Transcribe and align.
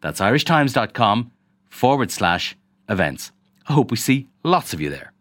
That's 0.00 0.20
irishtimes.com 0.20 1.32
forward 1.68 2.10
slash 2.10 2.56
events. 2.88 3.32
I 3.68 3.72
hope 3.72 3.90
we 3.90 3.96
see 3.96 4.28
lots 4.42 4.72
of 4.72 4.80
you 4.80 4.90
there. 4.90 5.12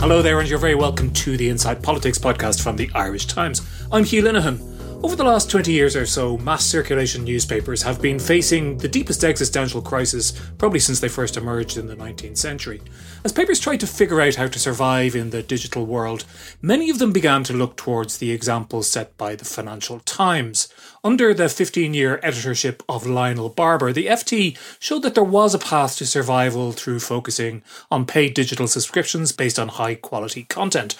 Hello 0.00 0.20
there, 0.20 0.40
and 0.40 0.48
you're 0.48 0.58
very 0.58 0.74
welcome 0.74 1.12
to 1.12 1.36
the 1.36 1.48
Inside 1.48 1.80
Politics 1.80 2.18
podcast 2.18 2.60
from 2.60 2.76
the 2.76 2.90
Irish 2.92 3.26
Times. 3.26 3.62
I'm 3.92 4.02
Hugh 4.02 4.22
Linehan. 4.22 4.71
Over 5.04 5.16
the 5.16 5.24
last 5.24 5.50
20 5.50 5.72
years 5.72 5.96
or 5.96 6.06
so, 6.06 6.38
mass 6.38 6.64
circulation 6.64 7.24
newspapers 7.24 7.82
have 7.82 8.00
been 8.00 8.20
facing 8.20 8.78
the 8.78 8.86
deepest 8.86 9.24
existential 9.24 9.82
crisis 9.82 10.30
probably 10.58 10.78
since 10.78 11.00
they 11.00 11.08
first 11.08 11.36
emerged 11.36 11.76
in 11.76 11.88
the 11.88 11.96
19th 11.96 12.38
century. 12.38 12.80
As 13.24 13.32
papers 13.32 13.58
tried 13.58 13.80
to 13.80 13.88
figure 13.88 14.20
out 14.20 14.36
how 14.36 14.46
to 14.46 14.60
survive 14.60 15.16
in 15.16 15.30
the 15.30 15.42
digital 15.42 15.86
world, 15.86 16.24
many 16.62 16.88
of 16.88 17.00
them 17.00 17.10
began 17.10 17.42
to 17.44 17.52
look 17.52 17.76
towards 17.76 18.18
the 18.18 18.30
examples 18.30 18.88
set 18.88 19.16
by 19.18 19.34
the 19.34 19.44
Financial 19.44 19.98
Times. 20.00 20.72
Under 21.02 21.34
the 21.34 21.48
15 21.48 21.94
year 21.94 22.20
editorship 22.22 22.84
of 22.88 23.04
Lionel 23.04 23.48
Barber, 23.48 23.92
the 23.92 24.06
FT 24.06 24.56
showed 24.78 25.02
that 25.02 25.16
there 25.16 25.24
was 25.24 25.52
a 25.52 25.58
path 25.58 25.96
to 25.96 26.06
survival 26.06 26.70
through 26.70 27.00
focusing 27.00 27.64
on 27.90 28.06
paid 28.06 28.34
digital 28.34 28.68
subscriptions 28.68 29.32
based 29.32 29.58
on 29.58 29.66
high 29.66 29.96
quality 29.96 30.44
content 30.44 30.94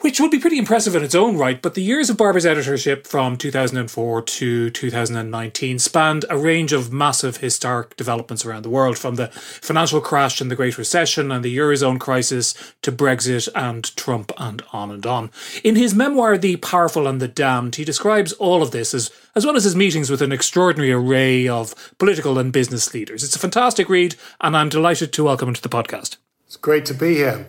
which 0.00 0.18
would 0.20 0.30
be 0.30 0.38
pretty 0.38 0.58
impressive 0.58 0.94
in 0.94 1.02
its 1.02 1.14
own 1.14 1.36
right. 1.36 1.60
But 1.60 1.74
the 1.74 1.82
years 1.82 2.10
of 2.10 2.16
Barber's 2.16 2.46
editorship 2.46 3.06
from 3.06 3.36
2004 3.36 4.22
to 4.22 4.70
2019 4.70 5.78
spanned 5.78 6.24
a 6.30 6.38
range 6.38 6.72
of 6.72 6.92
massive 6.92 7.38
historic 7.38 7.96
developments 7.96 8.44
around 8.44 8.62
the 8.62 8.70
world, 8.70 8.98
from 8.98 9.16
the 9.16 9.28
financial 9.28 10.00
crash 10.00 10.40
and 10.40 10.50
the 10.50 10.56
Great 10.56 10.78
Recession 10.78 11.30
and 11.30 11.44
the 11.44 11.56
Eurozone 11.56 12.00
crisis 12.00 12.54
to 12.82 12.92
Brexit 12.92 13.48
and 13.54 13.94
Trump 13.96 14.32
and 14.38 14.62
on 14.72 14.90
and 14.90 15.04
on. 15.04 15.30
In 15.62 15.76
his 15.76 15.94
memoir, 15.94 16.38
The 16.38 16.56
Powerful 16.56 17.06
and 17.06 17.20
the 17.20 17.28
Damned, 17.28 17.76
he 17.76 17.84
describes 17.84 18.32
all 18.34 18.62
of 18.62 18.70
this 18.70 18.94
as, 18.94 19.10
as 19.34 19.44
well 19.44 19.56
as 19.56 19.64
his 19.64 19.76
meetings 19.76 20.10
with 20.10 20.22
an 20.22 20.32
extraordinary 20.32 20.92
array 20.92 21.46
of 21.46 21.74
political 21.98 22.38
and 22.38 22.52
business 22.52 22.94
leaders. 22.94 23.22
It's 23.22 23.36
a 23.36 23.40
fantastic 23.40 23.88
read, 23.88 24.16
and 24.40 24.56
I'm 24.56 24.68
delighted 24.68 25.12
to 25.12 25.24
welcome 25.24 25.48
him 25.48 25.54
to 25.54 25.62
the 25.62 25.68
podcast. 25.68 26.16
It's 26.46 26.56
great 26.56 26.84
to 26.86 26.94
be 26.94 27.14
here. 27.14 27.46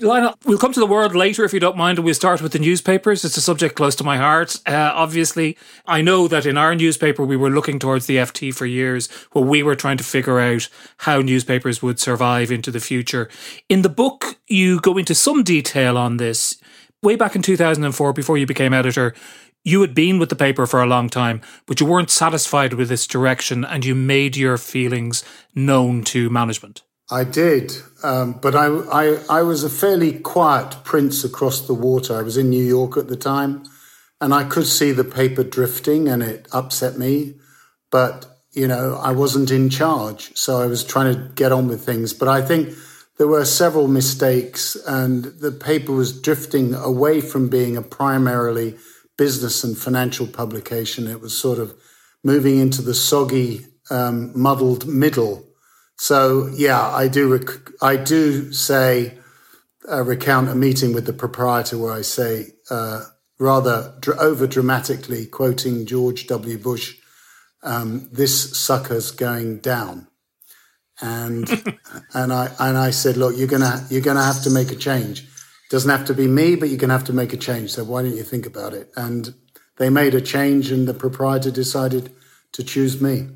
Lionel, 0.00 0.34
we'll 0.46 0.58
come 0.58 0.72
to 0.72 0.80
the 0.80 0.86
world 0.86 1.14
later 1.14 1.44
if 1.44 1.52
you 1.52 1.60
don't 1.60 1.76
mind, 1.76 1.98
and 1.98 2.04
we'll 2.04 2.14
start 2.14 2.40
with 2.40 2.52
the 2.52 2.58
newspapers. 2.58 3.24
It's 3.24 3.36
a 3.36 3.42
subject 3.42 3.76
close 3.76 3.94
to 3.96 4.04
my 4.04 4.16
heart. 4.16 4.56
Uh, 4.66 4.90
obviously, 4.94 5.56
I 5.86 6.00
know 6.00 6.26
that 6.28 6.46
in 6.46 6.56
our 6.56 6.74
newspaper 6.74 7.24
we 7.24 7.36
were 7.36 7.50
looking 7.50 7.78
towards 7.78 8.06
the 8.06 8.16
FT 8.16 8.54
for 8.54 8.64
years, 8.64 9.08
where 9.32 9.44
we 9.44 9.62
were 9.62 9.76
trying 9.76 9.98
to 9.98 10.04
figure 10.04 10.40
out 10.40 10.68
how 10.98 11.20
newspapers 11.20 11.82
would 11.82 12.00
survive 12.00 12.50
into 12.50 12.70
the 12.70 12.80
future. 12.80 13.28
In 13.68 13.82
the 13.82 13.90
book, 13.90 14.38
you 14.48 14.80
go 14.80 14.96
into 14.96 15.14
some 15.14 15.44
detail 15.44 15.98
on 15.98 16.16
this. 16.16 16.56
Way 17.02 17.16
back 17.16 17.36
in 17.36 17.42
2004, 17.42 18.12
before 18.14 18.38
you 18.38 18.46
became 18.46 18.72
editor, 18.72 19.14
you 19.62 19.82
had 19.82 19.94
been 19.94 20.18
with 20.18 20.30
the 20.30 20.36
paper 20.36 20.66
for 20.66 20.82
a 20.82 20.86
long 20.86 21.10
time, 21.10 21.42
but 21.66 21.80
you 21.80 21.86
weren't 21.86 22.10
satisfied 22.10 22.72
with 22.72 22.90
its 22.90 23.06
direction 23.06 23.64
and 23.64 23.84
you 23.84 23.94
made 23.94 24.36
your 24.36 24.56
feelings 24.56 25.22
known 25.54 26.02
to 26.04 26.30
management. 26.30 26.82
I 27.12 27.24
did, 27.24 27.76
um, 28.02 28.38
but 28.40 28.56
I, 28.56 28.68
I, 28.68 29.18
I 29.28 29.42
was 29.42 29.64
a 29.64 29.68
fairly 29.68 30.18
quiet 30.18 30.82
prince 30.82 31.24
across 31.24 31.60
the 31.60 31.74
water. 31.74 32.16
I 32.16 32.22
was 32.22 32.38
in 32.38 32.48
New 32.48 32.64
York 32.64 32.96
at 32.96 33.08
the 33.08 33.16
time, 33.16 33.64
and 34.18 34.32
I 34.32 34.44
could 34.44 34.66
see 34.66 34.92
the 34.92 35.04
paper 35.04 35.44
drifting, 35.44 36.08
and 36.08 36.22
it 36.22 36.48
upset 36.52 36.98
me. 36.98 37.34
But 37.90 38.24
you 38.52 38.66
know, 38.66 38.98
I 39.02 39.12
wasn't 39.12 39.50
in 39.50 39.68
charge, 39.68 40.34
so 40.38 40.62
I 40.62 40.66
was 40.66 40.84
trying 40.84 41.12
to 41.14 41.28
get 41.34 41.52
on 41.52 41.68
with 41.68 41.84
things. 41.84 42.14
But 42.14 42.28
I 42.28 42.40
think 42.40 42.74
there 43.18 43.28
were 43.28 43.44
several 43.44 43.88
mistakes, 43.88 44.74
and 44.86 45.24
the 45.24 45.52
paper 45.52 45.92
was 45.92 46.18
drifting 46.18 46.72
away 46.72 47.20
from 47.20 47.50
being 47.50 47.76
a 47.76 47.82
primarily 47.82 48.78
business 49.18 49.64
and 49.64 49.76
financial 49.76 50.26
publication. 50.26 51.06
It 51.06 51.20
was 51.20 51.36
sort 51.36 51.58
of 51.58 51.74
moving 52.24 52.58
into 52.58 52.80
the 52.80 52.94
soggy, 52.94 53.66
um, 53.90 54.32
muddled 54.34 54.86
middle 54.86 55.51
so 55.98 56.48
yeah, 56.54 56.80
I 56.80 57.08
do. 57.08 57.32
Rec- 57.32 57.70
I 57.80 57.96
do 57.96 58.52
say 58.52 59.18
uh, 59.90 60.02
recount 60.02 60.48
a 60.48 60.54
meeting 60.54 60.92
with 60.92 61.06
the 61.06 61.12
proprietor 61.12 61.78
where 61.78 61.92
I 61.92 62.02
say 62.02 62.48
uh, 62.70 63.04
rather 63.38 63.94
dr- 64.00 64.18
over 64.18 64.46
dramatically, 64.46 65.26
quoting 65.26 65.86
George 65.86 66.26
W. 66.26 66.58
Bush, 66.58 66.96
um, 67.62 68.08
"This 68.10 68.58
sucker's 68.58 69.10
going 69.10 69.58
down," 69.58 70.08
and 71.00 71.48
and 72.14 72.32
I 72.32 72.50
and 72.58 72.76
I 72.76 72.90
said, 72.90 73.16
"Look, 73.16 73.36
you're 73.36 73.46
gonna 73.46 73.86
you're 73.90 74.00
gonna 74.00 74.24
have 74.24 74.42
to 74.42 74.50
make 74.50 74.72
a 74.72 74.76
change. 74.76 75.28
Doesn't 75.70 75.90
have 75.90 76.06
to 76.06 76.14
be 76.14 76.26
me, 76.26 76.56
but 76.56 76.68
you're 76.68 76.78
gonna 76.78 76.92
have 76.92 77.04
to 77.04 77.12
make 77.12 77.32
a 77.32 77.36
change. 77.38 77.70
So 77.70 77.84
why 77.84 78.02
don't 78.02 78.16
you 78.16 78.24
think 78.24 78.46
about 78.46 78.74
it?" 78.74 78.90
And 78.96 79.34
they 79.76 79.90
made 79.90 80.14
a 80.14 80.20
change, 80.20 80.72
and 80.72 80.88
the 80.88 80.94
proprietor 80.94 81.50
decided 81.50 82.12
to 82.52 82.64
choose 82.64 83.00
me. 83.00 83.28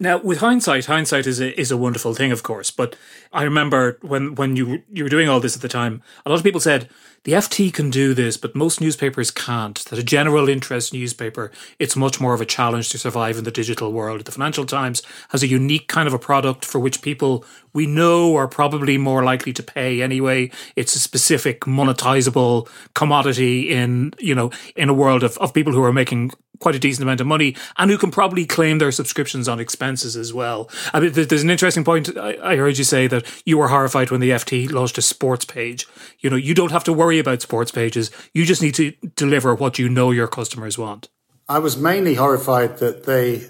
Now, 0.00 0.18
with 0.18 0.38
hindsight, 0.38 0.86
hindsight 0.86 1.26
is 1.26 1.40
a, 1.40 1.58
is 1.60 1.72
a 1.72 1.76
wonderful 1.76 2.14
thing, 2.14 2.30
of 2.30 2.44
course. 2.44 2.70
But 2.70 2.94
I 3.32 3.42
remember 3.42 3.98
when, 4.00 4.36
when 4.36 4.54
you 4.54 4.84
you 4.92 5.02
were 5.02 5.10
doing 5.10 5.28
all 5.28 5.40
this 5.40 5.56
at 5.56 5.62
the 5.62 5.68
time, 5.68 6.02
a 6.24 6.30
lot 6.30 6.38
of 6.38 6.44
people 6.44 6.60
said 6.60 6.88
the 7.24 7.32
FT 7.32 7.74
can 7.74 7.90
do 7.90 8.14
this, 8.14 8.36
but 8.36 8.54
most 8.54 8.80
newspapers 8.80 9.32
can't. 9.32 9.84
That 9.86 9.98
a 9.98 10.04
general 10.04 10.48
interest 10.48 10.94
newspaper, 10.94 11.50
it's 11.80 11.96
much 11.96 12.20
more 12.20 12.32
of 12.32 12.40
a 12.40 12.46
challenge 12.46 12.90
to 12.90 12.98
survive 12.98 13.38
in 13.38 13.44
the 13.44 13.50
digital 13.50 13.92
world. 13.92 14.24
The 14.24 14.30
Financial 14.32 14.64
Times 14.64 15.02
has 15.30 15.42
a 15.42 15.48
unique 15.48 15.88
kind 15.88 16.06
of 16.06 16.14
a 16.14 16.18
product 16.18 16.64
for 16.64 16.78
which 16.78 17.02
people 17.02 17.44
we 17.74 17.86
know 17.86 18.36
are 18.36 18.48
probably 18.48 18.98
more 18.98 19.22
likely 19.22 19.52
to 19.52 19.62
pay 19.62 20.02
anyway. 20.02 20.50
It's 20.76 20.94
a 20.94 21.00
specific 21.00 21.60
monetizable 21.62 22.68
commodity 22.94 23.70
in 23.70 24.12
you 24.18 24.34
know 24.34 24.50
in 24.76 24.88
a 24.88 24.94
world 24.94 25.22
of, 25.22 25.38
of 25.38 25.54
people 25.54 25.72
who 25.72 25.82
are 25.82 25.92
making 25.92 26.32
quite 26.60 26.74
a 26.74 26.78
decent 26.78 27.02
amount 27.02 27.20
of 27.20 27.26
money 27.26 27.54
and 27.76 27.90
who 27.90 27.98
can 27.98 28.10
probably 28.10 28.44
claim 28.44 28.78
their 28.78 28.92
subscriptions 28.92 29.48
on 29.48 29.60
expenses 29.60 30.16
as 30.16 30.32
well. 30.32 30.68
I 30.92 31.00
mean, 31.00 31.12
there's 31.12 31.42
an 31.42 31.50
interesting 31.50 31.84
point. 31.84 32.16
I 32.16 32.56
heard 32.56 32.78
you 32.78 32.84
say 32.84 33.06
that 33.06 33.26
you 33.44 33.58
were 33.58 33.68
horrified 33.68 34.10
when 34.10 34.20
the 34.20 34.30
FT 34.30 34.70
launched 34.70 34.98
a 34.98 35.02
sports 35.02 35.44
page. 35.44 35.86
You 36.20 36.30
know, 36.30 36.36
you 36.36 36.54
don't 36.54 36.72
have 36.72 36.84
to 36.84 36.92
worry 36.92 37.18
about 37.18 37.42
sports 37.42 37.70
pages. 37.70 38.10
You 38.34 38.44
just 38.44 38.62
need 38.62 38.74
to 38.74 38.92
deliver 39.14 39.54
what 39.54 39.78
you 39.78 39.88
know 39.88 40.10
your 40.10 40.28
customers 40.28 40.76
want. 40.76 41.08
I 41.48 41.60
was 41.60 41.76
mainly 41.76 42.14
horrified 42.14 42.78
that 42.78 43.04
they 43.04 43.46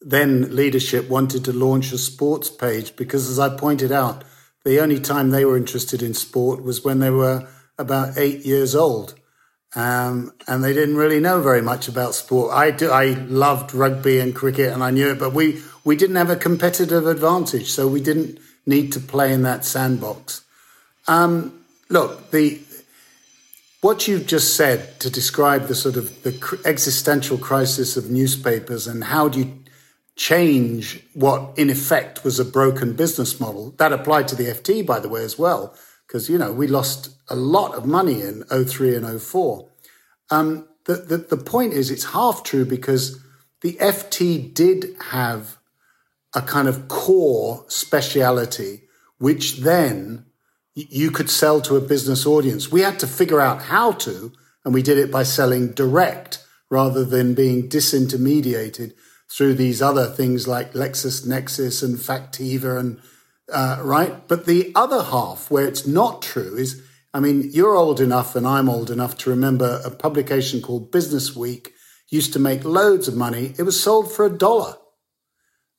then 0.00 0.54
leadership 0.54 1.08
wanted 1.08 1.44
to 1.44 1.52
launch 1.52 1.92
a 1.92 1.98
sports 1.98 2.50
page 2.50 2.96
because, 2.96 3.28
as 3.28 3.38
I 3.38 3.56
pointed 3.56 3.92
out, 3.92 4.24
the 4.64 4.80
only 4.80 5.00
time 5.00 5.30
they 5.30 5.44
were 5.44 5.56
interested 5.56 6.02
in 6.02 6.14
sport 6.14 6.62
was 6.62 6.84
when 6.84 6.98
they 6.98 7.10
were 7.10 7.48
about 7.78 8.18
eight 8.18 8.44
years 8.44 8.74
old 8.74 9.14
um, 9.76 10.32
and 10.48 10.64
they 10.64 10.72
didn't 10.72 10.96
really 10.96 11.20
know 11.20 11.40
very 11.40 11.60
much 11.60 11.86
about 11.86 12.14
sport. 12.14 12.52
I 12.54 12.70
do, 12.70 12.90
I 12.90 13.10
loved 13.28 13.74
rugby 13.74 14.18
and 14.18 14.34
cricket, 14.34 14.72
and 14.72 14.82
I 14.82 14.90
knew 14.90 15.10
it, 15.10 15.18
but 15.18 15.34
we 15.34 15.62
we 15.84 15.96
didn't 15.96 16.16
have 16.16 16.30
a 16.30 16.36
competitive 16.36 17.06
advantage, 17.06 17.70
so 17.70 17.86
we 17.86 18.00
didn't 18.00 18.38
need 18.64 18.92
to 18.92 19.00
play 19.00 19.32
in 19.32 19.42
that 19.42 19.64
sandbox. 19.64 20.44
Um, 21.06 21.64
look, 21.90 22.30
the 22.30 22.60
what 23.82 24.08
you've 24.08 24.26
just 24.26 24.56
said 24.56 24.98
to 25.00 25.10
describe 25.10 25.66
the 25.66 25.74
sort 25.74 25.96
of 25.96 26.22
the 26.22 26.60
existential 26.64 27.36
crisis 27.36 27.98
of 27.98 28.10
newspapers 28.10 28.86
and 28.86 29.04
how 29.04 29.28
do 29.28 29.40
you 29.40 29.58
change 30.16 31.02
what 31.12 31.52
in 31.58 31.70
effect 31.70 32.24
was 32.24 32.40
a 32.40 32.44
broken 32.44 32.94
business 32.94 33.38
model 33.38 33.72
that 33.76 33.92
applied 33.92 34.26
to 34.26 34.34
the 34.34 34.46
FT 34.46 34.84
by 34.84 34.98
the 34.98 35.08
way 35.08 35.22
as 35.22 35.38
well 35.38 35.76
because 36.06 36.30
you 36.30 36.38
know 36.38 36.52
we 36.52 36.66
lost 36.66 37.10
a 37.28 37.36
lot 37.36 37.74
of 37.74 37.86
money 37.86 38.22
in 38.22 38.44
03 38.44 38.94
and 38.94 39.20
04. 39.20 39.68
Um, 40.30 40.68
the, 40.84 40.94
the, 40.94 41.16
the 41.18 41.36
point 41.36 41.72
is, 41.72 41.90
it's 41.90 42.12
half 42.12 42.42
true 42.44 42.64
because 42.64 43.20
the 43.62 43.74
FT 43.74 44.54
did 44.54 44.96
have 45.10 45.58
a 46.34 46.42
kind 46.42 46.68
of 46.68 46.88
core 46.88 47.64
speciality, 47.68 48.82
which 49.18 49.58
then 49.58 50.26
you 50.74 51.10
could 51.10 51.30
sell 51.30 51.60
to 51.62 51.76
a 51.76 51.80
business 51.80 52.26
audience. 52.26 52.70
We 52.70 52.82
had 52.82 52.98
to 53.00 53.06
figure 53.06 53.40
out 53.40 53.62
how 53.62 53.92
to, 53.92 54.32
and 54.64 54.74
we 54.74 54.82
did 54.82 54.98
it 54.98 55.10
by 55.10 55.22
selling 55.22 55.72
direct 55.72 56.44
rather 56.70 57.04
than 57.04 57.34
being 57.34 57.68
disintermediated 57.68 58.92
through 59.30 59.54
these 59.54 59.82
other 59.82 60.06
things 60.06 60.46
like 60.46 60.72
LexisNexis 60.72 61.82
and 61.82 61.96
Factiva 61.98 62.78
and 62.78 63.00
uh, 63.52 63.78
right? 63.82 64.26
But 64.26 64.46
the 64.46 64.72
other 64.74 65.02
half, 65.02 65.50
where 65.50 65.66
it's 65.66 65.86
not 65.86 66.22
true, 66.22 66.56
is 66.56 66.82
I 67.14 67.20
mean, 67.20 67.48
you're 67.52 67.76
old 67.76 68.00
enough 68.00 68.36
and 68.36 68.46
I'm 68.46 68.68
old 68.68 68.90
enough 68.90 69.16
to 69.18 69.30
remember 69.30 69.80
a 69.84 69.90
publication 69.90 70.60
called 70.60 70.90
Business 70.90 71.34
Week 71.34 71.72
used 72.10 72.32
to 72.34 72.38
make 72.38 72.64
loads 72.64 73.08
of 73.08 73.16
money. 73.16 73.54
It 73.58 73.62
was 73.62 73.82
sold 73.82 74.12
for 74.12 74.26
a 74.26 74.36
dollar. 74.36 74.74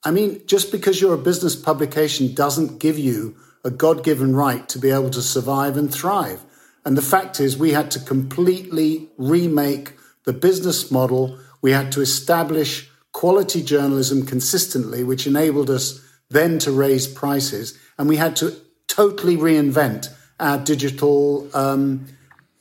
I 0.03 0.11
mean, 0.11 0.41
just 0.47 0.71
because 0.71 0.99
you're 0.99 1.13
a 1.13 1.19
business 1.19 1.55
publication 1.55 2.33
doesn't 2.33 2.79
give 2.79 2.97
you 2.97 3.35
a 3.63 3.69
God 3.69 4.03
given 4.03 4.35
right 4.35 4.67
to 4.69 4.79
be 4.79 4.89
able 4.89 5.09
to 5.11 5.21
survive 5.21 5.77
and 5.77 5.93
thrive. 5.93 6.43
And 6.85 6.97
the 6.97 7.01
fact 7.01 7.39
is, 7.39 7.57
we 7.57 7.71
had 7.71 7.91
to 7.91 7.99
completely 7.99 9.09
remake 9.17 9.93
the 10.23 10.33
business 10.33 10.89
model. 10.89 11.37
We 11.61 11.71
had 11.71 11.91
to 11.93 12.01
establish 12.01 12.86
quality 13.17 13.63
journalism 13.63 14.23
consistently, 14.23 15.03
which 15.03 15.25
enabled 15.25 15.71
us 15.71 15.99
then 16.29 16.59
to 16.59 16.71
raise 16.71 17.07
prices. 17.07 17.75
And 17.97 18.07
we 18.07 18.15
had 18.15 18.35
to 18.35 18.55
totally 18.87 19.35
reinvent 19.35 20.13
our 20.39 20.59
digital 20.59 21.49
um, 21.55 22.05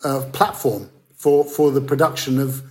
uh, 0.02 0.22
platform 0.32 0.88
for, 1.14 1.44
for 1.44 1.70
the 1.72 1.82
production 1.82 2.38
of 2.38 2.62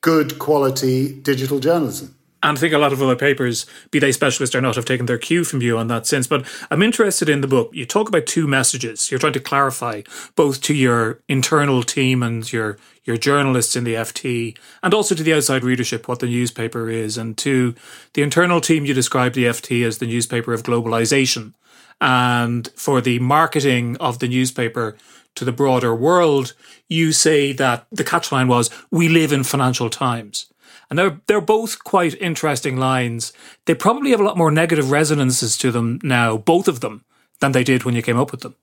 good 0.00 0.38
quality 0.38 1.12
digital 1.12 1.60
journalism. 1.60 2.16
And 2.42 2.56
I 2.56 2.60
think 2.60 2.72
a 2.72 2.78
lot 2.78 2.92
of 2.92 3.02
other 3.02 3.16
papers, 3.16 3.66
be 3.90 3.98
they 3.98 4.12
specialist 4.12 4.54
or 4.54 4.60
not, 4.60 4.76
have 4.76 4.86
taken 4.86 5.06
their 5.06 5.18
cue 5.18 5.44
from 5.44 5.60
you 5.60 5.76
on 5.76 5.88
that 5.88 6.06
since. 6.06 6.26
But 6.26 6.46
I'm 6.70 6.82
interested 6.82 7.28
in 7.28 7.42
the 7.42 7.46
book. 7.46 7.70
You 7.72 7.84
talk 7.84 8.08
about 8.08 8.26
two 8.26 8.46
messages. 8.46 9.10
You're 9.10 9.20
trying 9.20 9.34
to 9.34 9.40
clarify 9.40 10.02
both 10.36 10.62
to 10.62 10.74
your 10.74 11.20
internal 11.28 11.82
team 11.82 12.22
and 12.22 12.50
your 12.50 12.78
your 13.04 13.16
journalists 13.16 13.76
in 13.76 13.84
the 13.84 13.94
FT, 13.94 14.56
and 14.82 14.94
also 14.94 15.14
to 15.14 15.22
the 15.22 15.32
outside 15.32 15.64
readership 15.64 16.06
what 16.06 16.20
the 16.20 16.26
newspaper 16.26 16.88
is. 16.90 17.16
And 17.16 17.36
to 17.38 17.74
the 18.12 18.22
internal 18.22 18.60
team, 18.60 18.84
you 18.84 18.94
describe 18.94 19.32
the 19.32 19.46
FT 19.46 19.84
as 19.84 19.98
the 19.98 20.06
newspaper 20.06 20.52
of 20.52 20.62
globalization. 20.62 21.54
And 22.00 22.68
for 22.76 23.00
the 23.00 23.18
marketing 23.18 23.96
of 23.98 24.18
the 24.18 24.28
newspaper 24.28 24.96
to 25.34 25.44
the 25.44 25.52
broader 25.52 25.94
world, 25.94 26.54
you 26.88 27.12
say 27.12 27.52
that 27.52 27.86
the 27.90 28.04
catchline 28.04 28.48
was, 28.48 28.70
we 28.90 29.08
live 29.08 29.32
in 29.32 29.44
financial 29.44 29.90
times. 29.90 30.49
And 30.90 30.98
they're, 30.98 31.20
they're 31.26 31.40
both 31.40 31.84
quite 31.84 32.20
interesting 32.20 32.76
lines. 32.76 33.32
They 33.64 33.74
probably 33.74 34.10
have 34.10 34.20
a 34.20 34.24
lot 34.24 34.36
more 34.36 34.50
negative 34.50 34.90
resonances 34.90 35.56
to 35.58 35.70
them 35.70 36.00
now, 36.02 36.36
both 36.36 36.66
of 36.66 36.80
them, 36.80 37.04
than 37.38 37.52
they 37.52 37.62
did 37.62 37.84
when 37.84 37.94
you 37.94 38.02
came 38.02 38.18
up 38.18 38.32
with 38.32 38.40
them. 38.40 38.56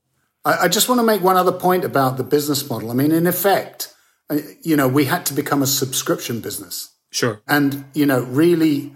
I, 0.44 0.64
I 0.64 0.68
just 0.68 0.90
want 0.90 1.00
to 1.00 1.06
make 1.06 1.22
one 1.22 1.38
other 1.38 1.54
point 1.54 1.86
about 1.86 2.18
the 2.18 2.24
business 2.24 2.70
model. 2.70 2.92
I 2.92 2.94
mean, 2.94 3.12
in 3.12 3.28
effect, 3.28 3.94
uh, 4.30 4.40
you 4.62 4.76
know, 4.76 4.88
we 4.88 5.06
had 5.06 5.26
to 5.28 5.34
become 5.34 5.62
a 5.62 5.68
subscription 5.68 6.42
business. 6.42 6.94
Sure. 7.12 7.42
And, 7.48 7.86
you 7.94 8.06
know, 8.06 8.24
really 8.24 8.94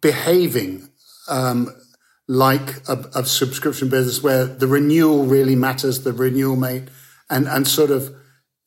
behaving 0.00 0.88
um, 1.28 1.74
like 2.28 2.76
a, 2.88 3.04
a, 3.14 3.24
subscription 3.24 3.88
business 3.88 4.22
where 4.22 4.44
the 4.44 4.68
renewal 4.68 5.26
really 5.26 5.56
matters, 5.56 6.04
the 6.04 6.12
renewal 6.12 6.54
mate, 6.54 6.84
and, 7.28 7.48
and 7.48 7.66
sort 7.66 7.90
of 7.90 8.14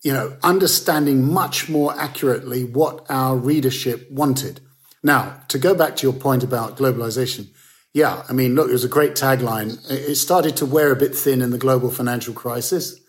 you 0.02 0.14
know, 0.14 0.38
understanding 0.44 1.32
much 1.32 1.70
more 1.70 1.94
accurately 1.98 2.64
what 2.64 3.06
our 3.10 3.36
readership 3.36 4.10
wanted. 4.10 4.62
Now, 5.04 5.42
to 5.50 5.58
go 5.58 5.74
back 5.76 5.96
to 5.98 6.08
your 6.08 6.14
point 6.14 6.44
about 6.44 6.78
globalization, 6.78 7.48
yeah, 7.94 8.24
I 8.30 8.34
mean, 8.34 8.56
look, 8.56 8.70
it 8.70 8.74
was 8.74 8.84
a 8.84 8.90
great 8.90 9.14
tagline. 9.14 9.80
It 9.90 10.16
started 10.16 10.58
to 10.58 10.66
wear 10.66 10.92
a 10.92 10.96
bit 10.96 11.16
thin 11.16 11.42
in 11.42 11.50
the 11.50 11.58
global 11.58 11.92
financial 11.92 12.34
crisis. 12.34 13.00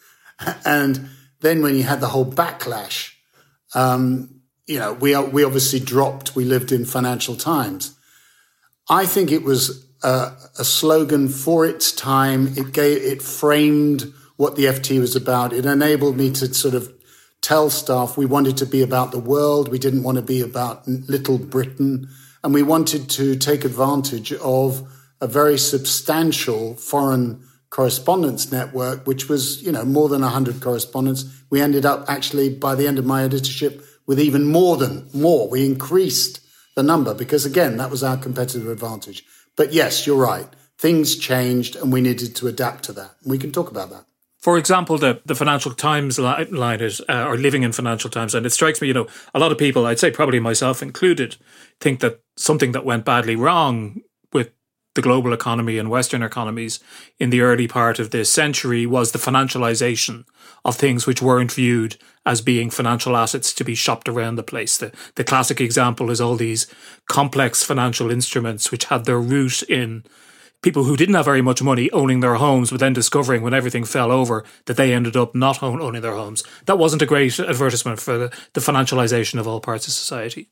And 0.65 1.11
then 1.41 1.61
when 1.61 1.77
you 1.77 1.83
had 1.83 2.01
the 2.01 2.09
whole 2.09 2.25
backlash, 2.25 3.13
um, 3.75 4.41
you 4.67 4.79
know, 4.79 4.95
we, 4.95 5.15
we 5.17 5.45
obviously 5.45 5.81
dropped, 5.81 6.35
we 6.35 6.45
lived 6.45 6.73
in 6.73 6.87
financial 6.87 7.37
times. 7.37 7.95
I 8.89 9.05
think 9.05 9.31
it 9.31 9.43
was 9.43 9.87
a, 10.03 10.33
a 10.59 10.65
slogan 10.65 11.29
for 11.29 11.67
its 11.67 11.93
time. 11.93 12.55
It 12.57 12.73
gave, 12.73 13.03
it 13.03 13.21
framed 13.21 14.13
what 14.41 14.57
the 14.57 14.65
FT 14.65 14.99
was 14.99 15.15
about. 15.15 15.53
It 15.53 15.67
enabled 15.67 16.17
me 16.17 16.31
to 16.31 16.55
sort 16.55 16.73
of 16.73 16.91
tell 17.43 17.69
staff 17.69 18.17
we 18.17 18.25
wanted 18.25 18.57
to 18.57 18.65
be 18.65 18.81
about 18.81 19.13
the 19.13 19.19
world. 19.19 19.69
We 19.69 19.79
didn't 19.79 20.03
want 20.03 20.17
to 20.17 20.23
be 20.23 20.41
about 20.41 20.89
little 20.89 21.37
Britain. 21.37 22.09
And 22.43 22.55
we 22.55 22.63
wanted 22.63 23.11
to 23.11 23.37
take 23.37 23.67
advantage 23.67 24.33
of 24.33 24.91
a 25.21 25.27
very 25.27 25.59
substantial 25.59 26.75
foreign 26.77 27.45
correspondence 27.69 28.51
network, 28.51 29.07
which 29.07 29.29
was, 29.29 29.63
you 29.63 29.73
know, 29.73 29.85
more 29.85 30.09
than 30.09 30.23
100 30.23 30.63
correspondents. 30.63 31.27
We 31.51 31.61
ended 31.61 31.85
up 31.85 32.07
actually, 32.09 32.49
by 32.49 32.75
the 32.75 32.89
end 32.89 32.99
of 32.99 33.05
my 33.05 33.23
editorship, 33.25 33.85
with 34.07 34.19
even 34.19 34.47
more 34.47 34.79
than 34.79 35.07
more. 35.13 35.51
We 35.51 35.67
increased 35.67 36.41
the 36.77 36.83
number 36.83 37.13
because, 37.13 37.45
again, 37.45 37.77
that 37.77 37.91
was 37.91 38.03
our 38.03 38.17
competitive 38.17 38.69
advantage. 38.69 39.23
But 39.55 39.75
yes, 39.75 40.07
you're 40.07 40.17
right. 40.17 40.49
Things 40.79 41.17
changed 41.17 41.77
and 41.77 41.93
we 41.93 42.01
needed 42.01 42.35
to 42.37 42.49
adapt 42.49 42.85
to 42.85 42.95
that. 42.95 43.17
We 43.23 43.37
can 43.37 43.53
talk 43.53 43.71
about 43.71 43.91
that 43.91 44.07
for 44.41 44.57
example, 44.57 44.97
the, 44.97 45.21
the 45.27 45.35
Financial 45.35 45.73
Times 45.73 46.19
line 46.19 46.81
is, 46.81 47.03
uh, 47.09 47.27
or 47.27 47.37
living 47.37 47.63
in 47.63 47.73
Financial 47.73 48.09
Times. 48.09 48.35
And 48.35 48.47
it 48.47 48.51
strikes 48.51 48.81
me, 48.81 48.89
you 48.89 48.95
know, 48.95 49.07
a 49.35 49.39
lot 49.39 49.53
of 49.53 49.59
people, 49.59 49.85
I'd 49.85 49.99
say 49.99 50.11
probably 50.11 50.41
myself 50.41 50.83
included, 50.83 51.37
think 51.81 52.01
that 52.01 52.21
something 52.37 52.73
that 52.73 52.85
went 52.85 53.05
badly 53.05 53.37
wrong 53.37 54.01
with 54.33 54.51
the 54.95 55.03
global 55.03 55.35
economy 55.35 55.77
and 55.77 55.91
Western 55.91 56.23
economies 56.23 56.81
in 57.19 57.29
the 57.29 57.43
early 57.43 57.69
part 57.69 57.99
of 57.99 58.11
this 58.11 58.33
century 58.33 58.87
was 58.87 59.13
the 59.13 59.19
financialization 59.19 60.25
of 60.65 60.75
things 60.75 61.07
which 61.07 61.21
weren't 61.21 61.53
viewed 61.53 61.97
as 62.25 62.41
being 62.41 62.71
financial 62.71 63.17
assets 63.17 63.53
to 63.53 63.65
be 63.65 63.75
shopped 63.75 64.09
around 64.09 64.37
the 64.37 64.43
place. 64.43 64.79
The, 64.79 64.93
the 65.17 65.25
classic 65.25 65.61
example 65.61 66.11
is 66.11 66.21
all 66.21 66.37
these 66.37 66.67
complex 67.09 67.63
financial 67.63 68.11
instruments 68.11 68.71
which 68.71 68.87
had 68.87 69.05
their 69.05 69.21
root 69.21 69.63
in 69.65 70.05
people 70.63 70.85
who 70.85 70.97
didn't 70.97 71.15
have 71.15 71.25
very 71.25 71.43
much 71.43 71.63
money 71.63 71.91
owning 71.91 72.21
their 72.21 72.35
homes, 72.35 72.71
but 72.71 72.81
then 72.81 72.93
discovering 72.93 73.43
when 73.43 73.55
everything 73.55 73.85
fell 73.85 74.11
over 74.11 74.45
that 74.67 74.77
they 74.77 74.93
ended 74.93 75.17
up 75.17 75.35
not 75.35 75.63
owning 75.63 76.03
their 76.03 76.15
homes. 76.15 76.43
That 76.67 76.79
wasn't 76.79 77.03
a 77.03 77.07
great 77.07 77.39
advertisement 77.39 78.01
for 78.01 78.19
the, 78.19 78.39
the 78.53 78.61
financialization 78.61 79.39
of 79.39 79.49
all 79.49 79.61
parts 79.61 79.87
of 79.87 79.93
society. 79.93 80.51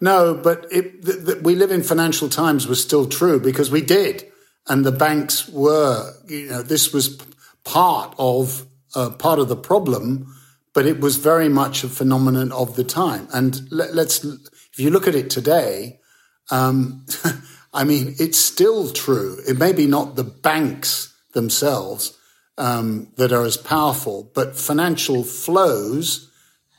No, 0.00 0.34
but 0.34 0.66
it, 0.72 1.02
the, 1.02 1.12
the, 1.12 1.40
we 1.42 1.54
live 1.54 1.70
in 1.70 1.82
financial 1.82 2.28
times 2.28 2.66
was 2.66 2.82
still 2.82 3.06
true 3.06 3.38
because 3.38 3.70
we 3.70 3.80
did. 3.80 4.30
And 4.66 4.84
the 4.84 4.92
banks 4.92 5.48
were, 5.48 6.12
you 6.26 6.48
know, 6.48 6.62
this 6.62 6.92
was 6.92 7.20
part 7.64 8.14
of, 8.18 8.66
uh, 8.94 9.10
part 9.10 9.38
of 9.38 9.48
the 9.48 9.56
problem, 9.56 10.34
but 10.72 10.86
it 10.86 11.00
was 11.00 11.16
very 11.16 11.48
much 11.48 11.84
a 11.84 11.88
phenomenon 11.88 12.50
of 12.50 12.76
the 12.76 12.84
time. 12.84 13.28
And 13.32 13.70
let, 13.70 13.90
us 13.90 14.24
if 14.24 14.78
you 14.78 14.90
look 14.90 15.06
at 15.06 15.14
it 15.14 15.30
today, 15.30 16.00
um, 16.50 17.06
I 17.74 17.82
mean, 17.82 18.14
it's 18.18 18.38
still 18.38 18.90
true. 18.90 19.38
It 19.46 19.58
may 19.58 19.72
be 19.72 19.86
not 19.86 20.14
the 20.14 20.24
banks 20.24 21.12
themselves 21.32 22.16
um, 22.56 23.08
that 23.16 23.32
are 23.32 23.44
as 23.44 23.56
powerful, 23.56 24.30
but 24.32 24.56
financial 24.56 25.24
flows, 25.24 26.30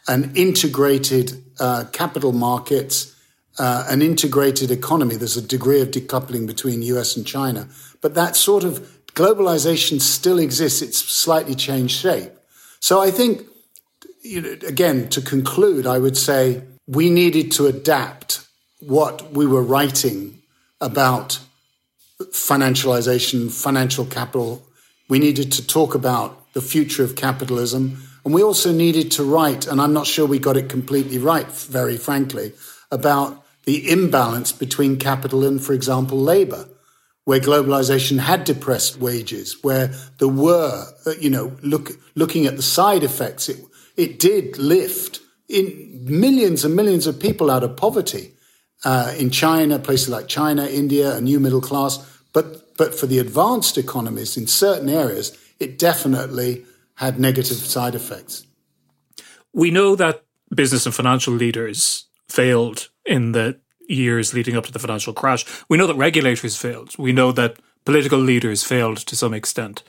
an 0.07 0.31
integrated 0.35 1.43
uh, 1.59 1.83
capital 1.91 2.31
markets, 2.31 3.13
uh, 3.59 3.85
an 3.89 4.01
integrated 4.01 4.71
economy. 4.71 5.17
There's 5.17 5.35
a 5.35 5.41
degree 5.41 5.81
of 5.81 5.91
decoupling 5.91 6.47
between 6.47 6.81
US 6.81 7.17
and 7.17 7.27
China, 7.27 7.67
but 8.01 8.15
that 8.15 8.37
sort 8.37 8.63
of 8.63 9.03
globalization 9.07 9.99
still 9.99 10.39
exists. 10.39 10.81
It's 10.81 10.97
slightly 10.97 11.55
changed 11.55 11.99
shape. 11.99 12.31
So 12.79 13.01
I 13.01 13.11
think, 13.11 13.43
you 14.21 14.41
know, 14.41 14.55
again, 14.65 15.09
to 15.09 15.21
conclude, 15.21 15.85
I 15.85 15.99
would 15.99 16.15
say 16.15 16.63
we 16.87 17.09
needed 17.09 17.51
to 17.53 17.67
adapt 17.67 18.47
what 18.79 19.33
we 19.33 19.45
were 19.45 19.63
writing 19.63 20.41
about 20.81 21.39
financialization, 22.19 23.51
financial 23.51 24.05
capital. 24.05 24.63
We 25.09 25.19
needed 25.19 25.51
to 25.53 25.67
talk 25.67 25.95
about 25.95 26.53
the 26.53 26.61
future 26.61 27.03
of 27.03 27.15
capitalism. 27.15 28.01
And 28.23 28.33
we 28.33 28.41
also 28.41 28.71
needed 28.71 29.11
to 29.11 29.23
write, 29.23 29.67
and 29.67 29.79
I'm 29.79 29.93
not 29.93 30.07
sure 30.07 30.25
we 30.25 30.39
got 30.39 30.57
it 30.57 30.69
completely 30.69 31.19
right, 31.19 31.47
very 31.47 31.97
frankly, 31.97 32.53
about 32.91 33.43
the 33.65 33.91
imbalance 33.91 34.51
between 34.51 34.97
capital 34.97 35.43
and, 35.43 35.61
for 35.61 35.73
example, 35.73 36.19
labor, 36.19 36.67
where 37.25 37.39
globalization 37.39 38.19
had 38.19 38.43
depressed 38.43 38.99
wages, 38.99 39.57
where 39.63 39.93
there 40.19 40.27
were, 40.27 40.85
uh, 41.05 41.11
you 41.19 41.29
know, 41.29 41.55
look, 41.61 41.91
looking 42.15 42.45
at 42.45 42.55
the 42.55 42.61
side 42.61 43.03
effects, 43.03 43.49
it, 43.49 43.59
it 43.97 44.19
did 44.19 44.57
lift 44.57 45.19
in 45.49 46.05
millions 46.05 46.63
and 46.63 46.75
millions 46.75 47.07
of 47.07 47.19
people 47.19 47.51
out 47.51 47.63
of 47.63 47.75
poverty 47.75 48.34
uh, 48.83 49.13
in 49.17 49.29
China, 49.29 49.79
places 49.79 50.09
like 50.09 50.27
China, 50.27 50.65
India, 50.65 51.15
a 51.15 51.21
new 51.21 51.39
middle 51.39 51.61
class. 51.61 51.99
But, 52.33 52.75
but 52.77 52.93
for 52.93 53.07
the 53.07 53.19
advanced 53.19 53.77
economies 53.77 54.37
in 54.37 54.47
certain 54.47 54.89
areas, 54.89 55.37
it 55.59 55.79
definitely 55.79 56.65
had 56.95 57.19
negative 57.19 57.57
side 57.57 57.95
effects. 57.95 58.45
We 59.53 59.71
know 59.71 59.95
that 59.95 60.23
business 60.53 60.85
and 60.85 60.93
financial 60.93 61.33
leaders 61.33 62.05
failed 62.27 62.89
in 63.05 63.31
the 63.31 63.59
years 63.87 64.33
leading 64.33 64.55
up 64.57 64.65
to 64.65 64.71
the 64.71 64.79
financial 64.79 65.13
crash. 65.13 65.45
We 65.69 65.77
know 65.77 65.87
that 65.87 65.95
regulators 65.95 66.57
failed. 66.57 66.97
We 66.97 67.13
know 67.13 67.31
that 67.33 67.57
political 67.85 68.19
leaders 68.19 68.63
failed 68.63 68.97
to 68.97 69.15
some 69.15 69.33
extent. 69.33 69.83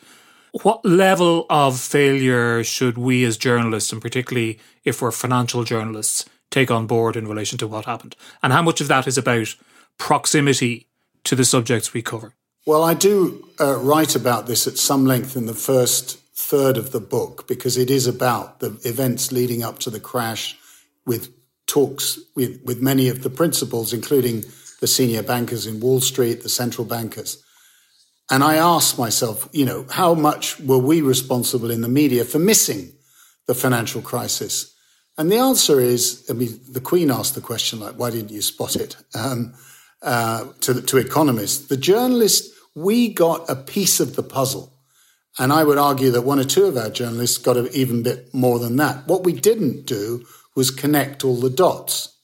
What 0.62 0.84
level 0.84 1.46
of 1.50 1.78
failure 1.78 2.64
should 2.64 2.96
we 2.96 3.24
as 3.24 3.36
journalists, 3.36 3.92
and 3.92 4.00
particularly 4.00 4.58
if 4.84 5.02
we're 5.02 5.10
financial 5.10 5.64
journalists, 5.64 6.24
take 6.50 6.70
on 6.70 6.86
board 6.86 7.16
in 7.16 7.26
relation 7.28 7.58
to 7.58 7.66
what 7.66 7.84
happened? 7.84 8.16
And 8.42 8.52
how 8.52 8.62
much 8.62 8.80
of 8.80 8.88
that 8.88 9.06
is 9.06 9.18
about 9.18 9.54
proximity 9.98 10.86
to 11.24 11.34
the 11.34 11.44
subjects 11.44 11.92
we 11.92 12.02
cover? 12.02 12.34
Well, 12.66 12.82
I 12.82 12.94
do 12.94 13.48
uh, 13.60 13.78
write 13.78 14.16
about 14.16 14.46
this 14.46 14.66
at 14.66 14.76
some 14.76 15.04
length 15.04 15.36
in 15.36 15.46
the 15.46 15.54
first 15.54 16.18
third 16.34 16.76
of 16.76 16.92
the 16.92 17.00
book 17.00 17.46
because 17.46 17.76
it 17.76 17.90
is 17.90 18.06
about 18.06 18.60
the 18.60 18.78
events 18.84 19.32
leading 19.32 19.62
up 19.62 19.78
to 19.80 19.90
the 19.90 20.00
crash 20.00 20.56
with 21.06 21.32
talks 21.66 22.18
with, 22.34 22.60
with 22.64 22.80
many 22.80 23.08
of 23.08 23.22
the 23.22 23.30
principals, 23.30 23.92
including 23.92 24.44
the 24.80 24.86
senior 24.86 25.22
bankers 25.22 25.66
in 25.66 25.80
Wall 25.80 26.00
Street, 26.00 26.42
the 26.42 26.48
central 26.48 26.84
bankers. 26.84 27.42
And 28.30 28.42
I 28.42 28.56
asked 28.56 28.98
myself, 28.98 29.48
you 29.52 29.64
know, 29.64 29.86
how 29.90 30.14
much 30.14 30.58
were 30.60 30.78
we 30.78 31.00
responsible 31.00 31.70
in 31.70 31.80
the 31.80 31.88
media 31.88 32.24
for 32.24 32.38
missing 32.38 32.92
the 33.46 33.54
financial 33.54 34.02
crisis? 34.02 34.74
And 35.18 35.32
the 35.32 35.38
answer 35.38 35.80
is, 35.80 36.26
I 36.28 36.34
mean, 36.34 36.60
the 36.70 36.80
Queen 36.80 37.10
asked 37.10 37.34
the 37.34 37.40
question, 37.40 37.80
like, 37.80 37.94
why 37.94 38.10
didn't 38.10 38.30
you 38.30 38.42
spot 38.42 38.76
it? 38.76 38.96
Um, 39.14 39.54
uh, 40.02 40.46
to, 40.60 40.82
to 40.82 40.98
economists. 40.98 41.68
The 41.68 41.76
journalists, 41.76 42.54
we 42.74 43.12
got 43.12 43.48
a 43.48 43.56
piece 43.56 43.98
of 43.98 44.14
the 44.14 44.22
puzzle. 44.22 44.72
And 45.38 45.52
I 45.52 45.64
would 45.64 45.78
argue 45.78 46.10
that 46.12 46.22
one 46.22 46.38
or 46.38 46.44
two 46.44 46.64
of 46.64 46.76
our 46.76 46.90
journalists 46.90 47.38
got 47.38 47.56
an 47.56 47.68
even 47.72 48.02
bit 48.02 48.32
more 48.32 48.58
than 48.58 48.76
that. 48.76 49.06
What 49.06 49.24
we 49.24 49.32
didn't 49.32 49.86
do 49.86 50.24
was 50.54 50.70
connect 50.70 51.24
all 51.24 51.36
the 51.36 51.50
dots. 51.50 52.14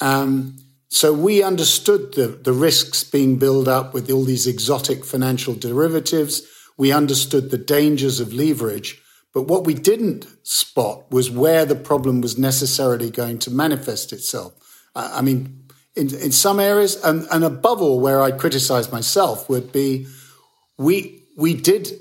Um, 0.00 0.58
so 0.88 1.12
we 1.12 1.42
understood 1.42 2.14
the, 2.14 2.28
the 2.28 2.52
risks 2.52 3.04
being 3.04 3.36
built 3.38 3.68
up 3.68 3.94
with 3.94 4.10
all 4.10 4.24
these 4.24 4.46
exotic 4.46 5.04
financial 5.04 5.54
derivatives. 5.54 6.42
We 6.76 6.92
understood 6.92 7.50
the 7.50 7.58
dangers 7.58 8.20
of 8.20 8.32
leverage. 8.32 9.01
But 9.32 9.42
what 9.42 9.64
we 9.64 9.74
didn't 9.74 10.26
spot 10.42 11.10
was 11.10 11.30
where 11.30 11.64
the 11.64 11.74
problem 11.74 12.20
was 12.20 12.38
necessarily 12.38 13.10
going 13.10 13.38
to 13.40 13.50
manifest 13.50 14.12
itself. 14.12 14.52
I 14.94 15.22
mean, 15.22 15.64
in, 15.96 16.14
in 16.14 16.32
some 16.32 16.60
areas, 16.60 17.02
and, 17.02 17.26
and 17.30 17.44
above 17.44 17.80
all, 17.80 18.00
where 18.00 18.22
I 18.22 18.30
criticize 18.30 18.92
myself 18.92 19.48
would 19.48 19.72
be 19.72 20.06
we, 20.78 21.24
we 21.36 21.54
did 21.54 21.92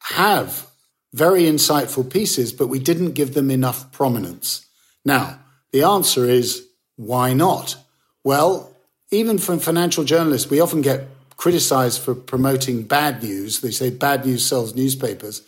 have 0.00 0.66
very 1.12 1.42
insightful 1.42 2.08
pieces, 2.08 2.52
but 2.52 2.68
we 2.68 2.78
didn't 2.78 3.12
give 3.12 3.34
them 3.34 3.50
enough 3.50 3.90
prominence. 3.92 4.66
Now, 5.04 5.40
the 5.72 5.82
answer 5.82 6.24
is 6.24 6.66
why 6.96 7.32
not? 7.32 7.76
Well, 8.24 8.76
even 9.10 9.38
from 9.38 9.58
financial 9.58 10.04
journalists, 10.04 10.50
we 10.50 10.60
often 10.60 10.82
get 10.82 11.08
criticized 11.36 12.00
for 12.02 12.14
promoting 12.14 12.82
bad 12.82 13.22
news. 13.22 13.60
They 13.60 13.70
say 13.70 13.90
bad 13.90 14.26
news 14.26 14.44
sells 14.44 14.74
newspapers. 14.74 15.42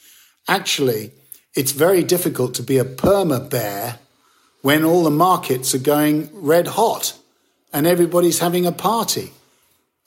Actually, 0.48 1.12
it's 1.54 1.72
very 1.72 2.02
difficult 2.02 2.54
to 2.54 2.62
be 2.62 2.78
a 2.78 2.84
perma 2.84 3.48
bear 3.48 3.98
when 4.62 4.84
all 4.84 5.02
the 5.02 5.10
markets 5.10 5.74
are 5.74 5.78
going 5.78 6.30
red 6.32 6.68
hot 6.68 7.18
and 7.72 7.86
everybody's 7.86 8.38
having 8.38 8.66
a 8.66 8.72
party. 8.72 9.32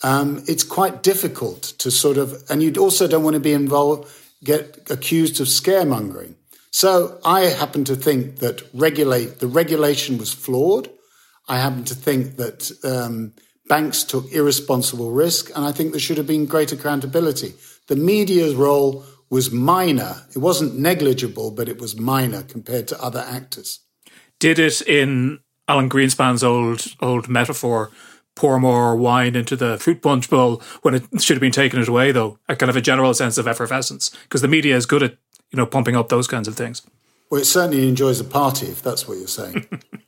Um, 0.04 0.44
it's 0.48 0.64
quite 0.64 1.04
difficult 1.04 1.64
to 1.80 1.92
sort 1.92 2.18
of, 2.18 2.44
and 2.50 2.62
you 2.62 2.74
also 2.76 3.08
don't 3.08 3.24
want 3.24 3.36
to 3.36 3.40
be 3.40 3.54
involved, 3.54 4.12
get 4.44 4.90
accused 4.90 5.40
of 5.40 5.48
scaremongering. 5.48 6.36
So 6.72 7.20
I 7.24 7.42
happen 7.42 7.86
to 7.86 7.96
think 7.96 8.38
that 8.40 8.62
regulate 8.74 9.40
the 9.40 9.48
regulation 9.48 10.18
was 10.18 10.34
flawed. 10.34 10.90
I 11.48 11.58
happen 11.58 11.86
to 11.86 11.96
think 11.96 12.36
that 12.36 12.72
um, 12.84 13.34
banks 13.68 14.04
took 14.04 14.32
irresponsible 14.32 15.12
risk, 15.12 15.52
and 15.56 15.64
I 15.64 15.72
think 15.72 15.92
there 15.92 16.00
should 16.00 16.18
have 16.18 16.28
been 16.28 16.46
greater 16.46 16.76
accountability. 16.76 17.54
The 17.88 17.96
media's 17.96 18.56
role 18.56 19.06
was 19.36 19.52
minor. 19.52 20.22
It 20.34 20.38
wasn't 20.38 20.80
negligible, 20.80 21.52
but 21.52 21.68
it 21.68 21.78
was 21.78 22.00
minor 22.00 22.42
compared 22.42 22.88
to 22.88 23.04
other 23.04 23.20
actors. 23.20 23.82
Did 24.40 24.60
it 24.60 24.82
in 24.82 25.40
Alan 25.68 25.90
Greenspan's 25.90 26.42
old 26.42 26.96
old 27.02 27.28
metaphor? 27.28 27.92
Pour 28.38 28.60
more 28.60 28.96
wine 28.96 29.36
into 29.36 29.56
the 29.56 29.78
fruit 29.78 30.02
punch 30.02 30.30
bowl 30.30 30.62
when 30.84 30.94
it 30.94 31.04
should 31.22 31.36
have 31.36 31.42
been 31.42 31.52
taken 31.52 31.82
it 31.82 31.88
away, 31.90 32.14
though. 32.14 32.40
A 32.48 32.56
kind 32.56 32.70
of 32.70 32.78
a 32.78 32.82
general 32.82 33.14
sense 33.14 33.38
of 33.38 33.48
effervescence, 33.48 34.10
because 34.24 34.42
the 34.42 34.48
media 34.48 34.76
is 34.78 34.86
good 34.86 35.04
at 35.04 35.18
you 35.52 35.58
know 35.58 35.66
pumping 35.66 35.98
up 35.98 36.08
those 36.08 36.28
kinds 36.28 36.48
of 36.48 36.56
things. 36.56 36.82
Well, 37.30 37.42
it 37.42 37.46
certainly 37.46 37.90
enjoys 37.90 38.22
a 38.22 38.26
party, 38.26 38.68
if 38.68 38.82
that's 38.82 39.06
what 39.06 39.18
you're 39.18 39.28
saying. 39.28 39.68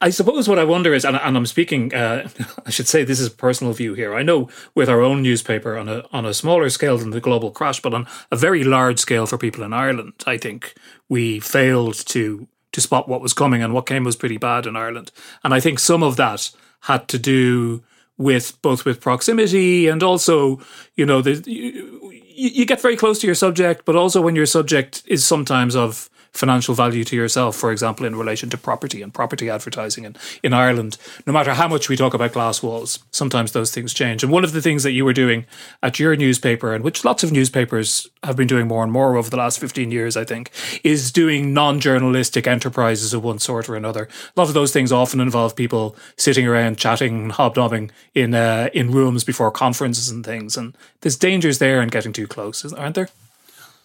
I 0.00 0.10
suppose 0.10 0.48
what 0.48 0.58
I 0.58 0.64
wonder 0.64 0.94
is, 0.94 1.04
and, 1.04 1.16
and 1.16 1.36
I'm 1.36 1.46
speaking, 1.46 1.92
uh, 1.92 2.28
I 2.66 2.70
should 2.70 2.86
say 2.86 3.02
this 3.02 3.20
is 3.20 3.26
a 3.26 3.30
personal 3.30 3.72
view 3.72 3.94
here. 3.94 4.14
I 4.14 4.22
know 4.22 4.48
with 4.74 4.88
our 4.88 5.00
own 5.00 5.22
newspaper 5.22 5.76
on 5.76 5.88
a 5.88 6.04
on 6.12 6.24
a 6.24 6.34
smaller 6.34 6.70
scale 6.70 6.98
than 6.98 7.10
the 7.10 7.20
global 7.20 7.50
crash, 7.50 7.80
but 7.80 7.94
on 7.94 8.06
a 8.30 8.36
very 8.36 8.62
large 8.62 8.98
scale 9.00 9.26
for 9.26 9.38
people 9.38 9.64
in 9.64 9.72
Ireland, 9.72 10.12
I 10.26 10.36
think 10.36 10.74
we 11.08 11.40
failed 11.40 11.94
to 12.06 12.46
to 12.72 12.80
spot 12.80 13.08
what 13.08 13.20
was 13.20 13.34
coming, 13.34 13.62
and 13.62 13.74
what 13.74 13.86
came 13.86 14.04
was 14.04 14.16
pretty 14.16 14.38
bad 14.38 14.66
in 14.66 14.76
Ireland. 14.76 15.10
And 15.42 15.52
I 15.52 15.60
think 15.60 15.78
some 15.78 16.02
of 16.02 16.16
that 16.16 16.50
had 16.82 17.08
to 17.08 17.18
do 17.18 17.82
with 18.16 18.60
both 18.62 18.84
with 18.84 19.00
proximity 19.00 19.88
and 19.88 20.02
also, 20.02 20.60
you 20.94 21.04
know, 21.04 21.22
the, 21.22 21.42
you, 21.50 22.00
you 22.32 22.64
get 22.64 22.80
very 22.80 22.96
close 22.96 23.18
to 23.18 23.26
your 23.26 23.34
subject, 23.34 23.84
but 23.84 23.96
also 23.96 24.20
when 24.20 24.36
your 24.36 24.46
subject 24.46 25.02
is 25.06 25.24
sometimes 25.24 25.74
of 25.74 26.08
financial 26.32 26.74
value 26.74 27.04
to 27.04 27.14
yourself, 27.16 27.56
for 27.56 27.70
example, 27.70 28.06
in 28.06 28.16
relation 28.16 28.48
to 28.50 28.56
property 28.56 29.02
and 29.02 29.12
property 29.12 29.50
advertising. 29.50 30.06
And 30.06 30.18
in 30.42 30.52
Ireland, 30.52 30.96
no 31.26 31.32
matter 31.32 31.54
how 31.54 31.68
much 31.68 31.88
we 31.88 31.96
talk 31.96 32.14
about 32.14 32.32
glass 32.32 32.62
walls, 32.62 33.00
sometimes 33.10 33.52
those 33.52 33.70
things 33.70 33.92
change. 33.92 34.22
And 34.22 34.32
one 34.32 34.44
of 34.44 34.52
the 34.52 34.62
things 34.62 34.82
that 34.82 34.92
you 34.92 35.04
were 35.04 35.12
doing 35.12 35.44
at 35.82 35.98
your 35.98 36.16
newspaper, 36.16 36.74
and 36.74 36.82
which 36.82 37.04
lots 37.04 37.22
of 37.22 37.32
newspapers 37.32 38.08
have 38.22 38.36
been 38.36 38.46
doing 38.46 38.66
more 38.66 38.82
and 38.82 38.92
more 38.92 39.16
over 39.16 39.28
the 39.28 39.36
last 39.36 39.58
15 39.58 39.90
years, 39.90 40.16
I 40.16 40.24
think, 40.24 40.50
is 40.82 41.12
doing 41.12 41.52
non 41.52 41.80
journalistic 41.80 42.46
enterprises 42.46 43.12
of 43.12 43.22
one 43.22 43.38
sort 43.38 43.68
or 43.68 43.76
another. 43.76 44.08
A 44.36 44.40
lot 44.40 44.48
of 44.48 44.54
those 44.54 44.72
things 44.72 44.90
often 44.90 45.20
involve 45.20 45.54
people 45.54 45.96
sitting 46.16 46.46
around 46.46 46.78
chatting, 46.78 47.30
hobnobbing 47.30 47.90
in, 48.14 48.34
uh, 48.34 48.70
in 48.72 48.90
rooms 48.90 49.22
before 49.22 49.50
conferences 49.50 50.08
and 50.08 50.24
things. 50.24 50.56
And 50.56 50.76
there's 51.02 51.16
dangers 51.16 51.58
there 51.58 51.82
in 51.82 51.88
getting 51.88 52.12
too 52.12 52.26
close, 52.26 52.64
aren't 52.72 52.94
there? 52.94 53.08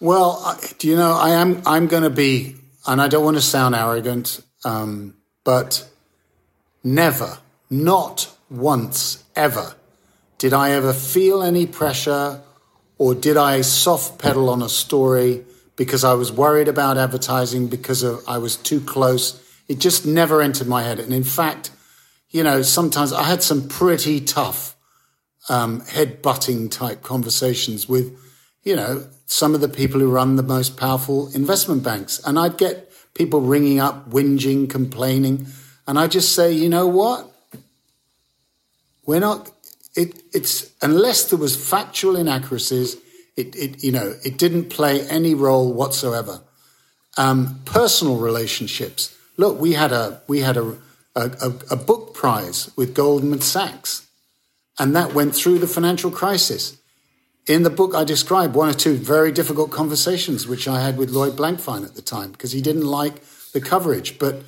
Well, 0.00 0.58
do 0.78 0.86
you 0.86 0.96
know, 0.96 1.12
I 1.12 1.30
am, 1.30 1.60
I'm 1.66 1.88
going 1.88 2.04
to 2.04 2.10
be, 2.10 2.54
and 2.86 3.00
I 3.00 3.08
don't 3.08 3.24
want 3.24 3.36
to 3.36 3.42
sound 3.42 3.74
arrogant, 3.74 4.40
um, 4.64 5.16
but 5.42 5.88
never, 6.84 7.38
not 7.68 8.32
once 8.48 9.24
ever 9.34 9.74
did 10.38 10.52
I 10.52 10.70
ever 10.70 10.92
feel 10.92 11.42
any 11.42 11.66
pressure 11.66 12.40
or 12.96 13.14
did 13.14 13.36
I 13.36 13.60
soft 13.62 14.20
pedal 14.20 14.48
on 14.50 14.62
a 14.62 14.68
story 14.68 15.44
because 15.74 16.04
I 16.04 16.14
was 16.14 16.30
worried 16.30 16.68
about 16.68 16.96
advertising 16.96 17.66
because 17.66 18.04
of, 18.04 18.22
I 18.28 18.38
was 18.38 18.56
too 18.56 18.80
close. 18.80 19.42
It 19.66 19.80
just 19.80 20.06
never 20.06 20.40
entered 20.40 20.68
my 20.68 20.82
head. 20.84 21.00
And 21.00 21.12
in 21.12 21.24
fact, 21.24 21.70
you 22.30 22.44
know, 22.44 22.62
sometimes 22.62 23.12
I 23.12 23.24
had 23.24 23.42
some 23.42 23.68
pretty 23.68 24.20
tough 24.20 24.76
um, 25.48 25.80
head 25.86 26.22
butting 26.22 26.68
type 26.68 27.02
conversations 27.02 27.88
with, 27.88 28.16
you 28.68 28.76
know, 28.76 29.02
some 29.24 29.54
of 29.54 29.62
the 29.62 29.68
people 29.68 29.98
who 29.98 30.10
run 30.10 30.36
the 30.36 30.42
most 30.42 30.76
powerful 30.76 31.34
investment 31.34 31.82
banks. 31.82 32.20
And 32.26 32.38
I'd 32.38 32.58
get 32.58 32.92
people 33.14 33.40
ringing 33.40 33.80
up, 33.80 34.10
whinging, 34.10 34.68
complaining. 34.68 35.46
And 35.86 35.98
I 35.98 36.06
just 36.06 36.34
say, 36.34 36.52
you 36.52 36.68
know 36.68 36.86
what? 36.86 37.34
We're 39.06 39.20
not, 39.20 39.50
it, 39.96 40.22
it's, 40.34 40.70
unless 40.82 41.30
there 41.30 41.38
was 41.38 41.56
factual 41.56 42.14
inaccuracies, 42.14 42.98
it, 43.38 43.56
it, 43.56 43.82
you 43.82 43.90
know, 43.90 44.14
it 44.22 44.36
didn't 44.36 44.68
play 44.68 45.00
any 45.08 45.32
role 45.32 45.72
whatsoever. 45.72 46.42
Um, 47.16 47.60
personal 47.64 48.18
relationships. 48.18 49.16
Look, 49.38 49.58
we 49.58 49.72
had 49.72 49.92
a, 49.92 50.20
we 50.28 50.40
had 50.40 50.58
a, 50.58 50.76
a, 51.16 51.54
a 51.70 51.76
book 51.76 52.12
prize 52.12 52.70
with 52.76 52.92
Goldman 52.94 53.40
Sachs, 53.40 54.06
and 54.78 54.94
that 54.94 55.14
went 55.14 55.34
through 55.34 55.58
the 55.58 55.66
financial 55.66 56.10
crisis 56.10 56.77
in 57.48 57.62
the 57.62 57.70
book, 57.70 57.94
I 57.94 58.04
describe 58.04 58.54
one 58.54 58.68
or 58.68 58.74
two 58.74 58.94
very 58.94 59.32
difficult 59.32 59.70
conversations 59.70 60.46
which 60.46 60.68
I 60.68 60.80
had 60.80 60.98
with 60.98 61.10
Lloyd 61.10 61.34
Blankfein 61.34 61.84
at 61.84 61.94
the 61.94 62.02
time 62.02 62.30
because 62.32 62.52
he 62.52 62.60
didn't 62.60 62.86
like 62.86 63.22
the 63.52 63.60
coverage. 63.60 64.18
But, 64.18 64.42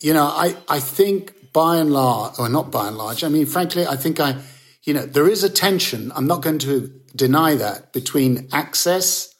you 0.00 0.12
know, 0.12 0.24
I, 0.24 0.56
I 0.68 0.80
think 0.80 1.52
by 1.52 1.76
and 1.76 1.92
large, 1.92 2.38
or 2.38 2.48
not 2.48 2.72
by 2.72 2.88
and 2.88 2.98
large, 2.98 3.22
I 3.22 3.28
mean, 3.28 3.46
frankly, 3.46 3.86
I 3.86 3.94
think 3.94 4.18
I, 4.18 4.36
you 4.82 4.92
know, 4.92 5.06
there 5.06 5.28
is 5.28 5.44
a 5.44 5.48
tension. 5.48 6.10
I'm 6.16 6.26
not 6.26 6.42
going 6.42 6.58
to 6.60 6.92
deny 7.14 7.54
that 7.54 7.92
between 7.92 8.48
access 8.52 9.32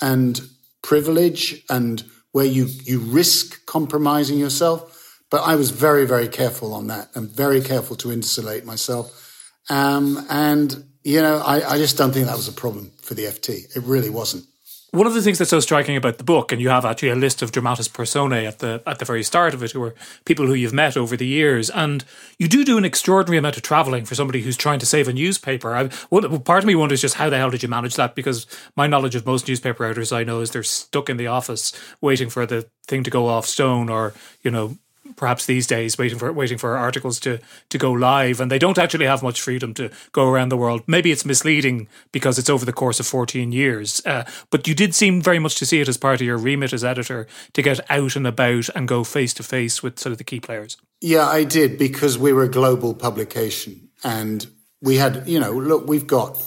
and 0.00 0.40
privilege 0.82 1.62
and 1.68 2.02
where 2.32 2.46
you, 2.46 2.68
you 2.84 3.00
risk 3.00 3.66
compromising 3.66 4.38
yourself. 4.38 5.20
But 5.30 5.42
I 5.42 5.56
was 5.56 5.70
very, 5.70 6.06
very 6.06 6.28
careful 6.28 6.72
on 6.72 6.86
that 6.86 7.08
and 7.14 7.28
very 7.28 7.60
careful 7.60 7.96
to 7.96 8.10
insulate 8.12 8.64
myself. 8.64 9.20
Um, 9.68 10.24
and 10.30 10.84
you 11.04 11.20
know, 11.20 11.42
I, 11.44 11.74
I 11.74 11.76
just 11.76 11.96
don't 11.98 12.12
think 12.12 12.26
that 12.26 12.36
was 12.36 12.48
a 12.48 12.52
problem 12.52 12.90
for 13.02 13.14
the 13.14 13.24
FT. 13.24 13.76
It 13.76 13.82
really 13.84 14.10
wasn't. 14.10 14.46
One 14.90 15.08
of 15.08 15.14
the 15.14 15.22
things 15.22 15.38
that's 15.38 15.50
so 15.50 15.58
striking 15.58 15.96
about 15.96 16.18
the 16.18 16.24
book, 16.24 16.52
and 16.52 16.62
you 16.62 16.68
have 16.68 16.84
actually 16.84 17.08
a 17.08 17.16
list 17.16 17.42
of 17.42 17.50
dramatis 17.50 17.88
personae 17.88 18.46
at 18.46 18.60
the 18.60 18.80
at 18.86 19.00
the 19.00 19.04
very 19.04 19.24
start 19.24 19.52
of 19.52 19.60
it, 19.60 19.72
who 19.72 19.82
are 19.82 19.94
people 20.24 20.46
who 20.46 20.54
you've 20.54 20.72
met 20.72 20.96
over 20.96 21.16
the 21.16 21.26
years, 21.26 21.68
and 21.68 22.04
you 22.38 22.46
do 22.46 22.64
do 22.64 22.78
an 22.78 22.84
extraordinary 22.84 23.36
amount 23.36 23.56
of 23.56 23.64
traveling 23.64 24.04
for 24.04 24.14
somebody 24.14 24.40
who's 24.42 24.56
trying 24.56 24.78
to 24.78 24.86
save 24.86 25.08
a 25.08 25.12
newspaper. 25.12 25.74
I, 25.74 25.88
part 25.88 26.62
of 26.62 26.66
me 26.66 26.76
wonders 26.76 27.00
just 27.00 27.16
how 27.16 27.28
the 27.28 27.38
hell 27.38 27.50
did 27.50 27.64
you 27.64 27.68
manage 27.68 27.96
that? 27.96 28.14
Because 28.14 28.46
my 28.76 28.86
knowledge 28.86 29.16
of 29.16 29.26
most 29.26 29.48
newspaper 29.48 29.84
editors 29.84 30.12
I 30.12 30.22
know 30.22 30.40
is 30.40 30.52
they're 30.52 30.62
stuck 30.62 31.10
in 31.10 31.16
the 31.16 31.26
office 31.26 31.72
waiting 32.00 32.30
for 32.30 32.46
the 32.46 32.68
thing 32.86 33.02
to 33.02 33.10
go 33.10 33.26
off 33.26 33.46
stone, 33.46 33.88
or 33.88 34.14
you 34.42 34.50
know 34.52 34.78
perhaps 35.16 35.46
these 35.46 35.66
days 35.66 35.98
waiting 35.98 36.18
for 36.18 36.32
waiting 36.32 36.58
for 36.58 36.76
articles 36.76 37.20
to 37.20 37.38
to 37.68 37.78
go 37.78 37.92
live 37.92 38.40
and 38.40 38.50
they 38.50 38.58
don't 38.58 38.78
actually 38.78 39.06
have 39.06 39.22
much 39.22 39.40
freedom 39.40 39.74
to 39.74 39.90
go 40.12 40.28
around 40.28 40.48
the 40.48 40.56
world 40.56 40.82
maybe 40.86 41.12
it's 41.12 41.24
misleading 41.24 41.86
because 42.10 42.38
it's 42.38 42.50
over 42.50 42.64
the 42.64 42.72
course 42.72 42.98
of 42.98 43.06
14 43.06 43.52
years 43.52 44.00
uh, 44.06 44.24
but 44.50 44.66
you 44.66 44.74
did 44.74 44.94
seem 44.94 45.20
very 45.20 45.38
much 45.38 45.56
to 45.56 45.66
see 45.66 45.80
it 45.80 45.88
as 45.88 45.96
part 45.96 46.20
of 46.20 46.26
your 46.26 46.38
remit 46.38 46.72
as 46.72 46.84
editor 46.84 47.26
to 47.52 47.62
get 47.62 47.80
out 47.90 48.16
and 48.16 48.26
about 48.26 48.68
and 48.74 48.88
go 48.88 49.04
face 49.04 49.34
to 49.34 49.42
face 49.42 49.82
with 49.82 49.98
sort 49.98 50.12
of 50.12 50.18
the 50.18 50.24
key 50.24 50.40
players 50.40 50.76
yeah 51.00 51.26
i 51.26 51.44
did 51.44 51.78
because 51.78 52.18
we 52.18 52.32
were 52.32 52.44
a 52.44 52.50
global 52.50 52.94
publication 52.94 53.84
And 54.04 54.46
we 54.82 54.96
had, 54.96 55.26
you 55.26 55.40
know, 55.40 55.52
look, 55.52 55.88
we've 55.88 56.06
got 56.06 56.40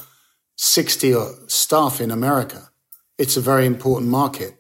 60 0.58 1.16
staff 1.48 2.00
in 2.00 2.12
America. 2.12 2.70
It's 3.18 3.36
a 3.36 3.42
very 3.42 3.66
important 3.66 4.12
market. 4.12 4.54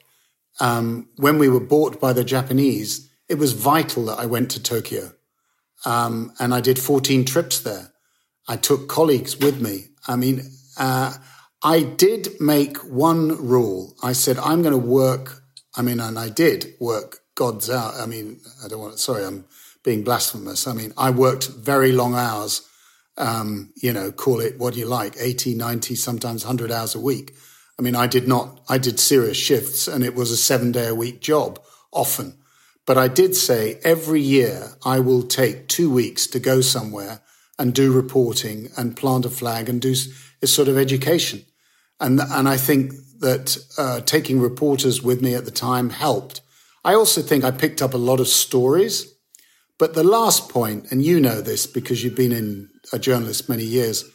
Um, 0.60 1.08
when 1.18 1.38
we 1.38 1.48
were 1.48 1.60
bought 1.60 2.01
by 2.01 2.12
the 2.13 2.24
Japanese, 2.24 3.08
it 3.29 3.38
was 3.38 3.53
vital 3.53 4.05
that 4.05 4.19
I 4.19 4.25
went 4.25 4.51
to 4.51 4.63
Tokyo. 4.63 5.12
Um, 5.86 6.34
and 6.39 6.53
I 6.53 6.62
did 6.62 6.79
14 6.79 7.25
trips 7.25 7.60
there. 7.60 7.93
I 8.48 8.55
took 8.57 8.88
colleagues 8.88 9.38
with 9.38 9.62
me. 9.62 9.86
I 10.07 10.15
mean, 10.15 10.41
uh, 10.77 11.13
I 11.63 11.84
did 11.84 12.39
make 12.39 12.77
one 12.77 13.29
rule. 13.48 13.96
I 14.01 14.13
said, 14.13 14.38
I'm 14.38 14.62
going 14.62 14.79
to 14.79 14.88
work. 14.88 15.43
I 15.75 15.81
mean, 15.81 16.00
and 16.00 16.17
I 16.17 16.29
did 16.29 16.74
work 16.79 17.19
God's 17.36 17.69
out. 17.69 17.96
I 17.96 18.05
mean, 18.05 18.39
I 18.63 18.67
don't 18.67 18.79
want 18.79 18.93
to, 18.93 19.00
sorry, 19.00 19.24
I'm 19.24 19.46
being 19.84 20.03
blasphemous. 20.03 20.67
I 20.67 20.74
mean, 20.74 20.93
I 20.98 21.10
worked 21.12 21.48
very 21.50 21.91
long 21.91 22.15
hours, 22.15 22.67
um, 23.17 23.72
you 23.75 23.93
know, 23.93 24.12
call 24.12 24.39
it 24.39 24.57
what 24.57 24.75
you 24.75 24.86
like, 24.86 25.15
80, 25.19 25.55
90, 25.55 25.96
sometimes 25.96 26.43
100 26.43 26.72
hours 26.72 26.96
a 26.96 27.00
week. 27.00 27.36
I 27.77 27.84
mean, 27.84 27.96
I 27.96 28.07
did 28.07 28.27
not, 28.27 28.62
I 28.67 28.79
did 28.79 29.00
serious 29.00 29.38
shifts 29.38 29.88
and 29.88 30.03
it 30.03 30.15
was 30.15 30.31
a 30.31 30.38
seven 30.38 30.72
day 30.72 30.88
a 30.88 30.96
week 30.96 31.22
job 31.22 31.62
often. 31.91 32.38
But 32.88 32.98
I 32.98 33.10
did 33.10 33.36
say 33.36 33.79
every 33.84 34.22
year 34.22 34.70
I 34.84 35.00
will 35.00 35.22
take 35.22 35.67
two 35.67 35.91
weeks 35.91 36.25
to 36.27 36.39
go 36.39 36.62
somewhere 36.62 37.20
and 37.60 37.74
do 37.74 37.91
reporting 37.91 38.70
and 38.77 38.96
plant 38.96 39.25
a 39.25 39.29
flag 39.29 39.70
and 39.70 39.79
do 39.82 39.94
a 40.41 40.48
sort 40.48 40.70
of 40.70 40.77
education. 40.77 41.46
And, 42.00 42.22
and 42.22 42.48
I 42.48 42.56
think 42.58 42.94
that 43.20 43.58
uh, 43.77 44.00
taking 44.01 44.39
reporters 44.39 45.03
with 45.03 45.22
me 45.22 45.36
at 45.36 45.46
the 45.46 45.51
time 45.51 45.89
helped. 45.89 46.41
I 46.86 46.94
also 46.94 47.22
think 47.22 47.44
I 47.44 47.51
picked 47.51 47.82
up 47.82 47.94
a 47.94 47.98
lot 47.98 48.22
of 48.22 48.27
stories. 48.27 49.13
But 49.77 49.94
the 49.94 50.03
last 50.03 50.50
point, 50.50 50.91
and 50.91 51.03
you 51.03 51.20
know 51.20 51.41
this 51.41 51.67
because 51.67 52.03
you've 52.03 52.15
been 52.15 52.32
in 52.32 52.70
a 52.94 53.00
journalist 53.00 53.50
many 53.50 53.63
years, 53.63 54.06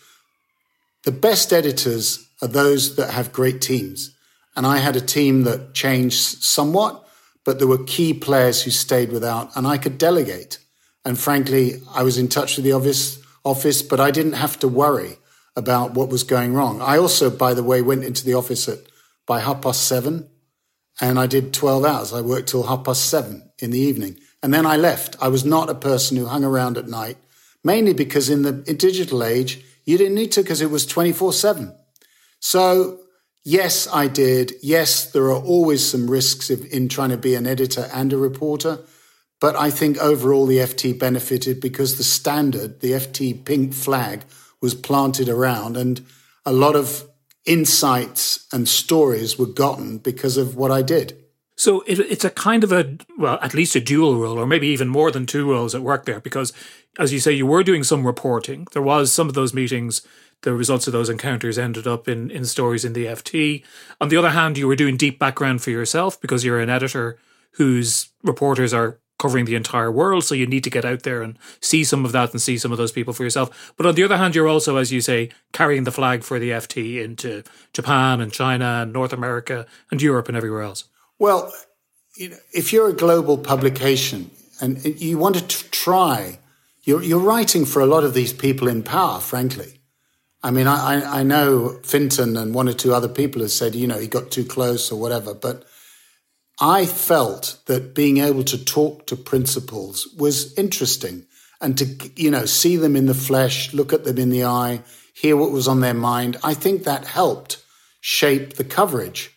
the 1.05 1.13
best 1.13 1.53
editors 1.53 2.27
are 2.41 2.49
those 2.49 2.97
that 2.97 3.11
have 3.11 3.33
great 3.33 3.61
teams. 3.61 4.17
And 4.57 4.67
I 4.67 4.79
had 4.79 4.97
a 4.97 5.01
team 5.01 5.43
that 5.43 5.75
changed 5.75 6.43
somewhat, 6.43 7.07
but 7.45 7.59
there 7.59 7.69
were 7.69 7.85
key 7.85 8.15
players 8.15 8.63
who 8.63 8.71
stayed 8.71 9.13
without, 9.13 9.55
and 9.57 9.67
I 9.67 9.79
could 9.79 9.99
delegate. 9.99 10.59
And 11.05 11.19
frankly, 11.19 11.83
I 11.93 12.03
was 12.03 12.19
in 12.19 12.29
touch 12.29 12.57
with 12.57 12.65
the 12.65 12.73
office, 12.73 13.21
office, 13.45 13.83
but 13.83 14.01
I 14.01 14.11
didn't 14.11 14.35
have 14.35 14.59
to 14.61 14.69
worry 14.69 15.19
about 15.57 15.95
what 15.95 16.09
was 16.09 16.23
going 16.23 16.55
wrong. 16.55 16.81
I 16.81 16.99
also, 16.99 17.29
by 17.31 17.55
the 17.55 17.63
way, 17.63 17.83
went 17.83 18.05
into 18.05 18.25
the 18.25 18.35
office 18.35 18.69
at 18.69 18.79
by 19.27 19.41
half 19.41 19.63
past 19.63 19.87
seven, 19.87 20.29
and 21.01 21.19
I 21.19 21.27
did 21.27 21.53
twelve 21.53 21.85
hours. 21.85 22.13
I 22.13 22.21
worked 22.21 22.49
till 22.49 22.65
half 22.65 22.85
past 22.85 23.07
seven 23.07 23.51
in 23.59 23.71
the 23.71 23.79
evening, 23.79 24.19
and 24.43 24.53
then 24.53 24.67
I 24.67 24.77
left. 24.77 25.17
I 25.21 25.29
was 25.29 25.45
not 25.45 25.71
a 25.71 25.75
person 25.75 26.17
who 26.17 26.27
hung 26.27 26.45
around 26.45 26.77
at 26.77 26.89
night, 26.89 27.19
mainly 27.63 27.93
because 27.93 28.29
in 28.31 28.43
the 28.43 28.53
digital 28.53 29.23
age 29.23 29.65
you 29.85 29.99
didn't 29.99 30.15
need 30.15 30.33
to 30.33 30.43
because 30.43 30.61
it 30.61 30.71
was 30.71 30.87
twenty 30.87 31.13
four 31.13 31.33
seven. 31.33 31.77
So 32.41 32.99
yes, 33.45 33.89
I 33.93 34.09
did. 34.09 34.53
Yes, 34.63 35.11
there 35.11 35.25
are 35.25 35.43
always 35.43 35.85
some 35.85 36.11
risks 36.11 36.51
in 36.51 36.89
trying 36.89 37.11
to 37.11 37.17
be 37.17 37.35
an 37.35 37.47
editor 37.47 37.89
and 37.93 38.13
a 38.13 38.17
reporter. 38.17 38.81
But 39.41 39.57
I 39.57 39.71
think 39.71 39.99
overall 39.99 40.47
the 40.47 40.59
FT 40.59 40.97
benefited 40.99 41.61
because 41.61 41.99
the 41.99 42.05
standard, 42.05 42.81
the 42.81 42.93
FT 42.93 43.45
pink 43.45 43.75
flag, 43.75 44.25
was 44.61 44.75
planted 44.75 45.29
around 45.29 45.77
and 45.77 46.07
a 46.47 46.53
lot 46.53 46.77
of 46.77 47.09
insights 47.45 48.47
and 48.53 48.69
stories 48.69 49.39
were 49.39 49.47
gotten 49.47 49.99
because 49.99 50.37
of 50.37 50.55
what 50.55 50.71
I 50.71 50.83
did. 50.83 51.19
So 51.57 51.83
it, 51.87 51.99
it's 51.99 52.25
a 52.25 52.31
kind 52.31 52.65
of 52.65 52.73
a, 52.73 52.97
well, 53.19 53.39
at 53.43 53.55
least 53.55 53.77
a 53.77 53.81
dual 53.81 54.17
role, 54.17 54.39
or 54.39 54.47
maybe 54.47 54.69
even 54.69 54.89
more 54.89 55.11
than 55.11 55.27
two 55.27 55.51
roles 55.51 55.75
at 55.75 55.83
work 55.83 56.07
there, 56.07 56.21
because 56.21 56.53
as 56.99 57.13
you 57.13 57.21
say, 57.21 57.33
you 57.33 57.47
were 57.47 57.63
doing 57.63 57.85
some 57.85 58.07
reporting. 58.07 58.67
There 58.73 58.83
was 58.83 59.13
some 59.13 59.29
of 59.29 59.35
those 59.35 59.53
meetings, 59.55 60.03
the 60.43 60.53
results 60.53 60.87
of 60.87 60.93
those 60.93 61.09
encounters 61.09 61.59
ended 61.59 61.87
up 61.87 62.09
in, 62.09 62.31
in 62.31 62.45
stories 62.45 62.85
in 62.85 62.93
the 62.93 63.07
FT. 63.07 63.65
On 64.01 64.09
the 64.09 64.17
other 64.17 64.31
hand, 64.31 64.59
you 64.59 64.67
were 64.67 64.77
doing 64.77 64.97
deep 64.97 65.19
background 65.19 65.63
for 65.63 65.71
yourself 65.71 66.21
because 66.21 66.45
you're 66.45 66.61
an 66.61 66.71
editor 66.71 67.19
whose 67.53 68.11
reporters 68.23 68.75
are 68.75 68.99
covering 69.19 69.45
the 69.45 69.55
entire 69.55 69.91
world. 69.91 70.25
So 70.25 70.35
you 70.35 70.47
need 70.47 70.65
to 70.65 70.71
get 70.71 70.85
out 70.85 71.05
there 71.05 71.23
and 71.23 71.39
see 71.61 71.85
some 71.85 72.05
of 72.05 72.11
that 72.13 72.33
and 72.33 72.43
see 72.43 72.59
some 72.59 72.73
of 72.73 72.79
those 72.79 72.91
people 72.91 73.13
for 73.13 73.23
yourself. 73.23 73.73
But 73.77 73.87
on 73.87 73.95
the 73.95 74.03
other 74.03 74.17
hand, 74.17 74.35
you're 74.35 74.49
also, 74.49 74.77
as 74.77 74.91
you 74.91 75.01
say, 75.01 75.31
carrying 75.53 75.85
the 75.85 75.93
flag 75.93 76.25
for 76.25 76.41
the 76.41 76.51
FT 76.51 77.03
into 77.03 77.45
Japan 77.73 78.21
and 78.21 78.33
China 78.33 78.81
and 78.83 78.93
North 78.93 79.13
America 79.13 79.67
and 79.93 80.03
Europe 80.03 80.29
and 80.29 80.37
everywhere 80.37 80.63
else. 80.63 80.89
Well, 81.21 81.53
you 82.17 82.31
know, 82.31 82.37
if 82.53 82.73
you're 82.73 82.89
a 82.89 82.93
global 82.95 83.39
publication 83.39 84.31
and 84.61 84.85
you 85.01 85.19
want 85.19 85.37
to 85.37 85.71
try, 85.71 86.39
you're, 86.83 87.03
you're 87.03 87.21
writing 87.21 87.65
for 87.65 87.81
a 87.81 87.87
lot 87.87 88.03
of 88.03 88.15
these 88.15 88.33
people 88.33 88.67
in 88.67 88.83
power, 88.83 89.21
frankly. 89.21 89.82
I 90.43 90.51
mean, 90.51 90.67
I, 90.67 91.21
I 91.21 91.23
know 91.23 91.79
Fintan 91.85 92.37
and 92.37 92.55
one 92.55 92.69
or 92.69 92.73
two 92.73 92.93
other 92.93 93.09
people 93.09 93.43
have 93.43 93.53
said, 93.53 93.75
you 93.75 93.87
know, 93.87 93.99
he 93.99 94.09
got 94.09 94.31
too 94.33 94.45
close 94.45 94.91
or 94.91 94.99
whatever, 94.99 95.35
but 95.35 95.65
I 96.61 96.85
felt 96.85 97.61
that 97.67 97.95
being 97.95 98.19
able 98.19 98.43
to 98.45 98.63
talk 98.63 99.07
to 99.07 99.17
principals 99.17 100.09
was 100.19 100.57
interesting 100.59 101.27
and 101.61 101.79
to, 101.79 102.11
you 102.17 102.31
know, 102.31 102.45
see 102.45 102.77
them 102.77 102.97
in 102.97 103.07
the 103.07 103.15
flesh, 103.15 103.73
look 103.73 103.93
at 103.93 104.05
them 104.05 104.19
in 104.19 104.31
the 104.31 104.45
eye, 104.45 104.83
hear 105.15 105.37
what 105.37 105.53
was 105.53 105.69
on 105.69 105.81
their 105.81 105.95
mind. 105.95 106.37
I 106.43 106.55
think 106.55 106.85
that 106.85 107.07
helped 107.07 107.63
shape 108.01 108.55
the 108.55 108.65
coverage. 108.65 109.31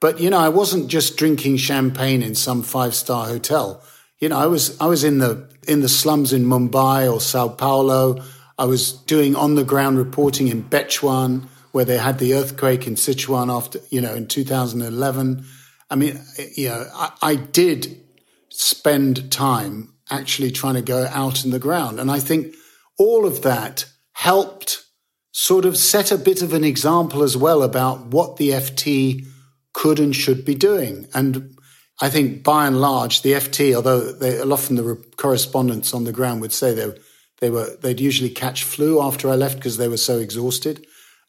But, 0.00 0.20
you 0.20 0.30
know, 0.30 0.38
I 0.38 0.48
wasn't 0.48 0.88
just 0.88 1.16
drinking 1.16 1.58
champagne 1.58 2.22
in 2.22 2.34
some 2.34 2.62
five 2.62 2.94
star 2.94 3.26
hotel. 3.26 3.82
You 4.18 4.28
know, 4.28 4.38
I 4.38 4.46
was, 4.46 4.80
I 4.80 4.86
was 4.86 5.04
in 5.04 5.18
the, 5.18 5.48
in 5.68 5.80
the 5.80 5.88
slums 5.88 6.32
in 6.32 6.44
Mumbai 6.44 7.12
or 7.12 7.20
Sao 7.20 7.48
Paulo. 7.48 8.22
I 8.58 8.64
was 8.64 8.92
doing 8.92 9.36
on 9.36 9.54
the 9.54 9.64
ground 9.64 9.98
reporting 9.98 10.48
in 10.48 10.64
Beichuan, 10.64 11.48
where 11.72 11.84
they 11.84 11.98
had 11.98 12.18
the 12.18 12.34
earthquake 12.34 12.86
in 12.86 12.94
Sichuan 12.94 13.54
after, 13.54 13.80
you 13.90 14.00
know, 14.00 14.14
in 14.14 14.26
2011. 14.26 15.44
I 15.90 15.94
mean, 15.94 16.20
you 16.56 16.68
know, 16.68 16.86
I, 16.92 17.12
I 17.22 17.34
did 17.36 18.00
spend 18.48 19.30
time 19.30 19.94
actually 20.10 20.50
trying 20.50 20.74
to 20.74 20.82
go 20.82 21.06
out 21.10 21.44
in 21.44 21.50
the 21.50 21.58
ground. 21.58 22.00
And 22.00 22.10
I 22.10 22.18
think 22.18 22.54
all 22.98 23.26
of 23.26 23.42
that 23.42 23.86
helped 24.12 24.84
sort 25.30 25.64
of 25.64 25.76
set 25.76 26.10
a 26.10 26.18
bit 26.18 26.42
of 26.42 26.52
an 26.52 26.64
example 26.64 27.22
as 27.22 27.36
well 27.36 27.62
about 27.62 28.06
what 28.06 28.38
the 28.38 28.50
FT 28.50 29.24
could 29.72 30.00
and 30.00 30.16
should 30.16 30.44
be 30.44 30.54
doing. 30.54 31.06
And 31.14 31.56
I 32.00 32.10
think 32.10 32.42
by 32.42 32.66
and 32.66 32.80
large, 32.80 33.22
the 33.22 33.34
FT, 33.34 33.74
although 33.74 34.12
they, 34.12 34.40
often 34.40 34.76
the 34.76 34.96
correspondents 35.16 35.94
on 35.94 36.04
the 36.04 36.12
ground 36.12 36.40
would 36.40 36.52
say 36.52 36.74
they, 36.74 36.92
they 37.40 37.50
were, 37.50 37.76
they'd 37.80 38.00
usually 38.00 38.30
catch 38.30 38.64
flu 38.64 39.00
after 39.00 39.28
I 39.30 39.36
left 39.36 39.56
because 39.56 39.76
they 39.76 39.88
were 39.88 39.96
so 39.96 40.18
exhausted. 40.18 40.86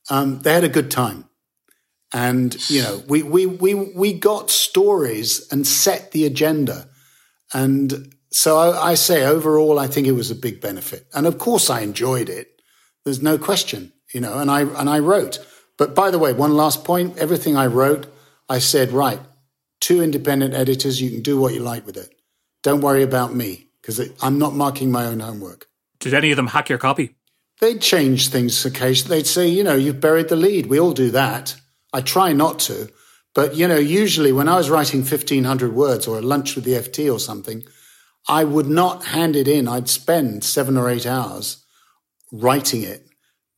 Um, 0.09 0.39
they 0.39 0.53
had 0.53 0.63
a 0.63 0.69
good 0.69 0.89
time. 0.89 1.25
And, 2.13 2.57
you 2.69 2.81
know, 2.81 3.03
we, 3.07 3.21
we, 3.21 3.45
we, 3.45 3.75
we 3.75 4.13
got 4.13 4.49
stories 4.49 5.47
and 5.51 5.67
set 5.67 6.11
the 6.11 6.25
agenda. 6.25 6.89
And 7.53 8.15
so 8.31 8.57
I, 8.57 8.91
I 8.91 8.93
say 8.95 9.25
overall, 9.25 9.77
I 9.77 9.87
think 9.87 10.07
it 10.07 10.13
was 10.13 10.31
a 10.31 10.35
big 10.35 10.59
benefit. 10.59 11.05
And 11.13 11.27
of 11.27 11.37
course 11.37 11.69
I 11.69 11.81
enjoyed 11.81 12.29
it. 12.29 12.61
There's 13.05 13.21
no 13.21 13.37
question, 13.37 13.93
you 14.13 14.21
know, 14.21 14.39
and 14.39 14.49
I, 14.49 14.61
and 14.61 14.89
I 14.89 14.99
wrote. 14.99 15.39
But 15.77 15.95
by 15.95 16.09
the 16.09 16.19
way, 16.19 16.33
one 16.33 16.53
last 16.53 16.83
point, 16.83 17.17
everything 17.17 17.55
I 17.55 17.67
wrote, 17.67 18.07
I 18.49 18.59
said, 18.59 18.91
right, 18.91 19.19
two 19.79 20.01
independent 20.01 20.55
editors, 20.55 20.99
you 21.01 21.11
can 21.11 21.21
do 21.21 21.39
what 21.39 21.53
you 21.53 21.61
like 21.61 21.85
with 21.85 21.95
it. 21.95 22.13
Don't 22.63 22.81
worry 22.81 23.03
about 23.03 23.33
me 23.33 23.69
because 23.81 24.01
I'm 24.21 24.39
not 24.39 24.55
marking 24.55 24.91
my 24.91 25.05
own 25.05 25.19
homework. 25.19 25.67
Did 25.99 26.13
any 26.13 26.31
of 26.31 26.37
them 26.37 26.47
hack 26.47 26.69
your 26.69 26.77
copy? 26.77 27.15
They'd 27.59 27.81
change 27.81 28.29
things 28.29 28.65
occasionally. 28.65 29.17
They'd 29.17 29.27
say, 29.27 29.47
you 29.47 29.63
know, 29.63 29.75
you've 29.75 29.99
buried 29.99 30.29
the 30.29 30.35
lead. 30.35 30.67
We 30.67 30.79
all 30.79 30.93
do 30.93 31.11
that. 31.11 31.55
I 31.91 32.01
try 32.01 32.31
not 32.31 32.59
to. 32.59 32.89
But, 33.35 33.55
you 33.55 33.67
know, 33.67 33.77
usually 33.77 34.31
when 34.31 34.47
I 34.47 34.57
was 34.57 34.69
writing 34.69 35.01
1500 35.01 35.73
words 35.73 36.07
or 36.07 36.17
a 36.17 36.21
lunch 36.21 36.55
with 36.55 36.63
the 36.63 36.73
FT 36.73 37.13
or 37.13 37.19
something, 37.19 37.63
I 38.27 38.43
would 38.43 38.67
not 38.67 39.05
hand 39.05 39.35
it 39.35 39.47
in. 39.47 39.67
I'd 39.67 39.89
spend 39.89 40.43
seven 40.43 40.77
or 40.77 40.89
eight 40.89 41.05
hours 41.05 41.63
writing 42.31 42.83
it, 42.83 43.05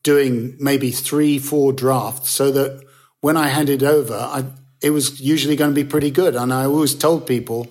doing 0.03 0.55
maybe 0.59 0.91
three, 0.91 1.37
four 1.39 1.71
drafts 1.73 2.31
so 2.31 2.51
that 2.51 2.83
when 3.21 3.37
I 3.37 3.47
handed 3.47 3.83
over, 3.83 4.15
I, 4.15 4.45
it 4.81 4.89
was 4.89 5.21
usually 5.21 5.55
going 5.55 5.71
to 5.71 5.83
be 5.83 5.87
pretty 5.87 6.11
good. 6.11 6.35
And 6.35 6.51
I 6.51 6.65
always 6.65 6.95
told 6.95 7.27
people, 7.27 7.67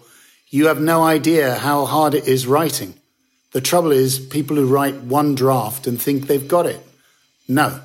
you 0.49 0.67
have 0.67 0.81
no 0.81 1.03
idea 1.03 1.57
how 1.57 1.87
hard 1.87 2.15
it 2.15 2.29
is 2.29 2.47
writing. 2.47 2.95
The 3.53 3.61
trouble 3.61 3.93
is 3.93 4.19
people 4.19 4.57
who 4.57 4.67
write 4.67 4.97
one 5.03 5.35
draft 5.35 5.87
and 5.87 6.01
think 6.01 6.27
they've 6.27 6.47
got 6.47 6.67
it. 6.67 6.87
No, 7.49 7.81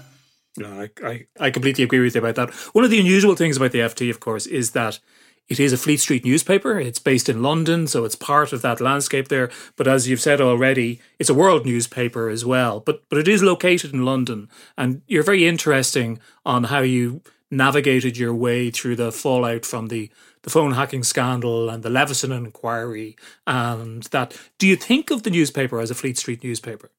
no, 0.57 0.81
I, 0.81 0.89
I, 1.03 1.25
I 1.39 1.49
completely 1.49 1.83
agree 1.83 1.99
with 1.99 2.15
you 2.15 2.21
about 2.21 2.35
that. 2.35 2.53
One 2.73 2.85
of 2.85 2.91
the 2.91 2.99
unusual 2.99 3.35
things 3.35 3.57
about 3.57 3.71
the 3.71 3.79
FT, 3.79 4.09
of 4.09 4.19
course, 4.19 4.45
is 4.45 4.71
that 4.71 4.99
it 5.47 5.59
is 5.59 5.73
a 5.73 5.77
Fleet 5.77 5.99
Street 5.99 6.25
newspaper. 6.25 6.79
It's 6.79 6.99
based 6.99 7.29
in 7.29 7.43
London, 7.43 7.87
so 7.87 8.03
it's 8.03 8.15
part 8.15 8.51
of 8.51 8.61
that 8.63 8.81
landscape 8.81 9.27
there. 9.27 9.51
But 9.75 9.87
as 9.87 10.07
you've 10.07 10.21
said 10.21 10.41
already, 10.41 11.01
it's 11.19 11.29
a 11.29 11.35
world 11.35 11.65
newspaper 11.65 12.29
as 12.29 12.45
well. 12.45 12.79
But 12.79 13.03
but 13.09 13.19
it 13.19 13.27
is 13.27 13.43
located 13.43 13.93
in 13.93 14.05
London, 14.05 14.49
and 14.77 15.01
you're 15.07 15.23
very 15.23 15.45
interesting 15.45 16.19
on 16.45 16.65
how 16.65 16.79
you 16.79 17.21
navigated 17.51 18.17
your 18.17 18.33
way 18.33 18.71
through 18.71 18.95
the 18.95 19.11
fallout 19.11 19.65
from 19.65 19.87
the 19.87 20.09
the 20.45 20.49
phone 20.49 20.71
hacking 20.71 21.03
scandal 21.03 21.69
and 21.69 21.83
the 21.83 21.89
Leveson 21.89 22.31
inquiry 22.31 23.17
and 23.45 24.03
that. 24.03 24.39
Do 24.57 24.65
you 24.65 24.77
think 24.77 25.11
of 25.11 25.23
the 25.23 25.29
newspaper 25.29 25.81
as 25.81 25.91
a 25.91 25.95
Fleet 25.95 26.17
Street 26.17 26.41
newspaper? 26.43 26.89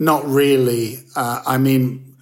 not 0.00 0.24
really. 0.26 0.98
Uh, 1.14 1.42
I 1.46 1.58
mean, 1.58 2.16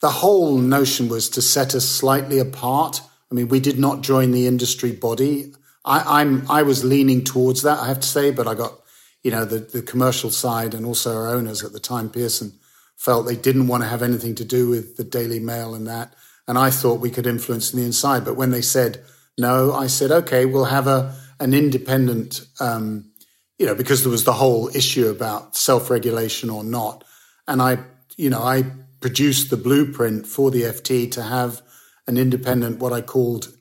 the 0.00 0.10
whole 0.10 0.58
notion 0.58 1.08
was 1.08 1.30
to 1.30 1.42
set 1.42 1.74
us 1.74 1.88
slightly 1.88 2.38
apart. 2.38 3.00
I 3.30 3.34
mean, 3.34 3.48
we 3.48 3.58
did 3.58 3.78
not 3.78 4.02
join 4.02 4.30
the 4.30 4.46
industry 4.46 4.92
body. 4.92 5.52
I, 5.84 6.20
I'm 6.20 6.48
I 6.48 6.62
was 6.62 6.84
leaning 6.84 7.24
towards 7.24 7.62
that, 7.62 7.80
I 7.80 7.88
have 7.88 8.00
to 8.00 8.06
say, 8.06 8.30
but 8.30 8.46
I 8.46 8.54
got 8.54 8.78
you 9.24 9.30
know 9.32 9.44
the 9.44 9.58
the 9.58 9.82
commercial 9.82 10.30
side 10.30 10.74
and 10.74 10.86
also 10.86 11.16
our 11.16 11.28
owners 11.28 11.64
at 11.64 11.72
the 11.72 11.80
time, 11.80 12.10
Pearson, 12.10 12.52
felt 12.96 13.26
they 13.26 13.34
didn't 13.34 13.66
want 13.66 13.82
to 13.82 13.88
have 13.88 14.02
anything 14.02 14.36
to 14.36 14.44
do 14.44 14.68
with 14.68 14.96
the 14.96 15.04
Daily 15.04 15.40
Mail 15.40 15.74
and 15.74 15.86
that, 15.88 16.14
and 16.46 16.58
I 16.58 16.70
thought 16.70 17.00
we 17.00 17.10
could 17.10 17.26
influence 17.26 17.72
the 17.72 17.82
inside. 17.82 18.24
But 18.24 18.36
when 18.36 18.50
they 18.50 18.62
said 18.62 19.02
no, 19.38 19.72
I 19.72 19.86
said 19.86 20.10
okay, 20.10 20.44
we'll 20.44 20.64
have 20.64 20.86
a 20.86 21.14
an 21.40 21.54
independent. 21.54 22.40
Um, 22.60 23.12
you 23.58 23.66
know, 23.66 23.74
because 23.76 24.02
there 24.02 24.10
was 24.10 24.24
the 24.24 24.32
whole 24.32 24.68
issue 24.74 25.08
about 25.08 25.54
self 25.54 25.88
regulation 25.88 26.50
or 26.50 26.64
not. 26.64 27.04
And 27.46 27.62
I, 27.62 27.78
you 28.16 28.28
know, 28.28 28.42
I 28.42 28.64
produced 29.00 29.50
the 29.50 29.56
blueprint 29.56 30.26
for 30.26 30.50
the 30.50 30.62
FT 30.62 31.12
to 31.12 31.22
have 31.22 31.62
an 32.06 32.18
independent, 32.18 32.80
what 32.80 32.92
I 32.92 33.02
called 33.02 33.52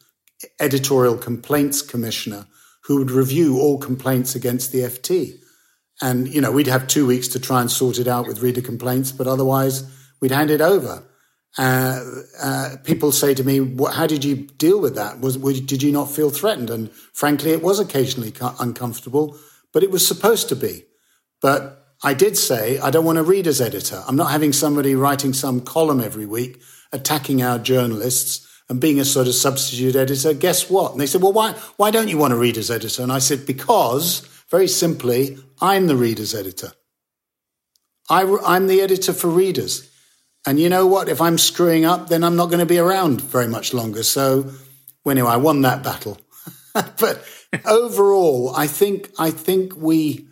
editorial 0.59 1.17
complaints 1.17 1.81
commissioner 1.83 2.47
who 2.85 2.97
would 2.97 3.11
review 3.11 3.59
all 3.59 3.77
complaints 3.77 4.33
against 4.33 4.71
the 4.71 4.79
FT. 4.79 5.33
And, 6.01 6.27
you 6.27 6.41
know, 6.41 6.51
we'd 6.51 6.65
have 6.65 6.87
two 6.87 7.05
weeks 7.05 7.27
to 7.29 7.39
try 7.39 7.61
and 7.61 7.69
sort 7.69 7.99
it 7.99 8.07
out 8.07 8.27
with 8.27 8.41
reader 8.41 8.61
complaints, 8.61 9.11
but 9.11 9.27
otherwise 9.27 9.83
we'd 10.19 10.31
hand 10.31 10.49
it 10.49 10.61
over. 10.61 11.03
Uh, 11.57 12.03
uh, 12.41 12.75
people 12.83 13.11
say 13.11 13.33
to 13.33 13.43
me, 13.43 13.75
"How 13.91 14.07
did 14.07 14.23
you 14.23 14.35
deal 14.57 14.79
with 14.79 14.95
that? 14.95 15.19
Was, 15.19 15.37
did 15.37 15.83
you 15.83 15.91
not 15.91 16.09
feel 16.09 16.29
threatened?" 16.29 16.69
And 16.69 16.91
frankly, 17.13 17.51
it 17.51 17.61
was 17.61 17.79
occasionally 17.79 18.33
uncomfortable 18.59 19.37
but 19.71 19.83
it 19.83 19.91
was 19.91 20.07
supposed 20.07 20.49
to 20.49 20.55
be. 20.55 20.85
But 21.41 21.95
I 22.03 22.13
did 22.13 22.37
say, 22.37 22.79
I 22.79 22.91
don't 22.91 23.05
want 23.05 23.17
a 23.17 23.23
reader's 23.23 23.61
editor. 23.61 24.03
I'm 24.07 24.15
not 24.15 24.31
having 24.31 24.53
somebody 24.53 24.95
writing 24.95 25.33
some 25.33 25.61
column 25.61 26.01
every 26.01 26.25
week 26.25 26.61
attacking 26.91 27.41
our 27.41 27.59
journalists 27.59 28.47
and 28.69 28.79
being 28.81 28.99
a 28.99 29.05
sort 29.05 29.27
of 29.27 29.33
substitute 29.33 29.95
editor. 29.95 30.33
Guess 30.33 30.69
what? 30.69 30.91
And 30.91 31.01
they 31.01 31.05
said, 31.05 31.21
well, 31.21 31.33
why, 31.33 31.53
why 31.77 31.91
don't 31.91 32.07
you 32.07 32.17
want 32.17 32.33
a 32.33 32.37
reader's 32.37 32.71
editor? 32.71 33.03
And 33.03 33.11
I 33.11 33.19
said, 33.19 33.45
because, 33.45 34.21
very 34.49 34.67
simply, 34.67 35.37
I'm 35.61 35.87
the 35.87 35.95
reader's 35.95 36.33
editor. 36.33 36.71
I, 38.09 38.23
I'm 38.45 38.67
the 38.67 38.81
editor 38.81 39.13
for 39.13 39.29
readers. 39.29 39.89
And 40.45 40.59
you 40.59 40.69
know 40.69 40.87
what? 40.87 41.07
If 41.07 41.21
I'm 41.21 41.37
screwing 41.37 41.85
up, 41.85 42.09
then 42.09 42.23
I'm 42.23 42.35
not 42.35 42.47
going 42.47 42.59
to 42.59 42.65
be 42.65 42.79
around 42.79 43.21
very 43.21 43.47
much 43.47 43.73
longer. 43.73 44.03
So, 44.03 44.51
well, 45.03 45.11
anyway, 45.11 45.31
I 45.31 45.37
won 45.37 45.61
that 45.61 45.83
battle. 45.83 46.19
but 46.73 47.23
overall, 47.65 48.53
I 48.55 48.67
think 48.67 49.11
I 49.19 49.31
think 49.31 49.75
we, 49.75 50.27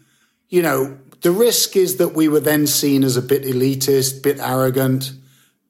you 0.49 0.61
know, 0.61 0.97
the 1.21 1.31
risk 1.31 1.75
is 1.75 1.97
that 1.97 2.09
we 2.09 2.27
were 2.27 2.39
then 2.39 2.65
seen 2.65 3.03
as 3.03 3.17
a 3.17 3.21
bit 3.21 3.43
elitist, 3.43 4.23
bit 4.23 4.39
arrogant, 4.39 5.11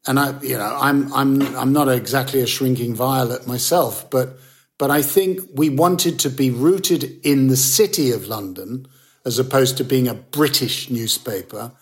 and 0.07 0.19
I, 0.19 0.39
you 0.41 0.57
know, 0.57 0.77
I'm 0.79 1.11
I'm 1.13 1.55
I'm 1.55 1.73
not 1.73 1.89
exactly 1.89 2.41
a 2.41 2.47
shrinking 2.47 2.95
violet 2.95 3.47
myself, 3.47 4.09
but 4.09 4.37
but 4.77 4.89
I 4.89 5.01
think 5.01 5.41
we 5.53 5.69
wanted 5.69 6.19
to 6.19 6.29
be 6.29 6.51
rooted 6.51 7.19
in 7.25 7.47
the 7.47 7.57
city 7.57 8.11
of 8.11 8.27
London 8.27 8.87
as 9.25 9.37
opposed 9.37 9.77
to 9.77 9.83
being 9.83 10.07
a 10.07 10.13
British 10.13 10.89
newspaper, 10.89 11.73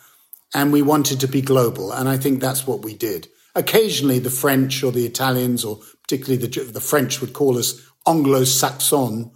and 0.54 0.72
we 0.72 0.82
wanted 0.82 1.20
to 1.20 1.28
be 1.28 1.42
global, 1.42 1.92
and 1.92 2.08
I 2.08 2.18
think 2.18 2.40
that's 2.40 2.66
what 2.66 2.84
we 2.84 2.94
did. 2.94 3.28
Occasionally, 3.56 4.20
the 4.20 4.30
French 4.30 4.84
or 4.84 4.92
the 4.92 5.06
Italians, 5.06 5.66
or 5.66 5.80
particularly 6.04 6.46
the 6.46 6.64
the 6.72 6.82
French, 6.82 7.22
would 7.22 7.34
call 7.34 7.58
us 7.58 7.82
Anglo-Saxon 8.08 9.32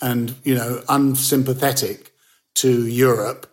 and, 0.00 0.34
you 0.42 0.54
know, 0.54 0.82
unsympathetic 0.88 2.12
to 2.54 2.86
Europe. 2.86 3.52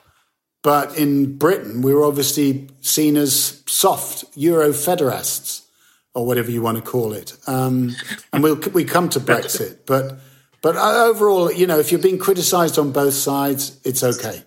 But 0.63 0.97
in 0.97 1.38
Britain, 1.38 1.82
we 1.82 1.93
were 1.93 2.06
obviously 2.06 2.69
seen 2.82 3.17
as 3.17 3.63
soft 3.67 4.26
Euro 4.36 4.74
federalists 4.74 5.67
or 6.13 6.26
whatever 6.26 6.52
you 6.52 6.62
want 6.62 6.78
to 6.78 6.84
call 6.84 7.13
it. 7.13 7.36
Um, 7.47 7.95
and 8.32 8.43
we'll, 8.43 8.58
we 8.74 8.84
come 8.84 9.10
to 9.10 9.19
Brexit. 9.19 9.80
But, 9.86 10.19
but 10.62 10.76
overall, 10.78 11.52
you 11.52 11.67
know, 11.67 11.80
if 11.80 11.91
you're 11.91 12.02
being 12.02 12.19
criticized 12.19 12.78
on 12.78 12.91
both 12.91 13.13
sides, 13.13 13.80
it's 13.84 14.04
okay. 14.04 14.43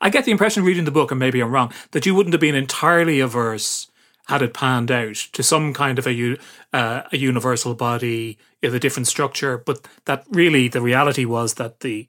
I 0.00 0.10
get 0.10 0.24
the 0.24 0.30
impression 0.30 0.64
reading 0.64 0.84
the 0.84 0.90
book, 0.90 1.10
and 1.10 1.18
maybe 1.18 1.40
I'm 1.40 1.50
wrong, 1.50 1.72
that 1.90 2.06
you 2.06 2.14
wouldn't 2.14 2.34
have 2.34 2.40
been 2.40 2.54
entirely 2.54 3.20
averse 3.20 3.88
had 4.28 4.42
it 4.42 4.52
panned 4.54 4.90
out 4.90 5.16
to 5.32 5.42
some 5.42 5.72
kind 5.72 5.98
of 5.98 6.06
a 6.06 6.38
uh, 6.72 7.02
a 7.10 7.16
universal 7.16 7.74
body 7.74 8.38
with 8.62 8.74
a 8.74 8.80
different 8.80 9.06
structure, 9.06 9.56
but 9.58 9.86
that 10.04 10.24
really 10.30 10.68
the 10.68 10.82
reality 10.82 11.24
was 11.24 11.54
that 11.54 11.80
the 11.80 12.06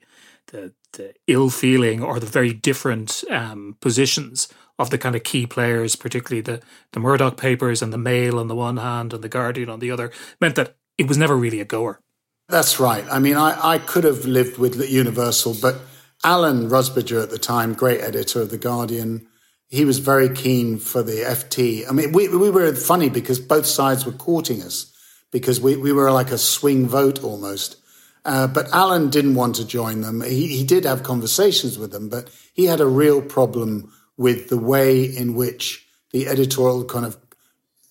the, 0.48 0.72
the 0.92 1.14
ill 1.26 1.48
feeling 1.48 2.02
or 2.02 2.20
the 2.20 2.26
very 2.26 2.52
different 2.52 3.24
um, 3.30 3.76
positions 3.80 4.48
of 4.78 4.90
the 4.90 4.98
kind 4.98 5.14
of 5.14 5.22
key 5.22 5.46
players, 5.46 5.96
particularly 5.96 6.42
the 6.42 6.60
the 6.92 7.00
Murdoch 7.00 7.36
papers 7.36 7.82
and 7.82 7.92
the 7.92 7.98
Mail 7.98 8.38
on 8.38 8.48
the 8.48 8.54
one 8.54 8.76
hand 8.76 9.14
and 9.14 9.24
the 9.24 9.28
Guardian 9.28 9.70
on 9.70 9.80
the 9.80 9.90
other, 9.90 10.10
meant 10.40 10.56
that 10.56 10.76
it 10.98 11.08
was 11.08 11.16
never 11.16 11.36
really 11.36 11.60
a 11.60 11.64
goer. 11.64 12.00
That's 12.48 12.80
right. 12.80 13.04
I 13.10 13.20
mean, 13.20 13.36
I, 13.36 13.74
I 13.74 13.78
could 13.78 14.04
have 14.04 14.24
lived 14.24 14.58
with 14.58 14.76
Universal, 14.90 15.56
but 15.62 15.80
Alan 16.22 16.68
Rusbridger 16.68 17.22
at 17.22 17.30
the 17.30 17.38
time, 17.38 17.72
great 17.72 18.00
editor 18.00 18.42
of 18.42 18.50
the 18.50 18.58
Guardian, 18.58 19.26
he 19.68 19.84
was 19.84 19.98
very 19.98 20.28
keen 20.28 20.78
for 20.78 21.02
the 21.02 21.22
FT. 21.22 21.88
I 21.88 21.92
mean, 21.92 22.12
we, 22.12 22.28
we 22.28 22.50
were 22.50 22.74
funny 22.74 23.08
because 23.08 23.38
both 23.38 23.66
sides 23.66 24.04
were 24.04 24.12
courting 24.12 24.62
us 24.62 24.92
because 25.30 25.60
we, 25.60 25.76
we 25.76 25.92
were 25.92 26.10
like 26.10 26.30
a 26.30 26.38
swing 26.38 26.86
vote 26.86 27.22
almost. 27.22 27.76
Uh, 28.24 28.46
but 28.46 28.68
Alan 28.70 29.08
didn't 29.08 29.34
want 29.34 29.54
to 29.56 29.66
join 29.66 30.02
them. 30.02 30.20
He, 30.20 30.48
he 30.48 30.64
did 30.64 30.84
have 30.84 31.02
conversations 31.02 31.78
with 31.78 31.92
them, 31.92 32.08
but 32.08 32.28
he 32.52 32.66
had 32.66 32.80
a 32.80 32.86
real 32.86 33.22
problem 33.22 33.92
with 34.16 34.48
the 34.48 34.58
way 34.58 35.04
in 35.04 35.34
which 35.34 35.86
the 36.12 36.26
editorial 36.26 36.84
kind 36.84 37.06
of 37.06 37.16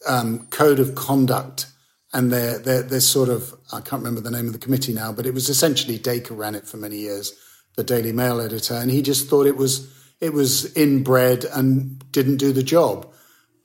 um, 0.08 0.46
code 0.48 0.80
of 0.80 0.94
conduct 0.94 1.68
and 2.14 2.32
their, 2.32 2.60
their, 2.60 2.84
their 2.84 3.00
sort 3.00 3.30
of, 3.30 3.54
I 3.72 3.82
can't 3.82 4.04
remember 4.04 4.22
the 4.22 4.32
name 4.32 4.48
of 4.48 4.54
the 4.54 4.60
committee 4.60 4.94
now, 4.94 5.12
but 5.12 5.26
it 5.26 5.34
was 5.34 5.50
essentially 5.50 5.98
Dacre 5.98 6.34
ran 6.34 6.56
it 6.56 6.68
for 6.68 6.78
many 6.78 6.98
years, 6.98 7.34
the 7.80 7.84
Daily 7.84 8.12
Mail 8.12 8.42
editor. 8.42 8.74
And 8.74 8.92
he 8.92 9.02
just 9.02 9.30
thought 9.30 9.48
it 9.48 9.56
was, 9.56 9.90
it 10.20 10.34
was 10.34 10.76
inbred 10.76 11.46
and 11.46 12.04
didn't 12.12 12.38
do 12.38 12.52
the 12.52 12.64
job. 12.64 13.08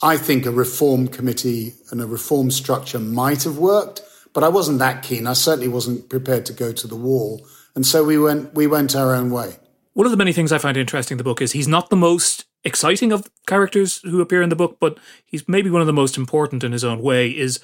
I 0.03 0.17
think 0.17 0.47
a 0.47 0.51
reform 0.51 1.09
committee 1.09 1.75
and 1.91 2.01
a 2.01 2.07
reform 2.07 2.51
structure 2.51 3.01
might 3.01 3.43
have 3.43 3.59
worked, 3.59 4.03
but 4.33 4.45
I 4.45 4.49
wasn't 4.49 4.79
that 4.79 5.03
keen. 5.03 5.27
I 5.27 5.33
certainly 5.33 5.69
wasn't 5.69 6.09
prepared 6.09 6.47
to 6.47 6.53
go 6.53 6.73
to 6.73 6.87
the 6.87 6.97
wall. 6.97 7.45
And 7.75 7.85
so 7.85 8.05
we 8.05 8.19
went 8.19 8.55
we 8.55 8.67
went 8.67 8.95
our 8.95 9.15
own 9.15 9.31
way. 9.31 9.57
One 9.95 10.07
of 10.07 10.11
the 10.11 10.19
many 10.19 10.33
things 10.33 10.53
I 10.53 10.59
find 10.59 10.77
interesting 10.77 11.15
in 11.15 11.19
the 11.19 11.25
book 11.25 11.41
is 11.41 11.53
he's 11.53 11.69
not 11.69 11.91
the 11.91 11.97
most 11.97 12.45
exciting 12.65 13.13
of 13.13 13.31
characters 13.47 14.01
who 14.03 14.21
appear 14.21 14.43
in 14.43 14.49
the 14.49 14.57
book, 14.57 14.77
but 14.79 14.99
he's 15.25 15.49
maybe 15.49 15.71
one 15.71 15.81
of 15.81 15.87
the 15.87 15.93
most 15.93 16.17
important 16.17 16.65
in 16.65 16.73
his 16.73 16.85
own 16.85 17.01
way 17.01 17.31
is 17.31 17.61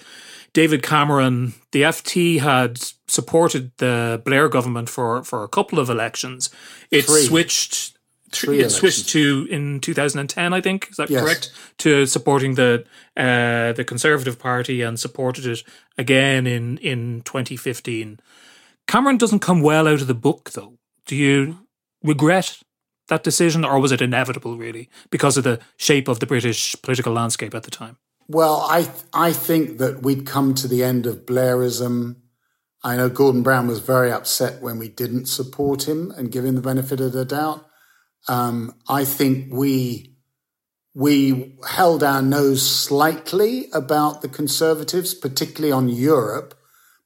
David 0.52 0.82
Cameron. 0.82 1.54
The 1.72 1.82
FT 1.82 2.40
had 2.40 2.78
supported 3.06 3.72
the 3.78 4.20
Blair 4.24 4.48
government 4.48 4.88
for, 4.88 5.22
for 5.22 5.44
a 5.44 5.48
couple 5.48 5.78
of 5.78 5.88
elections. 5.88 6.50
It 6.90 7.04
Three. 7.04 7.22
switched 7.22 7.96
Three 8.32 8.60
it 8.60 8.70
switched 8.70 9.08
to 9.10 9.48
in 9.50 9.80
2010, 9.80 10.52
I 10.52 10.60
think. 10.60 10.88
Is 10.90 10.98
that 10.98 11.10
yes. 11.10 11.22
correct? 11.22 11.52
To 11.78 12.06
supporting 12.06 12.54
the 12.54 12.84
uh, 13.16 13.72
the 13.72 13.84
Conservative 13.84 14.38
Party 14.38 14.82
and 14.82 15.00
supported 15.00 15.46
it 15.46 15.64
again 15.98 16.46
in 16.46 16.78
in 16.78 17.22
2015. 17.22 18.20
Cameron 18.86 19.18
doesn't 19.18 19.40
come 19.40 19.62
well 19.62 19.88
out 19.88 20.00
of 20.00 20.06
the 20.06 20.14
book, 20.14 20.50
though. 20.50 20.74
Do 21.06 21.16
you 21.16 21.66
regret 22.04 22.60
that 23.08 23.24
decision, 23.24 23.64
or 23.64 23.80
was 23.80 23.90
it 23.90 24.00
inevitable, 24.00 24.56
really, 24.56 24.88
because 25.10 25.36
of 25.36 25.42
the 25.42 25.58
shape 25.76 26.06
of 26.06 26.20
the 26.20 26.26
British 26.26 26.80
political 26.82 27.12
landscape 27.12 27.54
at 27.54 27.64
the 27.64 27.70
time? 27.70 27.96
Well, 28.32 28.60
I 28.60 28.88
I 29.12 29.32
think 29.32 29.78
that 29.78 30.02
we'd 30.02 30.24
come 30.24 30.54
to 30.54 30.68
the 30.68 30.84
end 30.84 31.04
of 31.04 31.26
Blairism. 31.26 32.14
I 32.80 32.96
know 32.96 33.08
Gordon 33.08 33.42
Brown 33.42 33.66
was 33.66 33.80
very 33.80 34.12
upset 34.12 34.62
when 34.62 34.78
we 34.78 34.88
didn't 34.88 35.26
support 35.26 35.88
him 35.88 36.12
and 36.16 36.30
give 36.30 36.44
him 36.44 36.54
the 36.54 36.60
benefit 36.60 37.00
of 37.00 37.10
the 37.10 37.24
doubt. 37.24 37.66
Um, 38.28 38.76
I 38.88 39.04
think 39.04 39.52
we 39.52 40.14
we 40.94 41.58
held 41.66 42.04
our 42.04 42.22
nose 42.22 42.62
slightly 42.62 43.66
about 43.72 44.22
the 44.22 44.28
Conservatives, 44.28 45.12
particularly 45.12 45.72
on 45.72 45.88
Europe, 45.88 46.54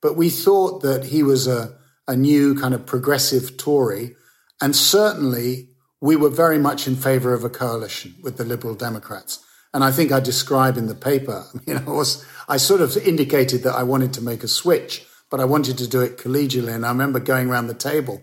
but 0.02 0.18
we 0.18 0.28
thought 0.28 0.82
that 0.82 1.06
he 1.06 1.22
was 1.22 1.46
a, 1.46 1.78
a 2.06 2.14
new 2.14 2.54
kind 2.54 2.74
of 2.74 2.84
progressive 2.84 3.56
Tory, 3.56 4.14
and 4.60 4.76
certainly 4.76 5.70
we 6.02 6.16
were 6.16 6.28
very 6.28 6.58
much 6.58 6.87
in 6.87 6.96
favour 6.96 7.32
of 7.32 7.44
a 7.44 7.48
coalition 7.48 8.14
with 8.22 8.37
the 8.37 8.44
Liberal 8.44 8.74
Democrats. 8.74 9.42
And 9.74 9.84
I 9.84 9.90
think 9.90 10.12
I 10.12 10.20
describe 10.20 10.78
in 10.78 10.87
the 10.87 10.94
paper, 10.94 11.44
you 11.66 11.74
know, 11.74 11.92
was, 11.92 12.24
I 12.48 12.56
sort 12.56 12.80
of 12.80 12.96
indicated 12.96 13.64
that 13.64 13.74
I 13.74 13.82
wanted 13.82 14.14
to 14.14 14.22
make 14.22 14.42
a 14.42 14.48
switch, 14.48 15.04
but 15.30 15.40
I 15.40 15.44
wanted 15.44 15.76
to 15.78 15.88
do 15.88 16.00
it 16.00 16.16
collegially. 16.16 16.74
And 16.74 16.87
I 16.87 16.88
remember 16.88 17.20
going 17.20 17.50
around 17.50 17.66
the 17.66 17.74
table 17.74 18.22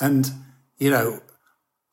and, 0.00 0.30
you 0.78 0.90
know, 0.90 1.20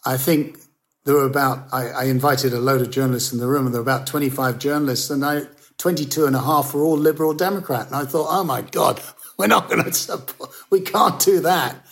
I 0.05 0.17
think 0.17 0.57
there 1.05 1.15
were 1.15 1.25
about, 1.25 1.67
I, 1.71 1.89
I, 1.89 2.03
invited 2.05 2.53
a 2.53 2.59
load 2.59 2.81
of 2.81 2.89
journalists 2.91 3.33
in 3.33 3.39
the 3.39 3.47
room, 3.47 3.65
and 3.65 3.73
there 3.73 3.81
were 3.81 3.91
about 3.91 4.07
25 4.07 4.59
journalists, 4.59 5.09
and 5.09 5.25
I, 5.25 5.43
22 5.77 6.25
and 6.25 6.35
a 6.35 6.41
half 6.41 6.73
were 6.73 6.83
all 6.83 6.97
Liberal 6.97 7.33
Democrat. 7.33 7.87
And 7.87 7.95
I 7.95 8.05
thought, 8.05 8.27
oh 8.29 8.43
my 8.43 8.61
God, 8.61 9.01
we're 9.37 9.47
not 9.47 9.69
going 9.69 9.83
to 9.83 9.93
support, 9.93 10.51
we 10.69 10.81
can't 10.81 11.19
do 11.19 11.41
that. 11.41 11.85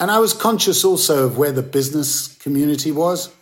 And 0.00 0.10
I 0.10 0.18
was 0.18 0.32
conscious 0.32 0.84
also 0.84 1.26
of 1.26 1.38
where 1.38 1.52
the 1.52 1.62
business 1.62 2.36
community 2.38 2.90
was. 2.90 3.32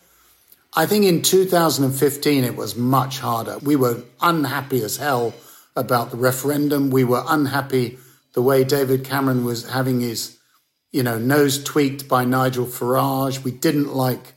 I 0.75 0.87
think 0.87 1.05
in 1.05 1.23
2015 1.23 2.45
it 2.45 2.57
was 2.57 2.77
much 2.77 3.19
harder. 3.19 3.59
We 3.59 3.75
were 3.75 4.05
unhappy 4.21 4.83
as 4.83 4.99
hell 4.99 5.35
about 5.75 6.11
the 6.11 6.17
referendum. 6.17 6.91
We 6.91 7.05
were 7.05 7.25
unhappy 7.27 7.99
the 8.35 8.43
way 8.43 8.63
David 8.63 9.05
Cameron 9.05 9.45
was 9.45 9.69
having 9.69 10.01
his, 10.01 10.39
you 10.93 11.03
know, 11.03 11.19
nose 11.19 11.63
tweaked 11.63 12.09
by 12.09 12.25
Nigel 12.25 12.67
Farage. 12.67 13.43
We 13.43 13.51
didn't 13.51 13.93
like 13.93 14.35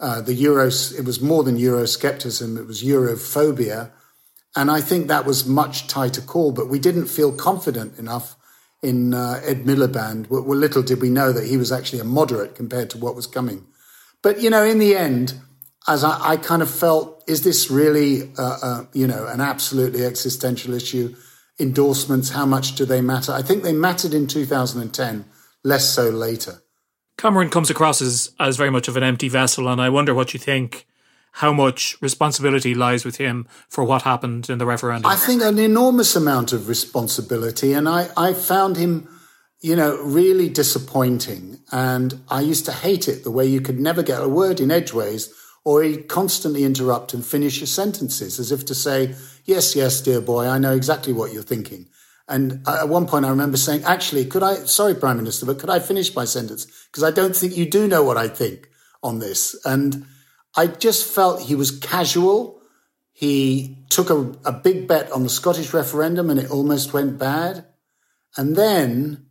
uh, 0.00 0.22
the 0.22 0.32
Euros. 0.34 0.98
It 0.98 1.04
was 1.04 1.20
more 1.20 1.44
than 1.44 1.58
Euroscepticism. 1.58 2.58
It 2.58 2.66
was 2.66 2.82
Europhobia. 2.82 3.90
And 4.54 4.70
I 4.70 4.80
think 4.80 5.08
that 5.08 5.26
was 5.26 5.46
much 5.46 5.86
tighter 5.86 6.22
call, 6.22 6.52
but 6.52 6.68
we 6.68 6.78
didn't 6.78 7.06
feel 7.06 7.32
confident 7.32 7.98
enough 7.98 8.36
in 8.82 9.12
uh, 9.12 9.40
Ed 9.44 9.64
Miliband. 9.64 10.30
Well, 10.30 10.42
little 10.42 10.82
did 10.82 11.02
we 11.02 11.10
know 11.10 11.32
that 11.32 11.46
he 11.46 11.58
was 11.58 11.70
actually 11.70 12.00
a 12.00 12.04
moderate 12.04 12.54
compared 12.54 12.88
to 12.90 12.98
what 12.98 13.14
was 13.14 13.26
coming. 13.26 13.66
But, 14.22 14.40
you 14.40 14.48
know, 14.48 14.64
in 14.64 14.78
the 14.78 14.96
end, 14.96 15.34
as 15.88 16.04
I, 16.04 16.32
I 16.32 16.36
kind 16.36 16.62
of 16.62 16.70
felt, 16.70 17.22
is 17.26 17.42
this 17.42 17.70
really, 17.70 18.30
uh, 18.38 18.58
uh, 18.62 18.84
you 18.92 19.06
know, 19.06 19.26
an 19.26 19.40
absolutely 19.40 20.04
existential 20.04 20.74
issue? 20.74 21.14
Endorsements, 21.58 22.30
how 22.30 22.44
much 22.44 22.74
do 22.74 22.84
they 22.84 23.00
matter? 23.00 23.32
I 23.32 23.42
think 23.42 23.62
they 23.62 23.72
mattered 23.72 24.12
in 24.12 24.26
2010, 24.26 25.24
less 25.64 25.88
so 25.88 26.10
later. 26.10 26.62
Cameron 27.16 27.48
comes 27.48 27.70
across 27.70 28.02
as, 28.02 28.32
as 28.38 28.56
very 28.56 28.70
much 28.70 28.88
of 28.88 28.96
an 28.96 29.02
empty 29.02 29.28
vessel, 29.28 29.68
and 29.68 29.80
I 29.80 29.88
wonder 29.88 30.14
what 30.14 30.34
you 30.34 30.40
think 30.40 30.86
how 31.36 31.52
much 31.52 31.98
responsibility 32.00 32.74
lies 32.74 33.04
with 33.04 33.18
him 33.18 33.46
for 33.68 33.84
what 33.84 34.02
happened 34.02 34.48
in 34.48 34.56
the 34.56 34.64
referendum? 34.64 35.10
I 35.10 35.16
think 35.16 35.42
an 35.42 35.58
enormous 35.58 36.16
amount 36.16 36.54
of 36.54 36.66
responsibility. 36.66 37.74
And 37.74 37.86
I, 37.86 38.08
I 38.16 38.32
found 38.32 38.78
him, 38.78 39.06
you 39.60 39.76
know, 39.76 40.02
really 40.02 40.48
disappointing. 40.48 41.58
And 41.70 42.22
I 42.30 42.40
used 42.40 42.64
to 42.66 42.72
hate 42.72 43.06
it 43.06 43.22
the 43.22 43.30
way 43.30 43.44
you 43.44 43.60
could 43.60 43.78
never 43.78 44.02
get 44.02 44.22
a 44.22 44.28
word 44.28 44.60
in 44.60 44.70
edgeways 44.70 45.30
or 45.66 45.82
he'd 45.82 46.06
constantly 46.06 46.62
interrupt 46.62 47.12
and 47.12 47.26
finish 47.26 47.58
your 47.58 47.66
sentences 47.66 48.38
as 48.38 48.52
if 48.52 48.64
to 48.64 48.72
say, 48.72 49.16
yes, 49.44 49.74
yes, 49.74 50.00
dear 50.00 50.20
boy, 50.20 50.46
I 50.46 50.58
know 50.58 50.76
exactly 50.76 51.12
what 51.12 51.32
you're 51.32 51.42
thinking. 51.42 51.88
And 52.28 52.62
at 52.68 52.88
one 52.88 53.08
point, 53.08 53.24
I 53.24 53.30
remember 53.30 53.56
saying, 53.56 53.82
actually, 53.82 54.26
could 54.26 54.44
I, 54.44 54.54
sorry, 54.66 54.94
Prime 54.94 55.16
Minister, 55.16 55.44
but 55.44 55.58
could 55.58 55.68
I 55.68 55.80
finish 55.80 56.14
my 56.14 56.24
sentence? 56.24 56.68
Because 56.86 57.02
I 57.02 57.10
don't 57.10 57.34
think 57.34 57.56
you 57.56 57.68
do 57.68 57.88
know 57.88 58.04
what 58.04 58.16
I 58.16 58.28
think 58.28 58.68
on 59.02 59.18
this. 59.18 59.56
And 59.64 60.06
I 60.56 60.68
just 60.68 61.12
felt 61.12 61.42
he 61.42 61.56
was 61.56 61.72
casual. 61.72 62.62
He 63.12 63.84
took 63.88 64.08
a, 64.08 64.20
a 64.44 64.52
big 64.52 64.86
bet 64.86 65.10
on 65.10 65.24
the 65.24 65.28
Scottish 65.28 65.74
referendum 65.74 66.30
and 66.30 66.38
it 66.38 66.48
almost 66.48 66.92
went 66.92 67.18
bad. 67.18 67.64
And 68.36 68.54
then, 68.54 69.26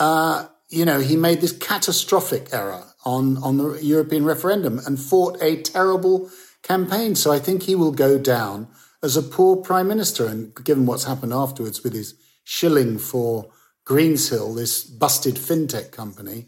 uh, 0.00 0.48
you 0.68 0.84
know, 0.84 0.98
he 0.98 1.14
made 1.14 1.40
this 1.40 1.56
catastrophic 1.56 2.48
error 2.52 2.89
on, 3.04 3.36
on 3.38 3.56
the 3.56 3.78
European 3.82 4.24
referendum 4.24 4.80
and 4.86 5.00
fought 5.00 5.40
a 5.40 5.62
terrible 5.62 6.30
campaign. 6.62 7.14
So 7.14 7.32
I 7.32 7.38
think 7.38 7.62
he 7.62 7.74
will 7.74 7.92
go 7.92 8.18
down 8.18 8.68
as 9.02 9.16
a 9.16 9.22
poor 9.22 9.56
prime 9.56 9.88
minister. 9.88 10.26
And 10.26 10.54
given 10.64 10.86
what's 10.86 11.04
happened 11.04 11.32
afterwards 11.32 11.82
with 11.82 11.94
his 11.94 12.14
shilling 12.44 12.98
for 12.98 13.50
Greensill, 13.86 14.54
this 14.54 14.84
busted 14.84 15.36
fintech 15.36 15.90
company, 15.90 16.46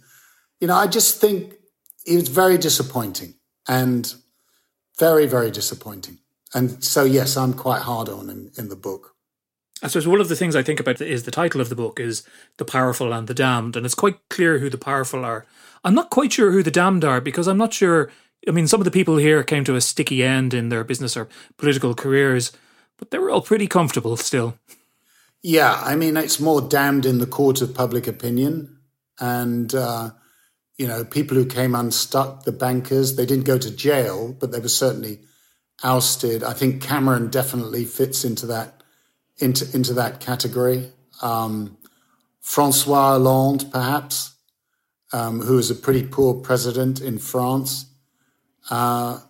you 0.60 0.68
know, 0.68 0.76
I 0.76 0.86
just 0.86 1.20
think 1.20 1.54
he 2.04 2.16
was 2.16 2.28
very 2.28 2.58
disappointing 2.58 3.34
and 3.68 4.14
very, 4.98 5.26
very 5.26 5.50
disappointing. 5.50 6.18
And 6.54 6.84
so, 6.84 7.04
yes, 7.04 7.36
I'm 7.36 7.54
quite 7.54 7.82
hard 7.82 8.08
on 8.08 8.28
him 8.28 8.52
in 8.58 8.68
the 8.68 8.76
book. 8.76 9.14
I 9.82 9.88
suppose 9.88 10.06
one 10.06 10.20
of 10.20 10.28
the 10.28 10.36
things 10.36 10.54
I 10.54 10.62
think 10.62 10.78
about 10.78 11.00
is 11.00 11.24
the 11.24 11.32
title 11.32 11.60
of 11.60 11.68
the 11.68 11.74
book 11.74 11.98
is 11.98 12.22
The 12.58 12.64
Powerful 12.64 13.12
and 13.12 13.26
the 13.26 13.34
Damned. 13.34 13.74
And 13.74 13.84
it's 13.84 13.96
quite 13.96 14.18
clear 14.30 14.58
who 14.58 14.70
the 14.70 14.78
powerful 14.78 15.24
are. 15.24 15.44
I'm 15.84 15.94
not 15.94 16.10
quite 16.10 16.32
sure 16.32 16.52
who 16.52 16.62
the 16.62 16.70
damned 16.70 17.04
are 17.04 17.20
because 17.20 17.48
I'm 17.48 17.58
not 17.58 17.72
sure. 17.72 18.10
I 18.48 18.50
mean, 18.50 18.68
some 18.68 18.80
of 18.80 18.84
the 18.84 18.90
people 18.90 19.16
here 19.16 19.42
came 19.42 19.64
to 19.64 19.76
a 19.76 19.80
sticky 19.80 20.22
end 20.22 20.54
in 20.54 20.68
their 20.68 20.84
business 20.84 21.16
or 21.16 21.28
political 21.56 21.94
careers, 21.94 22.52
but 22.98 23.10
they 23.10 23.18
were 23.18 23.30
all 23.30 23.42
pretty 23.42 23.66
comfortable 23.66 24.16
still. 24.16 24.58
Yeah, 25.42 25.80
I 25.84 25.96
mean, 25.96 26.16
it's 26.16 26.38
more 26.38 26.60
damned 26.60 27.04
in 27.04 27.18
the 27.18 27.26
court 27.26 27.62
of 27.62 27.74
public 27.74 28.06
opinion. 28.06 28.78
And 29.18 29.74
uh, 29.74 30.10
you 30.76 30.86
know, 30.86 31.04
people 31.04 31.36
who 31.36 31.46
came 31.46 31.74
unstuck, 31.74 32.44
the 32.44 32.52
bankers, 32.52 33.16
they 33.16 33.26
didn't 33.26 33.44
go 33.44 33.58
to 33.58 33.70
jail, 33.70 34.32
but 34.38 34.52
they 34.52 34.60
were 34.60 34.68
certainly 34.68 35.20
ousted. 35.82 36.42
I 36.42 36.52
think 36.52 36.82
Cameron 36.82 37.28
definitely 37.28 37.84
fits 37.84 38.24
into 38.24 38.46
that 38.46 38.82
into 39.38 39.64
into 39.74 39.94
that 39.94 40.20
category. 40.20 40.90
Um, 41.20 41.76
Francois 42.40 43.12
Hollande, 43.12 43.70
perhaps, 43.70 44.31
um, 45.12 45.40
who 45.40 45.56
was 45.56 45.70
a 45.70 45.74
pretty 45.74 46.02
poor 46.02 46.34
president 46.34 47.00
in 47.00 47.18
France. 47.18 47.86
Uh, 48.70 49.20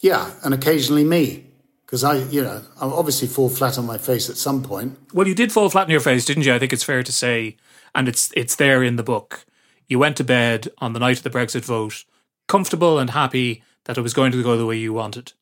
yeah, 0.00 0.32
and 0.44 0.54
occasionally 0.54 1.04
me, 1.04 1.46
because 1.86 2.04
I, 2.04 2.18
you 2.18 2.42
know, 2.42 2.62
I 2.80 2.86
obviously 2.86 3.28
fall 3.28 3.48
flat 3.48 3.78
on 3.78 3.86
my 3.86 3.98
face 3.98 4.28
at 4.30 4.36
some 4.36 4.62
point. 4.62 4.98
Well, 5.12 5.26
you 5.26 5.34
did 5.34 5.52
fall 5.52 5.70
flat 5.70 5.84
on 5.84 5.90
your 5.90 6.00
face, 6.00 6.24
didn't 6.24 6.44
you? 6.44 6.54
I 6.54 6.58
think 6.58 6.72
it's 6.72 6.84
fair 6.84 7.02
to 7.02 7.12
say, 7.12 7.56
and 7.94 8.08
it's 8.08 8.32
it's 8.36 8.56
there 8.56 8.82
in 8.82 8.96
the 8.96 9.02
book 9.02 9.46
you 9.88 9.98
went 9.98 10.16
to 10.16 10.24
bed 10.24 10.68
on 10.78 10.92
the 10.92 10.98
night 10.98 11.18
of 11.18 11.22
the 11.22 11.30
Brexit 11.30 11.64
vote 11.64 12.04
comfortable 12.46 12.98
and 12.98 13.10
happy 13.10 13.62
that 13.84 13.98
it 13.98 14.02
was 14.02 14.14
going 14.14 14.32
to 14.32 14.42
go 14.42 14.56
the 14.56 14.66
way 14.66 14.76
you 14.76 14.92
wanted. 14.92 15.32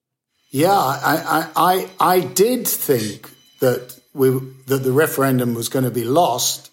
Yeah, 0.50 0.72
I, 0.72 1.48
I, 1.56 1.88
I, 2.00 2.16
I 2.16 2.20
did 2.20 2.66
think 2.68 3.30
that 3.61 3.98
we 4.12 4.30
that 4.66 4.82
the 4.82 4.92
referendum 4.92 5.54
was 5.54 5.68
going 5.68 5.85
to 5.85 5.90
be 5.90 6.04
lost 6.04 6.70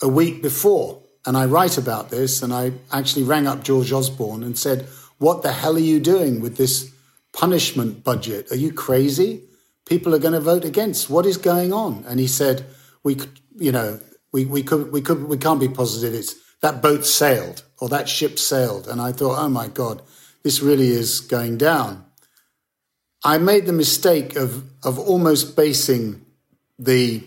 a 0.00 0.08
week 0.08 0.42
before, 0.42 1.02
and 1.26 1.36
I 1.36 1.46
write 1.46 1.78
about 1.78 2.10
this. 2.10 2.42
And 2.42 2.52
I 2.52 2.72
actually 2.92 3.24
rang 3.24 3.46
up 3.46 3.64
George 3.64 3.92
Osborne 3.92 4.42
and 4.42 4.58
said, 4.58 4.86
"What 5.18 5.42
the 5.42 5.52
hell 5.52 5.76
are 5.76 5.90
you 5.90 6.00
doing 6.00 6.40
with 6.40 6.56
this 6.56 6.92
punishment 7.32 8.04
budget? 8.04 8.50
Are 8.50 8.56
you 8.56 8.72
crazy? 8.72 9.42
People 9.86 10.14
are 10.14 10.18
going 10.18 10.34
to 10.34 10.40
vote 10.40 10.64
against. 10.64 11.10
What 11.10 11.26
is 11.26 11.36
going 11.36 11.72
on?" 11.72 12.04
And 12.06 12.20
he 12.20 12.26
said, 12.26 12.66
"We, 13.02 13.14
could 13.14 13.38
you 13.56 13.72
know, 13.72 14.00
we, 14.32 14.44
we 14.44 14.62
could, 14.62 14.92
we 14.92 15.00
could, 15.00 15.28
we 15.28 15.36
can't 15.36 15.60
be 15.60 15.68
positive. 15.68 16.14
It's 16.14 16.34
that 16.60 16.82
boat 16.82 17.04
sailed 17.06 17.62
or 17.78 17.88
that 17.88 18.08
ship 18.08 18.38
sailed. 18.38 18.88
And 18.88 19.00
I 19.00 19.12
thought, 19.12 19.38
oh 19.38 19.48
my 19.48 19.68
God, 19.68 20.02
this 20.42 20.60
really 20.60 20.88
is 20.88 21.20
going 21.20 21.58
down. 21.58 22.04
I 23.22 23.38
made 23.38 23.66
the 23.66 23.72
mistake 23.72 24.36
of, 24.36 24.64
of 24.84 24.98
almost 24.98 25.56
basing 25.56 26.24
the, 26.78 27.22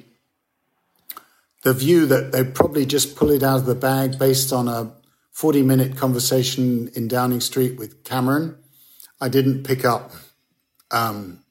the 1.67 1.73
view 1.73 2.05
that 2.05 2.31
they 2.31 2.45
probably 2.45 2.85
just 2.85 3.17
pull 3.17 3.29
it 3.29 3.43
out 3.43 3.57
of 3.57 3.65
the 3.65 3.75
bag 3.75 4.17
based 4.17 4.53
on 4.53 4.69
a 4.69 4.89
40 5.31 5.63
minute 5.63 5.97
conversation 5.97 6.89
in 6.95 7.09
Downing 7.09 7.41
Street 7.41 7.77
with 7.77 8.05
Cameron. 8.05 8.57
I 9.19 9.27
didn't 9.27 9.63
pick 9.63 9.83
up, 9.83 10.13
um, 10.91 11.43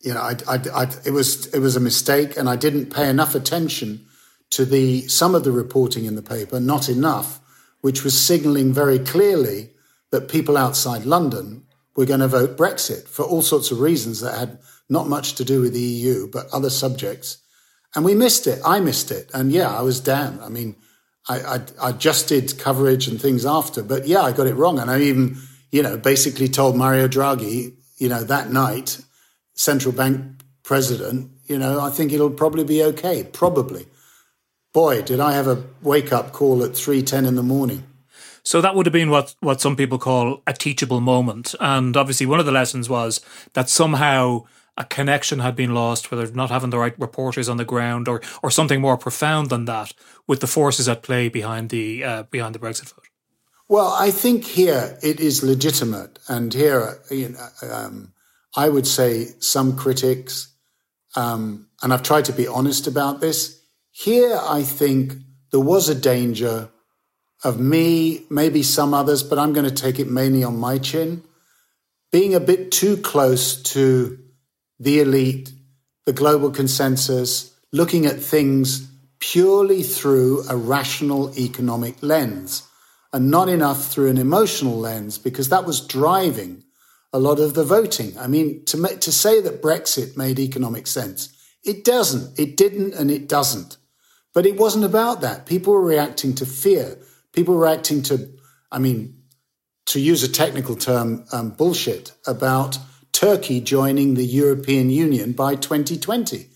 you 0.00 0.12
know, 0.12 0.20
I, 0.20 0.34
I, 0.46 0.60
I, 0.74 0.86
it 1.06 1.12
was 1.12 1.46
it 1.54 1.60
was 1.60 1.74
a 1.74 1.80
mistake, 1.80 2.36
and 2.36 2.50
I 2.50 2.56
didn't 2.56 2.94
pay 2.94 3.08
enough 3.08 3.34
attention 3.34 4.04
to 4.50 4.66
the 4.66 5.08
some 5.08 5.34
of 5.34 5.42
the 5.42 5.52
reporting 5.52 6.04
in 6.04 6.16
the 6.16 6.22
paper, 6.22 6.60
not 6.60 6.90
enough, 6.90 7.40
which 7.80 8.04
was 8.04 8.20
signalling 8.20 8.74
very 8.74 8.98
clearly 8.98 9.70
that 10.10 10.28
people 10.28 10.58
outside 10.58 11.06
London 11.06 11.64
were 11.96 12.04
going 12.04 12.20
to 12.20 12.28
vote 12.28 12.58
Brexit 12.58 13.08
for 13.08 13.22
all 13.22 13.40
sorts 13.40 13.70
of 13.70 13.80
reasons 13.80 14.20
that 14.20 14.38
had 14.38 14.58
not 14.90 15.08
much 15.08 15.32
to 15.36 15.46
do 15.46 15.62
with 15.62 15.72
the 15.72 15.80
EU, 15.80 16.28
but 16.28 16.52
other 16.52 16.68
subjects. 16.68 17.38
And 17.94 18.04
we 18.04 18.14
missed 18.14 18.46
it. 18.46 18.60
I 18.64 18.80
missed 18.80 19.10
it. 19.10 19.30
And 19.34 19.52
yeah, 19.52 19.70
I 19.76 19.82
was 19.82 20.00
damned. 20.00 20.40
I 20.40 20.48
mean, 20.48 20.76
I, 21.28 21.40
I, 21.40 21.60
I 21.80 21.90
adjusted 21.90 22.58
coverage 22.58 23.06
and 23.06 23.20
things 23.20 23.44
after, 23.44 23.82
but 23.82 24.06
yeah, 24.06 24.22
I 24.22 24.32
got 24.32 24.46
it 24.46 24.54
wrong. 24.54 24.78
And 24.78 24.90
I 24.90 25.00
even, 25.00 25.36
you 25.70 25.82
know, 25.82 25.96
basically 25.96 26.48
told 26.48 26.76
Mario 26.76 27.06
Draghi, 27.06 27.74
you 27.98 28.08
know, 28.08 28.24
that 28.24 28.50
night, 28.50 29.00
central 29.54 29.94
bank 29.94 30.42
president, 30.64 31.30
you 31.46 31.58
know, 31.58 31.80
I 31.80 31.90
think 31.90 32.12
it'll 32.12 32.30
probably 32.30 32.64
be 32.64 32.82
okay. 32.82 33.24
Probably 33.24 33.86
boy, 34.72 35.02
did 35.02 35.20
I 35.20 35.32
have 35.32 35.46
a 35.46 35.62
wake 35.82 36.12
up 36.12 36.32
call 36.32 36.64
at 36.64 36.76
three 36.76 37.02
ten 37.02 37.26
in 37.26 37.34
the 37.34 37.42
morning. 37.42 37.84
So 38.44 38.60
that 38.60 38.74
would 38.74 38.86
have 38.86 38.92
been 38.92 39.10
what, 39.10 39.34
what 39.40 39.60
some 39.60 39.76
people 39.76 39.98
call 39.98 40.42
a 40.46 40.52
teachable 40.52 41.00
moment. 41.00 41.54
And 41.60 41.96
obviously, 41.96 42.26
one 42.26 42.40
of 42.40 42.46
the 42.46 42.52
lessons 42.52 42.88
was 42.88 43.20
that 43.52 43.68
somehow 43.68 44.44
a 44.76 44.84
connection 44.84 45.40
had 45.40 45.54
been 45.54 45.74
lost, 45.74 46.10
whether 46.10 46.30
not 46.32 46.50
having 46.50 46.70
the 46.70 46.78
right 46.78 46.98
reporters 46.98 47.48
on 47.48 47.58
the 47.58 47.64
ground 47.64 48.08
or, 48.08 48.22
or 48.42 48.50
something 48.50 48.80
more 48.80 48.96
profound 48.96 49.50
than 49.50 49.66
that, 49.66 49.92
with 50.26 50.40
the 50.40 50.46
forces 50.46 50.88
at 50.88 51.02
play 51.02 51.28
behind 51.28 51.70
the 51.70 52.04
uh, 52.04 52.22
behind 52.24 52.54
the 52.54 52.58
Brexit 52.58 52.92
vote. 52.94 53.08
Well, 53.68 53.94
I 53.98 54.10
think 54.10 54.44
here 54.44 54.98
it 55.02 55.20
is 55.20 55.42
legitimate, 55.42 56.18
and 56.28 56.52
here 56.52 57.00
you 57.10 57.30
know, 57.30 57.48
um, 57.70 58.12
I 58.56 58.68
would 58.68 58.86
say 58.86 59.28
some 59.40 59.76
critics, 59.76 60.54
um, 61.16 61.68
and 61.82 61.92
I've 61.92 62.02
tried 62.02 62.26
to 62.26 62.32
be 62.32 62.46
honest 62.46 62.86
about 62.86 63.20
this 63.20 63.62
here, 63.92 64.38
I 64.42 64.62
think 64.62 65.14
there 65.50 65.60
was 65.60 65.88
a 65.88 65.94
danger 65.94 66.70
of 67.44 67.60
me, 67.60 68.24
maybe 68.30 68.62
some 68.62 68.94
others, 68.94 69.22
but 69.22 69.38
I'm 69.38 69.52
going 69.52 69.68
to 69.68 69.82
take 69.82 69.98
it 69.98 70.10
mainly 70.10 70.42
on 70.42 70.56
my 70.56 70.78
chin, 70.78 71.22
being 72.10 72.34
a 72.34 72.40
bit 72.40 72.72
too 72.72 72.96
close 72.96 73.62
to 73.74 74.18
the 74.78 75.00
elite, 75.00 75.52
the 76.06 76.12
global 76.12 76.50
consensus, 76.50 77.54
looking 77.72 78.06
at 78.06 78.20
things 78.20 78.88
purely 79.20 79.82
through 79.82 80.42
a 80.48 80.56
rational 80.56 81.32
economic 81.38 82.02
lens. 82.02 82.62
and 83.12 83.30
not 83.30 83.48
enough 83.48 83.88
through 83.88 84.08
an 84.08 84.18
emotional 84.18 84.78
lens 84.78 85.18
because 85.18 85.50
that 85.50 85.66
was 85.66 85.86
driving 85.86 86.64
a 87.12 87.18
lot 87.18 87.38
of 87.38 87.54
the 87.54 87.64
voting. 87.64 88.16
I 88.18 88.26
mean, 88.26 88.64
to, 88.66 88.76
to 88.98 89.12
say 89.12 89.40
that 89.42 89.62
Brexit 89.62 90.16
made 90.16 90.38
economic 90.38 90.86
sense, 90.86 91.28
it 91.62 91.84
doesn't. 91.84 92.38
It 92.38 92.56
didn't 92.56 92.94
and 92.94 93.10
it 93.10 93.28
doesn't. 93.28 93.76
But 94.32 94.46
it 94.46 94.56
wasn't 94.56 94.86
about 94.86 95.20
that. 95.20 95.44
People 95.44 95.74
were 95.74 95.84
reacting 95.84 96.34
to 96.36 96.46
fear. 96.46 96.96
People 97.32 97.54
were 97.54 97.64
reacting 97.64 98.02
to, 98.04 98.30
I 98.70 98.78
mean, 98.78 99.18
to 99.86 100.00
use 100.00 100.22
a 100.22 100.28
technical 100.28 100.74
term, 100.74 101.26
um, 101.32 101.50
bullshit 101.50 102.12
about 102.26 102.78
Turkey 103.12 103.60
joining 103.60 104.14
the 104.14 104.24
European 104.24 104.90
Union 104.90 105.32
by 105.32 105.54
2020, 105.54 106.48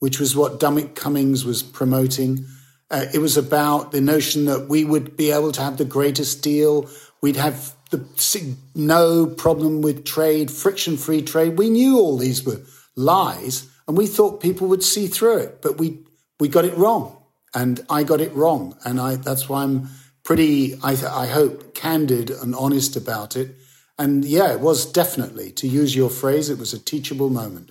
which 0.00 0.18
was 0.18 0.36
what 0.36 0.60
Dominic 0.60 0.94
Cummings 0.94 1.44
was 1.44 1.62
promoting. 1.62 2.44
Uh, 2.90 3.06
it 3.14 3.18
was 3.18 3.36
about 3.36 3.92
the 3.92 4.00
notion 4.00 4.44
that 4.46 4.68
we 4.68 4.84
would 4.84 5.16
be 5.16 5.30
able 5.30 5.52
to 5.52 5.62
have 5.62 5.76
the 5.76 5.84
greatest 5.84 6.42
deal. 6.42 6.90
We'd 7.22 7.36
have 7.36 7.74
the 7.90 8.56
no 8.74 9.26
problem 9.26 9.82
with 9.82 10.04
trade, 10.04 10.50
friction 10.50 10.96
free 10.96 11.22
trade. 11.22 11.58
We 11.58 11.70
knew 11.70 11.98
all 11.98 12.16
these 12.16 12.44
were 12.44 12.60
lies 12.96 13.68
and 13.86 13.96
we 13.96 14.06
thought 14.06 14.40
people 14.40 14.68
would 14.68 14.84
see 14.84 15.06
through 15.08 15.38
it, 15.38 15.62
but 15.62 15.78
we, 15.78 16.04
we 16.38 16.48
got 16.48 16.64
it 16.64 16.76
wrong. 16.76 17.16
And 17.52 17.84
I 17.90 18.04
got 18.04 18.20
it 18.20 18.32
wrong. 18.32 18.76
And 18.84 19.00
I, 19.00 19.16
that's 19.16 19.48
why 19.48 19.64
I'm 19.64 19.88
pretty, 20.22 20.76
I, 20.82 20.90
I 20.92 21.26
hope, 21.26 21.74
candid 21.74 22.30
and 22.30 22.54
honest 22.54 22.94
about 22.94 23.36
it. 23.36 23.56
And 24.00 24.24
yeah, 24.24 24.50
it 24.50 24.60
was 24.60 24.86
definitely, 24.86 25.52
to 25.52 25.68
use 25.68 25.94
your 25.94 26.08
phrase, 26.08 26.48
it 26.48 26.58
was 26.58 26.72
a 26.72 26.78
teachable 26.78 27.28
moment. 27.28 27.70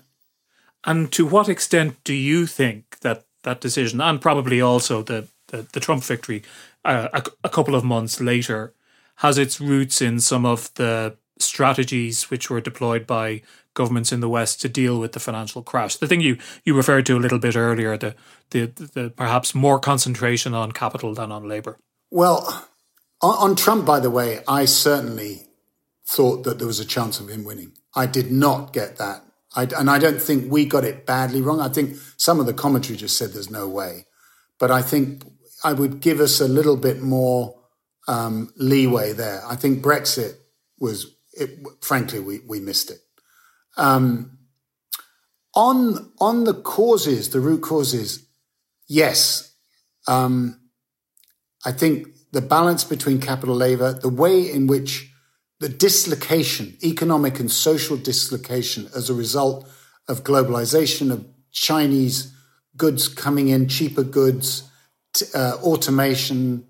And 0.85 1.11
to 1.13 1.25
what 1.25 1.49
extent 1.49 1.95
do 2.03 2.13
you 2.13 2.45
think 2.45 2.99
that 2.99 3.25
that 3.41 3.61
decision, 3.61 3.99
and 3.99 4.21
probably 4.21 4.61
also 4.61 5.01
the, 5.01 5.27
the, 5.47 5.65
the 5.73 5.79
Trump 5.79 6.03
victory 6.03 6.43
uh, 6.85 7.07
a, 7.11 7.23
a 7.43 7.49
couple 7.49 7.73
of 7.73 7.83
months 7.83 8.21
later, 8.21 8.75
has 9.15 9.39
its 9.39 9.59
roots 9.59 10.03
in 10.03 10.19
some 10.19 10.45
of 10.45 10.71
the 10.75 11.15
strategies 11.39 12.29
which 12.29 12.47
were 12.47 12.61
deployed 12.61 13.07
by 13.07 13.41
governments 13.73 14.11
in 14.11 14.19
the 14.19 14.29
West 14.29 14.61
to 14.61 14.69
deal 14.69 14.99
with 14.99 15.13
the 15.13 15.19
financial 15.19 15.63
crash. 15.63 15.95
The 15.95 16.07
thing 16.07 16.21
you, 16.21 16.37
you 16.63 16.77
referred 16.77 17.07
to 17.07 17.17
a 17.17 17.19
little 17.19 17.39
bit 17.39 17.55
earlier, 17.55 17.97
the, 17.97 18.13
the, 18.51 18.67
the 18.67 19.09
perhaps 19.09 19.55
more 19.55 19.79
concentration 19.79 20.53
on 20.53 20.73
capital 20.73 21.15
than 21.15 21.31
on 21.31 21.47
labour. 21.47 21.79
Well, 22.11 22.67
on, 23.19 23.49
on 23.49 23.55
Trump, 23.55 23.87
by 23.87 23.99
the 23.99 24.11
way, 24.11 24.43
I 24.47 24.65
certainly 24.65 25.47
thought 26.09 26.43
that 26.43 26.57
there 26.57 26.67
was 26.67 26.79
a 26.79 26.85
chance 26.85 27.19
of 27.19 27.29
him 27.29 27.43
winning. 27.43 27.73
I 27.95 28.07
did 28.07 28.31
not 28.31 28.73
get 28.73 28.97
that. 28.97 29.23
I, 29.55 29.63
and 29.77 29.89
I 29.89 29.99
don't 29.99 30.21
think 30.21 30.51
we 30.51 30.65
got 30.65 30.83
it 30.83 31.05
badly 31.05 31.41
wrong. 31.41 31.61
I 31.61 31.69
think 31.69 31.97
some 32.17 32.39
of 32.39 32.47
the 32.47 32.53
commentary 32.53 32.97
just 32.97 33.15
said 33.15 33.31
there's 33.31 33.51
no 33.51 33.67
way. 33.67 34.05
But 34.59 34.71
I 34.71 34.81
think 34.81 35.23
I 35.63 35.73
would 35.73 35.99
give 35.99 36.19
us 36.19 36.41
a 36.41 36.47
little 36.47 36.77
bit 36.77 37.01
more 37.01 37.59
um, 38.07 38.51
leeway 38.55 39.13
there. 39.13 39.41
I 39.47 39.55
think 39.55 39.83
Brexit 39.83 40.33
was, 40.79 41.15
it, 41.33 41.59
frankly, 41.81 42.19
we, 42.19 42.39
we 42.39 42.59
missed 42.59 42.89
it. 42.89 42.99
Um, 43.77 44.39
on 45.55 46.11
on 46.19 46.43
the 46.43 46.53
causes, 46.53 47.29
the 47.29 47.39
root 47.39 47.61
causes, 47.61 48.25
yes, 48.87 49.53
um, 50.07 50.59
I 51.65 51.71
think 51.71 52.07
the 52.31 52.41
balance 52.41 52.83
between 52.83 53.19
capital 53.19 53.55
labor, 53.55 53.93
the 53.93 54.09
way 54.09 54.51
in 54.51 54.67
which 54.67 55.11
the 55.59 55.69
dislocation, 55.69 56.77
economic 56.83 57.39
and 57.39 57.51
social 57.51 57.97
dislocation, 57.97 58.87
as 58.95 59.09
a 59.09 59.13
result 59.13 59.67
of 60.07 60.23
globalization 60.23 61.11
of 61.11 61.25
Chinese 61.51 62.33
goods 62.77 63.07
coming 63.07 63.49
in, 63.49 63.67
cheaper 63.67 64.03
goods, 64.03 64.69
uh, 65.35 65.57
automation, 65.61 66.65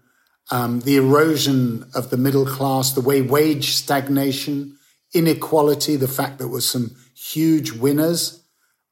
um, 0.52 0.80
the 0.82 0.98
erosion 0.98 1.86
of 1.94 2.10
the 2.10 2.18
middle 2.18 2.46
class, 2.46 2.94
the 2.94 3.02
way 3.02 3.22
wage 3.22 3.72
stagnation, 3.76 4.78
inequality, 5.14 5.96
the 5.96 6.08
fact 6.08 6.38
that 6.38 6.46
there 6.46 6.48
was 6.48 6.68
some 6.68 6.96
huge 7.16 7.72
winners 7.72 8.44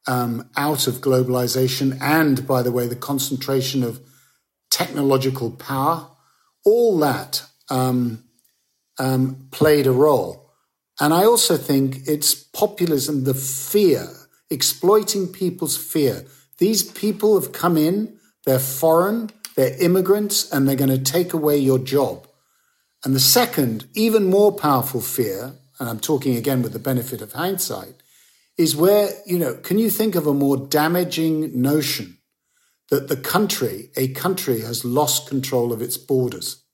um, 0.06 0.48
out 0.56 0.86
of 0.86 0.96
globalization, 0.96 1.98
and 2.00 2.46
by 2.46 2.62
the 2.62 2.72
way, 2.72 2.86
the 2.86 2.96
concentration 2.96 3.82
of 3.82 4.00
technological 4.70 5.50
power, 5.50 6.08
all 6.64 6.98
that 6.98 7.42
um, 7.68 8.24
um, 8.98 9.48
played 9.50 9.86
a 9.86 9.92
role. 9.92 10.52
And 11.00 11.14
I 11.14 11.24
also 11.24 11.56
think 11.56 12.06
it's 12.06 12.34
populism, 12.34 13.24
the 13.24 13.34
fear, 13.34 14.08
exploiting 14.50 15.28
people's 15.28 15.76
fear. 15.76 16.24
These 16.58 16.82
people 16.82 17.40
have 17.40 17.52
come 17.52 17.76
in, 17.76 18.18
they're 18.44 18.58
foreign, 18.58 19.30
they're 19.54 19.80
immigrants 19.80 20.50
and 20.50 20.68
they're 20.68 20.76
going 20.76 20.90
to 20.90 20.98
take 20.98 21.32
away 21.32 21.58
your 21.58 21.78
job. 21.78 22.26
And 23.04 23.14
the 23.14 23.20
second, 23.20 23.86
even 23.94 24.24
more 24.24 24.52
powerful 24.52 25.00
fear, 25.00 25.52
and 25.78 25.88
I'm 25.88 26.00
talking 26.00 26.36
again 26.36 26.62
with 26.62 26.72
the 26.72 26.78
benefit 26.80 27.22
of 27.22 27.32
hindsight, 27.32 27.94
is 28.56 28.74
where, 28.74 29.10
you 29.24 29.38
know, 29.38 29.54
can 29.54 29.78
you 29.78 29.88
think 29.88 30.16
of 30.16 30.26
a 30.26 30.34
more 30.34 30.56
damaging 30.56 31.60
notion 31.60 32.18
that 32.90 33.08
the 33.08 33.16
country, 33.16 33.90
a 33.96 34.08
country 34.08 34.62
has 34.62 34.84
lost 34.84 35.28
control 35.28 35.72
of 35.72 35.80
its 35.80 35.96
borders? 35.96 36.64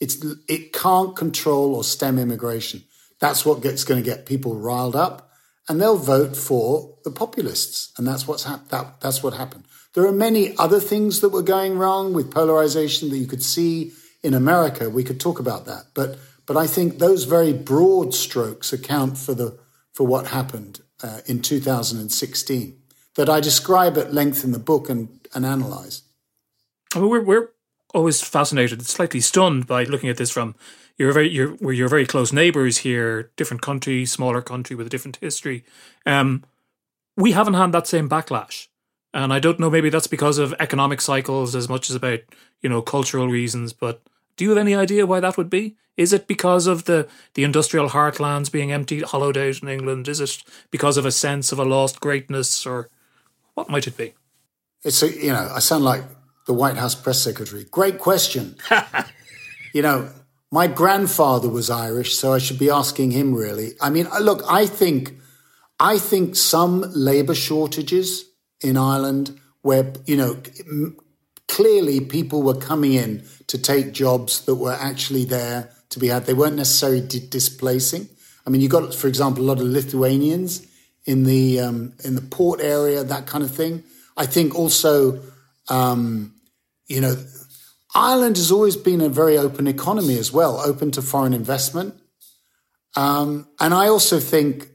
It's, 0.00 0.24
it 0.48 0.72
can't 0.72 1.14
control 1.14 1.74
or 1.74 1.84
stem 1.84 2.18
immigration. 2.18 2.84
That's 3.20 3.44
what 3.44 3.62
gets 3.62 3.84
going 3.84 4.02
to 4.02 4.08
get 4.08 4.26
people 4.26 4.54
riled 4.54 4.96
up 4.96 5.30
and 5.68 5.80
they'll 5.80 5.96
vote 5.96 6.36
for 6.36 6.98
the 7.04 7.10
populists. 7.10 7.92
And 7.96 8.06
that's 8.06 8.26
what's 8.26 8.44
hap- 8.44 8.68
that, 8.70 9.00
that's 9.00 9.22
what 9.22 9.34
happened. 9.34 9.64
There 9.94 10.06
are 10.06 10.12
many 10.12 10.56
other 10.56 10.80
things 10.80 11.20
that 11.20 11.30
were 11.30 11.42
going 11.42 11.76
wrong 11.76 12.12
with 12.12 12.32
polarization 12.32 13.10
that 13.10 13.18
you 13.18 13.26
could 13.26 13.42
see 13.42 13.92
in 14.22 14.34
America. 14.34 14.88
We 14.88 15.04
could 15.04 15.20
talk 15.20 15.38
about 15.38 15.66
that, 15.66 15.86
but 15.94 16.18
but 16.46 16.56
I 16.56 16.66
think 16.66 16.98
those 16.98 17.24
very 17.24 17.52
broad 17.52 18.12
strokes 18.12 18.72
account 18.72 19.16
for 19.16 19.34
the 19.34 19.58
for 19.92 20.06
what 20.06 20.28
happened 20.28 20.80
uh, 21.02 21.20
in 21.26 21.42
2016 21.42 22.76
that 23.14 23.28
I 23.28 23.38
describe 23.38 23.96
at 23.96 24.12
length 24.12 24.42
in 24.44 24.52
the 24.52 24.58
book 24.58 24.88
and 24.88 25.20
and 25.34 25.46
analyze. 25.46 26.02
I 26.94 27.00
mean, 27.00 27.08
we're 27.08 27.22
we're 27.24 27.48
always 27.94 28.20
fascinated, 28.22 28.86
slightly 28.86 29.20
stunned 29.20 29.66
by 29.66 29.84
looking 29.84 30.08
at 30.08 30.16
this 30.16 30.30
from 30.30 30.54
you're 30.98 31.12
very 31.12 31.30
you're 31.30 31.52
where 31.54 31.74
you're 31.74 31.88
very 31.88 32.06
close 32.06 32.32
neighbors 32.32 32.78
here, 32.78 33.30
different 33.36 33.62
country, 33.62 34.04
smaller 34.04 34.42
country 34.42 34.76
with 34.76 34.86
a 34.86 34.90
different 34.90 35.16
history. 35.16 35.64
Um, 36.04 36.44
we 37.16 37.32
haven't 37.32 37.54
had 37.54 37.72
that 37.72 37.86
same 37.86 38.08
backlash. 38.08 38.68
And 39.12 39.32
I 39.32 39.40
don't 39.40 39.58
know, 39.58 39.70
maybe 39.70 39.90
that's 39.90 40.06
because 40.06 40.38
of 40.38 40.54
economic 40.60 41.00
cycles 41.00 41.56
as 41.56 41.68
much 41.68 41.90
as 41.90 41.96
about, 41.96 42.20
you 42.62 42.68
know, 42.68 42.80
cultural 42.80 43.28
reasons, 43.28 43.72
but 43.72 44.00
do 44.36 44.44
you 44.44 44.50
have 44.50 44.58
any 44.58 44.74
idea 44.74 45.04
why 45.04 45.20
that 45.20 45.36
would 45.36 45.50
be? 45.50 45.76
Is 45.96 46.12
it 46.12 46.26
because 46.26 46.66
of 46.66 46.84
the, 46.84 47.08
the 47.34 47.42
industrial 47.42 47.90
heartlands 47.90 48.50
being 48.50 48.72
emptied, 48.72 49.02
hollowed 49.02 49.36
out 49.36 49.60
in 49.62 49.68
England? 49.68 50.08
Is 50.08 50.20
it 50.20 50.42
because 50.70 50.96
of 50.96 51.04
a 51.04 51.10
sense 51.10 51.50
of 51.50 51.58
a 51.58 51.64
lost 51.64 52.00
greatness, 52.00 52.64
or 52.64 52.88
what 53.54 53.68
might 53.68 53.86
it 53.86 53.96
be? 53.96 54.14
It's 54.84 55.02
a, 55.02 55.12
you 55.12 55.32
know, 55.32 55.50
I 55.54 55.58
sound 55.58 55.84
like 55.84 56.04
the 56.50 56.54
White 56.54 56.76
House 56.76 56.96
press 56.96 57.20
secretary. 57.20 57.62
Great 57.70 58.00
question. 58.00 58.56
you 59.72 59.82
know, 59.82 60.10
my 60.50 60.66
grandfather 60.66 61.48
was 61.48 61.70
Irish, 61.70 62.16
so 62.16 62.32
I 62.32 62.38
should 62.38 62.58
be 62.58 62.70
asking 62.70 63.12
him 63.12 63.32
really. 63.32 63.74
I 63.80 63.88
mean, 63.88 64.08
look, 64.20 64.42
I 64.48 64.66
think, 64.66 65.14
I 65.78 65.96
think 65.96 66.34
some 66.34 66.84
labor 66.92 67.36
shortages 67.36 68.24
in 68.60 68.76
Ireland 68.76 69.38
where, 69.62 69.92
you 70.06 70.16
know, 70.16 70.42
clearly 71.46 72.00
people 72.00 72.42
were 72.42 72.56
coming 72.56 72.94
in 72.94 73.22
to 73.46 73.56
take 73.56 73.92
jobs 73.92 74.44
that 74.46 74.56
were 74.56 74.72
actually 74.72 75.24
there 75.24 75.70
to 75.90 76.00
be 76.00 76.08
had. 76.08 76.26
They 76.26 76.34
weren't 76.34 76.56
necessarily 76.56 77.06
di- 77.06 77.28
displacing. 77.28 78.08
I 78.44 78.50
mean, 78.50 78.60
you 78.60 78.68
got, 78.68 78.92
for 78.92 79.06
example, 79.06 79.44
a 79.44 79.46
lot 79.46 79.60
of 79.60 79.66
Lithuanians 79.66 80.66
in 81.04 81.22
the 81.22 81.60
um, 81.60 81.92
in 82.02 82.16
the 82.16 82.22
port 82.22 82.60
area, 82.60 83.04
that 83.04 83.26
kind 83.26 83.44
of 83.44 83.52
thing. 83.52 83.84
I 84.16 84.26
think 84.26 84.58
also, 84.58 85.20
um, 85.68 86.34
you 86.90 87.00
know, 87.00 87.16
Ireland 87.94 88.36
has 88.36 88.50
always 88.50 88.76
been 88.76 89.00
a 89.00 89.08
very 89.08 89.38
open 89.38 89.66
economy 89.66 90.18
as 90.18 90.32
well, 90.32 90.60
open 90.60 90.90
to 90.92 91.02
foreign 91.02 91.32
investment. 91.32 91.94
Um, 92.96 93.48
and 93.58 93.72
I 93.72 93.88
also 93.88 94.20
think 94.20 94.70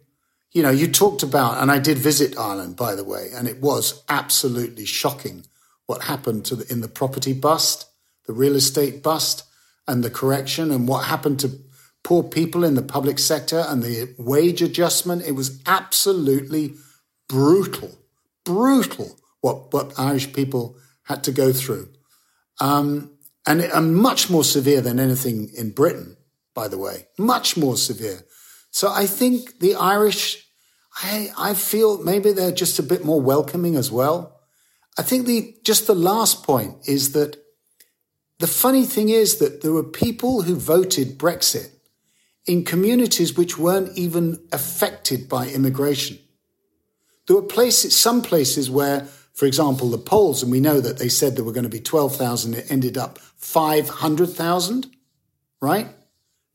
you 0.56 0.64
know, 0.64 0.72
you 0.72 0.88
talked 0.88 1.22
about, 1.22 1.62
and 1.62 1.70
I 1.70 1.80
did 1.80 1.98
visit 1.98 2.38
Ireland, 2.38 2.78
by 2.78 2.96
the 2.96 3.04
way, 3.04 3.28
and 3.36 3.46
it 3.46 3.60
was 3.60 4.02
absolutely 4.08 4.86
shocking 4.86 5.44
what 5.86 6.04
happened 6.04 6.46
to 6.46 6.56
the, 6.56 6.72
in 6.72 6.80
the 6.80 6.88
property 6.88 7.34
bust, 7.34 7.88
the 8.26 8.32
real 8.32 8.56
estate 8.56 9.04
bust, 9.04 9.44
and 9.86 10.02
the 10.02 10.10
correction, 10.10 10.72
and 10.72 10.88
what 10.88 11.08
happened 11.08 11.42
to 11.42 11.60
poor 12.06 12.24
people 12.24 12.64
in 12.64 12.76
the 12.76 12.82
public 12.82 13.20
sector 13.20 13.66
and 13.68 13.84
the 13.84 14.16
wage 14.18 14.62
adjustment. 14.62 15.24
It 15.24 15.34
was 15.34 15.62
absolutely 15.66 16.76
brutal, 17.28 17.92
brutal 18.46 19.18
what, 19.42 19.74
what 19.74 20.00
Irish 20.00 20.32
people 20.32 20.78
had 21.04 21.22
to 21.26 21.34
go 21.34 21.52
through. 21.52 21.90
Um, 22.60 23.12
and, 23.48 23.62
and 23.62 23.96
much 23.96 24.30
more 24.30 24.44
severe 24.44 24.82
than 24.82 25.00
anything 25.00 25.52
in 25.56 25.72
Britain, 25.72 26.18
by 26.54 26.68
the 26.68 26.78
way, 26.78 27.08
much 27.18 27.56
more 27.58 27.78
severe. 27.78 28.22
So 28.72 28.92
I 28.92 29.06
think 29.06 29.60
the 29.60 29.76
Irish 29.76 30.46
I, 31.02 31.30
I 31.38 31.54
feel 31.54 32.02
maybe 32.02 32.32
they're 32.32 32.52
just 32.52 32.80
a 32.80 32.84
bit 32.84 33.04
more 33.04 33.20
welcoming 33.20 33.76
as 33.76 33.92
well. 33.92 34.40
I 34.98 35.02
think 35.02 35.26
the 35.26 35.56
just 35.64 35.88
the 35.88 35.96
last 35.96 36.44
point 36.44 36.88
is 36.88 37.12
that 37.12 37.38
the 38.40 38.48
funny 38.48 38.86
thing 38.86 39.10
is 39.10 39.38
that 39.38 39.62
there 39.62 39.74
were 39.74 39.84
people 39.84 40.44
who 40.44 40.56
voted 40.56 41.18
Brexit 41.18 41.70
in 42.46 42.64
communities 42.64 43.36
which 43.36 43.58
weren't 43.58 43.98
even 43.98 44.42
affected 44.52 45.28
by 45.28 45.48
immigration. 45.48 46.18
There 47.28 47.36
were 47.36 47.42
places, 47.42 47.96
some 47.96 48.22
places 48.22 48.70
where, 48.70 49.08
for 49.36 49.46
example, 49.46 49.90
the 49.90 49.98
polls, 49.98 50.42
and 50.42 50.52
we 50.52 50.62
know 50.62 50.80
that 50.80 50.98
they 50.98 51.10
said 51.10 51.36
there 51.36 51.44
were 51.44 51.52
going 51.52 51.64
to 51.66 51.70
be 51.70 51.82
12,000, 51.82 52.54
it 52.54 52.72
ended 52.72 52.98
up 52.98 53.20
500,000, 53.20 54.88
right? 55.62 55.88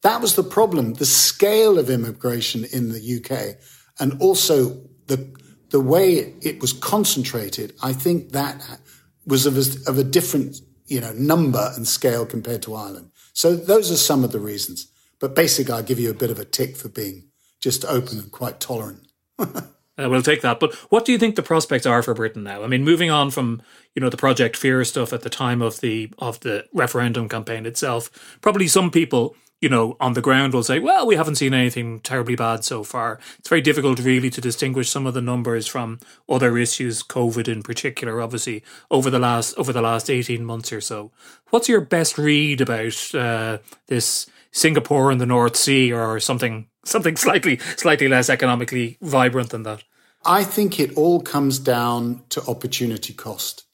That 0.03 0.22
was 0.22 0.35
the 0.35 0.43
problem, 0.43 0.95
the 0.95 1.05
scale 1.05 1.78
of 1.78 1.91
immigration 1.91 2.64
in 2.72 2.89
the 2.89 3.20
UK 3.20 3.62
and 4.01 4.20
also 4.20 4.81
the, 5.09 5.31
the 5.68 5.81
way 5.81 6.35
it 6.41 6.62
was 6.62 6.72
concentrated. 6.72 7.74
I 7.83 7.93
think 7.93 8.31
that 8.31 8.81
was 9.26 9.45
of 9.45 9.59
a, 9.59 9.91
of 9.91 9.99
a 9.99 10.05
different, 10.05 10.57
you 10.87 11.03
know, 11.03 11.12
number 11.12 11.72
and 11.76 11.87
scale 11.87 12.24
compared 12.24 12.62
to 12.62 12.74
Ireland. 12.74 13.11
So 13.35 13.55
those 13.55 13.91
are 13.91 13.97
some 13.97 14.24
of 14.24 14.33
the 14.33 14.41
reasons. 14.41 14.91
But 15.18 15.35
basically, 15.35 15.74
I'll 15.74 15.83
give 15.83 16.01
you 16.01 16.11
a 16.11 16.14
bit 16.14 16.31
of 16.31 16.39
a 16.39 16.47
tick 16.47 16.78
for 16.78 16.89
being 16.89 17.28
just 17.61 17.85
open 17.85 18.18
and 18.18 18.33
quite 18.33 18.59
tolerant. 18.59 19.07
Uh, 20.01 20.09
we'll 20.09 20.23
take 20.23 20.43
that. 20.43 20.61
But 20.61 20.75
what 20.91 21.05
do 21.05 21.13
you 21.13 21.19
think 21.19 21.37
the 21.37 21.43
prospects 21.43 21.87
are 21.87 22.03
for 22.03 22.15
Britain 22.15 22.45
now? 22.45 22.63
I 22.63 22.67
mean, 22.67 22.85
moving 22.85 23.11
on 23.11 23.31
from 23.31 23.63
you 23.95 24.01
know 24.01 24.09
the 24.09 24.17
Project 24.17 24.57
Fear 24.57 24.85
stuff 24.85 25.13
at 25.13 25.23
the 25.23 25.31
time 25.31 25.63
of 25.63 25.81
the 25.81 26.11
of 26.19 26.41
the 26.41 26.67
referendum 26.73 27.29
campaign 27.29 27.67
itself, 27.67 28.39
probably 28.41 28.67
some 28.67 28.91
people 28.91 29.37
you 29.61 29.69
know 29.69 29.97
on 30.01 30.15
the 30.15 30.23
ground 30.23 30.55
will 30.55 30.63
say, 30.63 30.79
well, 30.79 31.07
we 31.07 31.17
haven't 31.17 31.37
seen 31.37 31.55
anything 31.55 32.01
terribly 32.01 32.37
bad 32.37 32.65
so 32.65 32.83
far. 32.83 33.19
It's 33.39 33.49
very 33.49 33.61
difficult 33.61 33.99
really 33.99 34.31
to 34.31 34.41
distinguish 34.41 34.89
some 34.89 35.07
of 35.07 35.15
the 35.15 35.21
numbers 35.21 35.67
from 35.67 35.99
other 36.29 36.57
issues, 36.57 37.03
COVID 37.03 37.49
in 37.49 37.63
particular, 37.63 38.21
obviously 38.21 38.63
over 38.91 39.11
the 39.11 39.19
last 39.19 39.57
over 39.59 39.73
the 39.73 39.83
last 39.83 40.09
eighteen 40.09 40.45
months 40.45 40.73
or 40.73 40.81
so. 40.81 41.11
What's 41.51 41.69
your 41.69 41.81
best 41.81 42.19
read 42.19 42.61
about 42.61 43.15
uh, 43.15 43.59
this? 43.89 44.27
Singapore 44.53 45.11
and 45.11 45.21
the 45.21 45.27
North 45.27 45.57
Sea 45.57 45.93
or 45.93 46.19
something 46.21 46.67
something 46.85 47.17
slightly 47.27 47.59
slightly 47.77 48.09
less 48.09 48.31
economically 48.31 48.99
vibrant 49.01 49.51
than 49.51 49.63
that? 49.65 49.85
I 50.25 50.45
think 50.45 50.79
it 50.79 50.97
all 50.97 51.21
comes 51.21 51.59
down 51.59 52.23
to 52.31 52.43
opportunity 52.47 53.12
cost. 53.12 53.64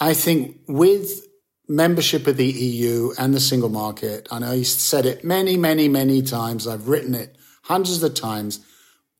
I 0.00 0.14
think 0.14 0.60
with 0.68 1.26
membership 1.66 2.26
of 2.26 2.36
the 2.36 2.46
EU 2.46 3.12
and 3.18 3.34
the 3.34 3.40
single 3.40 3.68
market, 3.68 4.28
and 4.30 4.44
I 4.44 4.62
said 4.62 5.06
it 5.06 5.24
many, 5.24 5.56
many, 5.56 5.88
many 5.88 6.22
times, 6.22 6.66
I've 6.66 6.88
written 6.88 7.14
it 7.14 7.36
hundreds 7.62 8.02
of 8.02 8.14
times. 8.14 8.60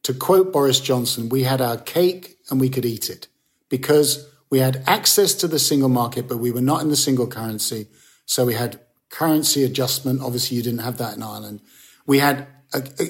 To 0.04 0.14
quote 0.14 0.52
Boris 0.52 0.80
Johnson, 0.80 1.28
we 1.28 1.42
had 1.42 1.60
our 1.60 1.76
cake 1.76 2.38
and 2.50 2.60
we 2.60 2.70
could 2.70 2.84
eat 2.84 3.10
it 3.10 3.26
because 3.68 4.28
we 4.50 4.60
had 4.60 4.82
access 4.86 5.34
to 5.34 5.48
the 5.48 5.58
single 5.58 5.88
market, 5.88 6.28
but 6.28 6.38
we 6.38 6.50
were 6.50 6.60
not 6.60 6.80
in 6.80 6.88
the 6.88 6.96
single 6.96 7.26
currency. 7.26 7.88
So 8.24 8.46
we 8.46 8.54
had 8.54 8.80
currency 9.10 9.64
adjustment. 9.64 10.22
Obviously, 10.22 10.56
you 10.56 10.62
didn't 10.62 10.80
have 10.80 10.98
that 10.98 11.16
in 11.16 11.22
Ireland. 11.22 11.60
We 12.06 12.20
had 12.20 12.46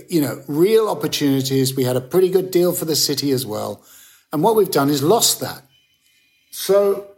you 0.08 0.20
know, 0.20 0.42
real 0.46 0.88
opportunities. 0.88 1.74
We 1.74 1.84
had 1.84 1.96
a 1.96 2.00
pretty 2.00 2.30
good 2.30 2.50
deal 2.50 2.72
for 2.72 2.84
the 2.84 2.96
city 2.96 3.32
as 3.32 3.44
well. 3.44 3.82
And 4.32 4.42
what 4.42 4.56
we've 4.56 4.70
done 4.70 4.90
is 4.90 5.02
lost 5.02 5.40
that. 5.40 5.62
So 6.50 7.08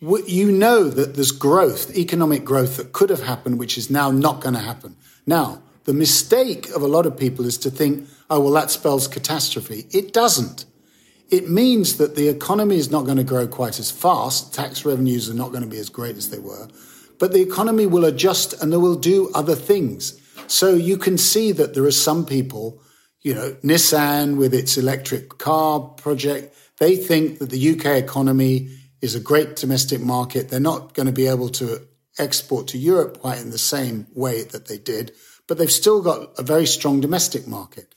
you 0.00 0.52
know 0.52 0.84
that 0.84 1.14
there's 1.14 1.32
growth, 1.32 1.96
economic 1.96 2.44
growth 2.44 2.76
that 2.76 2.92
could 2.92 3.10
have 3.10 3.22
happened, 3.22 3.58
which 3.58 3.78
is 3.78 3.90
now 3.90 4.10
not 4.10 4.40
going 4.40 4.54
to 4.54 4.60
happen. 4.60 4.96
Now, 5.26 5.62
the 5.84 5.94
mistake 5.94 6.68
of 6.70 6.82
a 6.82 6.86
lot 6.86 7.06
of 7.06 7.16
people 7.16 7.46
is 7.46 7.58
to 7.58 7.70
think, 7.70 8.08
oh, 8.30 8.40
well, 8.40 8.52
that 8.52 8.70
spells 8.70 9.08
catastrophe. 9.08 9.86
It 9.90 10.12
doesn't. 10.12 10.66
It 11.30 11.50
means 11.50 11.98
that 11.98 12.16
the 12.16 12.28
economy 12.28 12.76
is 12.76 12.90
not 12.90 13.04
going 13.04 13.18
to 13.18 13.24
grow 13.24 13.46
quite 13.46 13.78
as 13.78 13.90
fast. 13.90 14.54
Tax 14.54 14.84
revenues 14.84 15.28
are 15.28 15.34
not 15.34 15.50
going 15.50 15.62
to 15.62 15.68
be 15.68 15.78
as 15.78 15.90
great 15.90 16.16
as 16.16 16.30
they 16.30 16.38
were. 16.38 16.68
But 17.18 17.32
the 17.32 17.42
economy 17.42 17.86
will 17.86 18.04
adjust 18.04 18.62
and 18.62 18.72
they 18.72 18.76
will 18.76 18.94
do 18.96 19.30
other 19.34 19.54
things. 19.54 20.18
So 20.48 20.74
you 20.74 20.96
can 20.96 21.18
see 21.18 21.52
that 21.52 21.74
there 21.74 21.84
are 21.84 21.90
some 21.90 22.24
people, 22.24 22.82
you 23.20 23.34
know, 23.34 23.56
Nissan 23.62 24.36
with 24.36 24.54
its 24.54 24.78
electric 24.78 25.38
car 25.38 25.80
project, 25.80 26.54
they 26.78 26.96
think 26.96 27.38
that 27.38 27.50
the 27.50 27.70
UK 27.70 28.02
economy 28.02 28.70
is 29.00 29.14
a 29.14 29.20
great 29.20 29.56
domestic 29.56 30.00
market. 30.00 30.48
They're 30.48 30.60
not 30.60 30.94
going 30.94 31.06
to 31.06 31.12
be 31.12 31.26
able 31.26 31.50
to 31.50 31.86
export 32.18 32.66
to 32.68 32.78
Europe 32.78 33.20
quite 33.20 33.40
in 33.40 33.50
the 33.50 33.58
same 33.58 34.06
way 34.14 34.42
that 34.42 34.66
they 34.66 34.78
did, 34.78 35.12
but 35.46 35.58
they've 35.58 35.70
still 35.70 36.02
got 36.02 36.38
a 36.38 36.42
very 36.42 36.66
strong 36.66 37.00
domestic 37.00 37.46
market. 37.46 37.94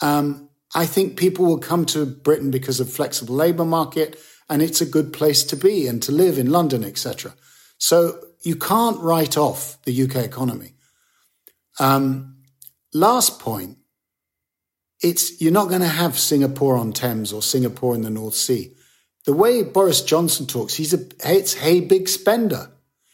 Um, 0.00 0.50
I 0.74 0.86
think 0.86 1.16
people 1.16 1.46
will 1.46 1.58
come 1.58 1.86
to 1.86 2.04
Britain 2.04 2.50
because 2.50 2.80
of 2.80 2.92
flexible 2.92 3.34
labour 3.34 3.64
market, 3.64 4.18
and 4.48 4.62
it's 4.62 4.80
a 4.80 4.86
good 4.86 5.12
place 5.12 5.42
to 5.44 5.56
be 5.56 5.86
and 5.86 6.02
to 6.02 6.12
live 6.12 6.38
in 6.38 6.50
London, 6.50 6.84
etc. 6.84 7.34
So 7.78 8.20
you 8.42 8.54
can't 8.54 9.00
write 9.00 9.36
off 9.36 9.82
the 9.82 10.02
UK 10.02 10.16
economy. 10.16 10.75
Um, 11.78 12.36
last 12.92 13.40
point, 13.40 13.78
it's 15.02 15.40
you're 15.40 15.52
not 15.52 15.68
going 15.68 15.82
to 15.82 15.88
have 15.88 16.18
Singapore 16.18 16.76
on 16.76 16.92
Thames 16.92 17.32
or 17.32 17.42
Singapore 17.42 17.94
in 17.94 18.02
the 18.02 18.10
North 18.10 18.34
Sea. 18.34 18.72
The 19.24 19.34
way 19.34 19.62
Boris 19.62 20.02
Johnson 20.02 20.46
talks, 20.46 20.74
he's 20.74 20.94
a 20.94 21.06
it's 21.24 21.54
hey 21.54 21.80
big 21.80 22.08
spender. 22.08 22.70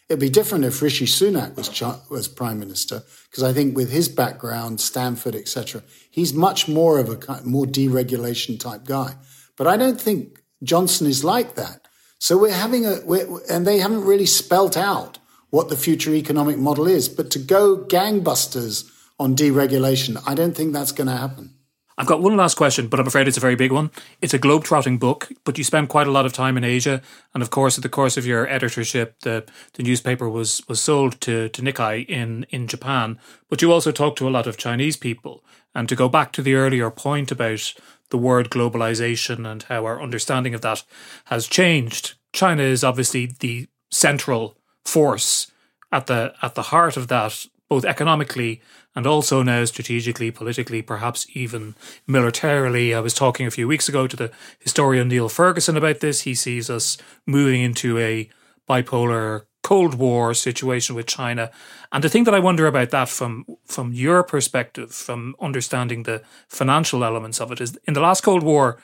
It'd 0.08 0.20
be 0.20 0.28
different 0.28 0.64
if 0.64 0.82
Rishi 0.82 1.06
Sunak 1.06 1.56
was 1.56 1.70
was 2.10 2.28
prime 2.28 2.60
minister 2.60 3.02
because 3.30 3.42
I 3.42 3.52
think 3.52 3.74
with 3.74 3.90
his 3.90 4.08
background, 4.08 4.80
Stanford, 4.80 5.34
etc., 5.34 5.82
he's 6.10 6.34
much 6.34 6.68
more 6.68 6.98
of 6.98 7.08
a 7.08 7.42
more 7.44 7.64
deregulation 7.64 8.60
type 8.60 8.84
guy. 8.84 9.14
But 9.56 9.66
I 9.66 9.76
don't 9.76 10.00
think 10.00 10.42
Johnson 10.62 11.06
is 11.06 11.24
like 11.24 11.54
that. 11.54 11.88
So 12.18 12.38
we're 12.38 12.52
having 12.52 12.86
a 12.86 13.00
we're, 13.04 13.26
and 13.50 13.66
they 13.66 13.78
haven't 13.78 14.04
really 14.04 14.26
spelt 14.26 14.76
out 14.76 15.18
what 15.52 15.68
the 15.68 15.76
future 15.76 16.14
economic 16.14 16.56
model 16.56 16.88
is. 16.88 17.08
But 17.10 17.30
to 17.32 17.38
go 17.38 17.76
gangbusters 17.76 18.90
on 19.20 19.36
deregulation, 19.36 20.20
I 20.26 20.34
don't 20.34 20.56
think 20.56 20.72
that's 20.72 20.92
going 20.92 21.08
to 21.08 21.16
happen. 21.16 21.54
I've 21.98 22.06
got 22.06 22.22
one 22.22 22.38
last 22.38 22.56
question, 22.56 22.88
but 22.88 22.98
I'm 22.98 23.06
afraid 23.06 23.28
it's 23.28 23.36
a 23.36 23.40
very 23.48 23.54
big 23.54 23.70
one. 23.70 23.90
It's 24.22 24.32
a 24.32 24.38
globe-trotting 24.38 24.96
book, 24.96 25.30
but 25.44 25.58
you 25.58 25.62
spend 25.62 25.90
quite 25.90 26.06
a 26.06 26.10
lot 26.10 26.24
of 26.24 26.32
time 26.32 26.56
in 26.56 26.64
Asia, 26.64 27.02
and 27.34 27.42
of 27.42 27.50
course, 27.50 27.76
at 27.76 27.82
the 27.82 27.90
course 27.90 28.16
of 28.16 28.24
your 28.24 28.48
editorship, 28.48 29.20
the, 29.20 29.44
the 29.74 29.82
newspaper 29.82 30.26
was 30.26 30.62
was 30.68 30.80
sold 30.80 31.20
to, 31.20 31.50
to 31.50 31.62
Nikkei 31.62 32.08
in 32.08 32.46
in 32.48 32.66
Japan. 32.66 33.18
But 33.50 33.60
you 33.60 33.70
also 33.70 33.92
talk 33.92 34.16
to 34.16 34.26
a 34.26 34.30
lot 34.30 34.46
of 34.46 34.56
Chinese 34.56 34.96
people, 34.96 35.44
and 35.74 35.86
to 35.90 35.94
go 35.94 36.08
back 36.08 36.32
to 36.32 36.42
the 36.42 36.54
earlier 36.54 36.90
point 36.90 37.30
about 37.30 37.74
the 38.08 38.18
word 38.18 38.48
globalization 38.50 39.46
and 39.46 39.62
how 39.64 39.84
our 39.84 40.00
understanding 40.00 40.54
of 40.54 40.62
that 40.62 40.84
has 41.26 41.46
changed. 41.46 42.14
China 42.32 42.62
is 42.62 42.82
obviously 42.82 43.26
the 43.26 43.68
central 43.90 44.56
force 44.84 45.50
at 45.90 46.06
the 46.06 46.34
at 46.42 46.54
the 46.54 46.62
heart 46.62 46.96
of 46.96 47.08
that, 47.08 47.46
both 47.68 47.84
economically 47.84 48.60
and 48.94 49.06
also 49.06 49.42
now 49.42 49.64
strategically, 49.64 50.30
politically, 50.30 50.82
perhaps 50.82 51.26
even 51.34 51.74
militarily. 52.06 52.94
I 52.94 53.00
was 53.00 53.14
talking 53.14 53.46
a 53.46 53.50
few 53.50 53.66
weeks 53.66 53.88
ago 53.88 54.06
to 54.06 54.16
the 54.16 54.30
historian 54.58 55.08
Niall 55.08 55.30
Ferguson 55.30 55.76
about 55.76 56.00
this. 56.00 56.22
He 56.22 56.34
sees 56.34 56.68
us 56.68 56.98
moving 57.26 57.62
into 57.62 57.98
a 57.98 58.28
bipolar 58.68 59.42
Cold 59.62 59.94
War 59.94 60.34
situation 60.34 60.94
with 60.94 61.06
China. 61.06 61.50
And 61.92 62.02
the 62.02 62.08
thing 62.08 62.24
that 62.24 62.34
I 62.34 62.40
wonder 62.40 62.66
about 62.66 62.90
that 62.90 63.08
from 63.08 63.46
from 63.64 63.92
your 63.92 64.22
perspective, 64.22 64.92
from 64.92 65.34
understanding 65.40 66.02
the 66.02 66.22
financial 66.48 67.04
elements 67.04 67.40
of 67.40 67.52
it, 67.52 67.60
is 67.60 67.78
in 67.86 67.94
the 67.94 68.00
last 68.00 68.22
Cold 68.22 68.42
War, 68.42 68.78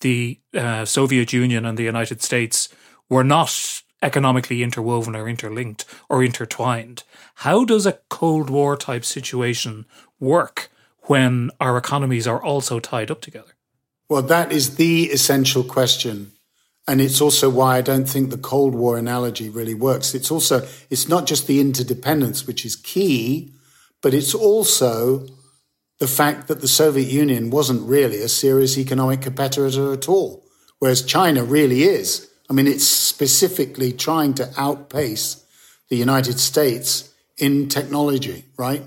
the 0.00 0.40
uh, 0.54 0.84
Soviet 0.84 1.32
Union 1.32 1.66
and 1.66 1.76
the 1.76 1.84
United 1.84 2.22
States 2.22 2.68
were 3.08 3.24
not 3.24 3.82
economically 4.02 4.62
interwoven 4.62 5.14
or 5.14 5.28
interlinked 5.28 5.84
or 6.08 6.22
intertwined. 6.22 7.04
How 7.36 7.64
does 7.64 7.86
a 7.86 7.98
Cold 8.08 8.50
War 8.50 8.76
type 8.76 9.04
situation 9.04 9.86
work 10.18 10.70
when 11.02 11.50
our 11.60 11.76
economies 11.76 12.26
are 12.26 12.42
also 12.42 12.80
tied 12.80 13.10
up 13.10 13.20
together? 13.20 13.52
Well, 14.08 14.22
that 14.22 14.52
is 14.52 14.76
the 14.76 15.04
essential 15.04 15.62
question. 15.64 16.32
And 16.88 17.00
it's 17.00 17.20
also 17.20 17.48
why 17.50 17.76
I 17.76 17.82
don't 17.82 18.08
think 18.08 18.30
the 18.30 18.38
Cold 18.38 18.74
War 18.74 18.96
analogy 18.96 19.48
really 19.48 19.74
works. 19.74 20.14
It's 20.14 20.30
also, 20.30 20.66
it's 20.88 21.08
not 21.08 21.26
just 21.26 21.46
the 21.46 21.60
interdependence, 21.60 22.46
which 22.46 22.64
is 22.64 22.74
key, 22.74 23.52
but 24.02 24.14
it's 24.14 24.34
also 24.34 25.26
the 25.98 26.08
fact 26.08 26.48
that 26.48 26.62
the 26.62 26.68
Soviet 26.68 27.08
Union 27.08 27.50
wasn't 27.50 27.88
really 27.88 28.22
a 28.22 28.28
serious 28.28 28.78
economic 28.78 29.20
competitor 29.20 29.92
at 29.92 30.08
all, 30.08 30.42
whereas 30.78 31.04
China 31.04 31.44
really 31.44 31.82
is. 31.82 32.29
I 32.50 32.52
mean, 32.52 32.66
it's 32.66 32.86
specifically 32.86 33.92
trying 33.92 34.34
to 34.34 34.50
outpace 34.58 35.46
the 35.88 35.96
United 35.96 36.40
States 36.40 37.14
in 37.38 37.68
technology, 37.68 38.44
right? 38.58 38.82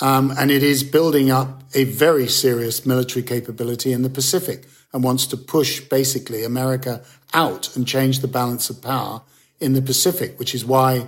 Um, 0.00 0.32
and 0.38 0.50
it 0.50 0.62
is 0.62 0.84
building 0.84 1.28
up 1.28 1.64
a 1.74 1.84
very 1.84 2.28
serious 2.28 2.86
military 2.86 3.24
capability 3.24 3.92
in 3.92 4.02
the 4.02 4.10
Pacific 4.10 4.66
and 4.92 5.02
wants 5.02 5.26
to 5.28 5.36
push 5.36 5.80
basically 5.80 6.44
America 6.44 7.02
out 7.32 7.74
and 7.76 7.86
change 7.86 8.20
the 8.20 8.28
balance 8.28 8.70
of 8.70 8.80
power 8.80 9.22
in 9.58 9.72
the 9.72 9.82
Pacific, 9.82 10.38
which 10.38 10.54
is 10.54 10.64
why 10.64 11.06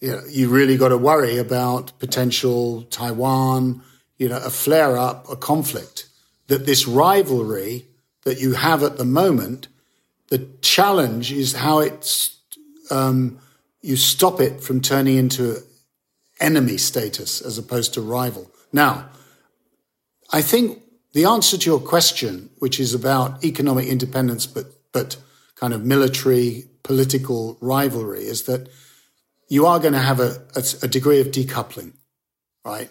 you, 0.00 0.10
know, 0.10 0.22
you 0.28 0.50
really 0.50 0.76
got 0.76 0.88
to 0.88 0.98
worry 0.98 1.38
about 1.38 1.98
potential 1.98 2.82
Taiwan, 2.90 3.82
you 4.18 4.28
know, 4.28 4.36
a 4.36 4.50
flare 4.50 4.98
up, 4.98 5.30
a 5.30 5.36
conflict. 5.36 6.06
That 6.48 6.66
this 6.66 6.86
rivalry 6.86 7.86
that 8.24 8.40
you 8.40 8.52
have 8.52 8.82
at 8.82 8.98
the 8.98 9.06
moment 9.06 9.68
the 10.34 10.48
challenge 10.62 11.30
is 11.30 11.52
how 11.52 11.78
it's, 11.78 12.40
um, 12.90 13.38
you 13.82 13.94
stop 13.94 14.40
it 14.40 14.60
from 14.60 14.80
turning 14.80 15.16
into 15.16 15.58
enemy 16.40 16.76
status 16.76 17.40
as 17.40 17.56
opposed 17.56 17.94
to 17.94 18.00
rival. 18.00 18.50
Now, 18.72 19.10
I 20.32 20.42
think 20.42 20.82
the 21.12 21.26
answer 21.26 21.56
to 21.56 21.70
your 21.70 21.78
question, 21.78 22.50
which 22.58 22.80
is 22.80 22.94
about 22.94 23.44
economic 23.44 23.86
independence, 23.86 24.44
but, 24.44 24.66
but 24.92 25.16
kind 25.54 25.72
of 25.72 25.84
military 25.84 26.64
political 26.82 27.56
rivalry, 27.60 28.24
is 28.24 28.42
that 28.46 28.68
you 29.48 29.66
are 29.66 29.78
going 29.78 29.92
to 29.92 30.00
have 30.00 30.18
a, 30.18 30.42
a, 30.56 30.64
a 30.82 30.88
degree 30.88 31.20
of 31.20 31.28
decoupling, 31.28 31.92
right? 32.64 32.90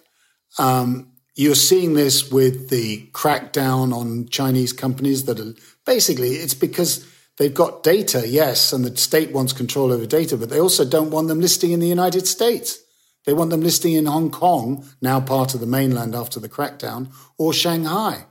Um, 0.58 1.12
you're 1.36 1.56
seeing 1.56 1.94
this 1.94 2.32
with 2.32 2.70
the 2.70 3.08
crackdown 3.08 3.94
on 3.94 4.30
Chinese 4.30 4.72
companies 4.72 5.26
that 5.26 5.42
are 5.42 5.56
basically 5.86 6.36
it's 6.36 6.54
because 6.54 7.06
they've 7.38 7.54
got 7.54 7.84
data, 7.84 8.28
yes, 8.28 8.74
and 8.74 8.86
the 8.86 8.96
state 8.98 9.32
wants 9.32 9.54
control 9.54 9.92
over 9.92 10.06
data, 10.06 10.38
but 10.38 10.50
they 10.50 10.60
also 10.60 10.86
don't 10.86 11.12
want 11.12 11.28
them 11.28 11.42
listing 11.42 11.72
in 11.72 11.80
the 11.80 11.88
United 11.88 12.28
States. 12.28 12.80
They 13.26 13.34
want 13.34 13.52
them 13.52 13.62
listing 13.62 13.94
in 13.94 14.06
Hong 14.06 14.32
Kong, 14.32 14.86
now 15.02 15.22
part 15.22 15.54
of 15.54 15.60
the 15.60 15.66
mainland 15.66 16.14
after 16.14 16.40
the 16.40 16.50
crackdown, 16.50 17.12
or 17.38 17.54
Shanghai. 17.54 18.26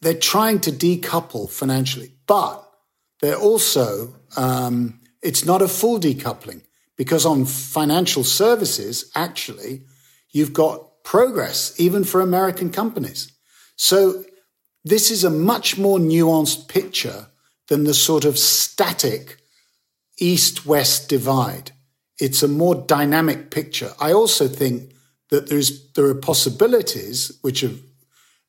They're 0.00 0.14
trying 0.14 0.60
to 0.60 0.72
decouple 0.72 1.50
financially, 1.50 2.14
but 2.26 2.62
they're 3.20 3.36
also, 3.36 4.14
um, 4.36 5.00
it's 5.22 5.44
not 5.44 5.62
a 5.62 5.68
full 5.68 6.00
decoupling 6.00 6.62
because 6.96 7.26
on 7.26 7.44
financial 7.44 8.24
services, 8.24 9.10
actually, 9.14 9.82
you've 10.30 10.52
got 10.52 11.02
progress, 11.04 11.74
even 11.78 12.04
for 12.04 12.20
American 12.20 12.70
companies. 12.70 13.32
So 13.76 14.24
this 14.84 15.10
is 15.10 15.24
a 15.24 15.30
much 15.30 15.78
more 15.78 15.98
nuanced 15.98 16.68
picture 16.68 17.26
than 17.68 17.84
the 17.84 17.94
sort 17.94 18.24
of 18.24 18.38
static 18.38 19.38
east 20.18 20.66
west 20.66 21.08
divide. 21.08 21.72
It's 22.20 22.42
a 22.42 22.48
more 22.48 22.74
dynamic 22.74 23.50
picture. 23.50 23.92
I 24.00 24.12
also 24.12 24.46
think 24.46 24.92
that 25.30 25.48
there's, 25.48 25.92
there 25.92 26.06
are 26.06 26.14
possibilities 26.14 27.36
which 27.42 27.64
are 27.64 27.72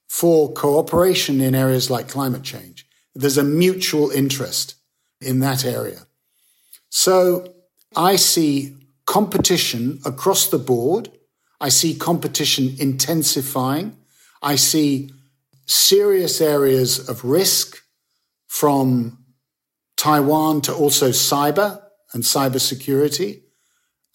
for 0.07 0.53
cooperation 0.53 1.41
in 1.41 1.55
areas 1.55 1.89
like 1.89 2.07
climate 2.07 2.43
change. 2.43 2.87
There's 3.15 3.37
a 3.37 3.43
mutual 3.43 4.11
interest 4.11 4.75
in 5.19 5.39
that 5.39 5.65
area. 5.65 6.01
So 6.89 7.53
I 7.95 8.17
see 8.17 8.75
competition 9.05 9.99
across 10.05 10.47
the 10.47 10.59
board 10.59 11.09
I 11.59 11.69
see 11.69 11.95
competition 11.95 12.75
intensifying. 12.79 13.97
I 14.41 14.55
see 14.55 15.11
serious 15.65 16.41
areas 16.41 17.09
of 17.09 17.23
risk 17.23 17.81
from 18.55 19.17
Taiwan 19.97 20.61
to 20.61 20.73
also 20.73 21.09
cyber 21.09 21.81
and 22.13 22.23
cybersecurity 22.23 23.41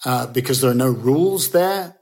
uh, 0.07 0.29
because 0.29 0.63
there 0.63 0.71
are 0.71 0.83
no 0.87 0.89
rules 0.89 1.51
there. 1.51 1.99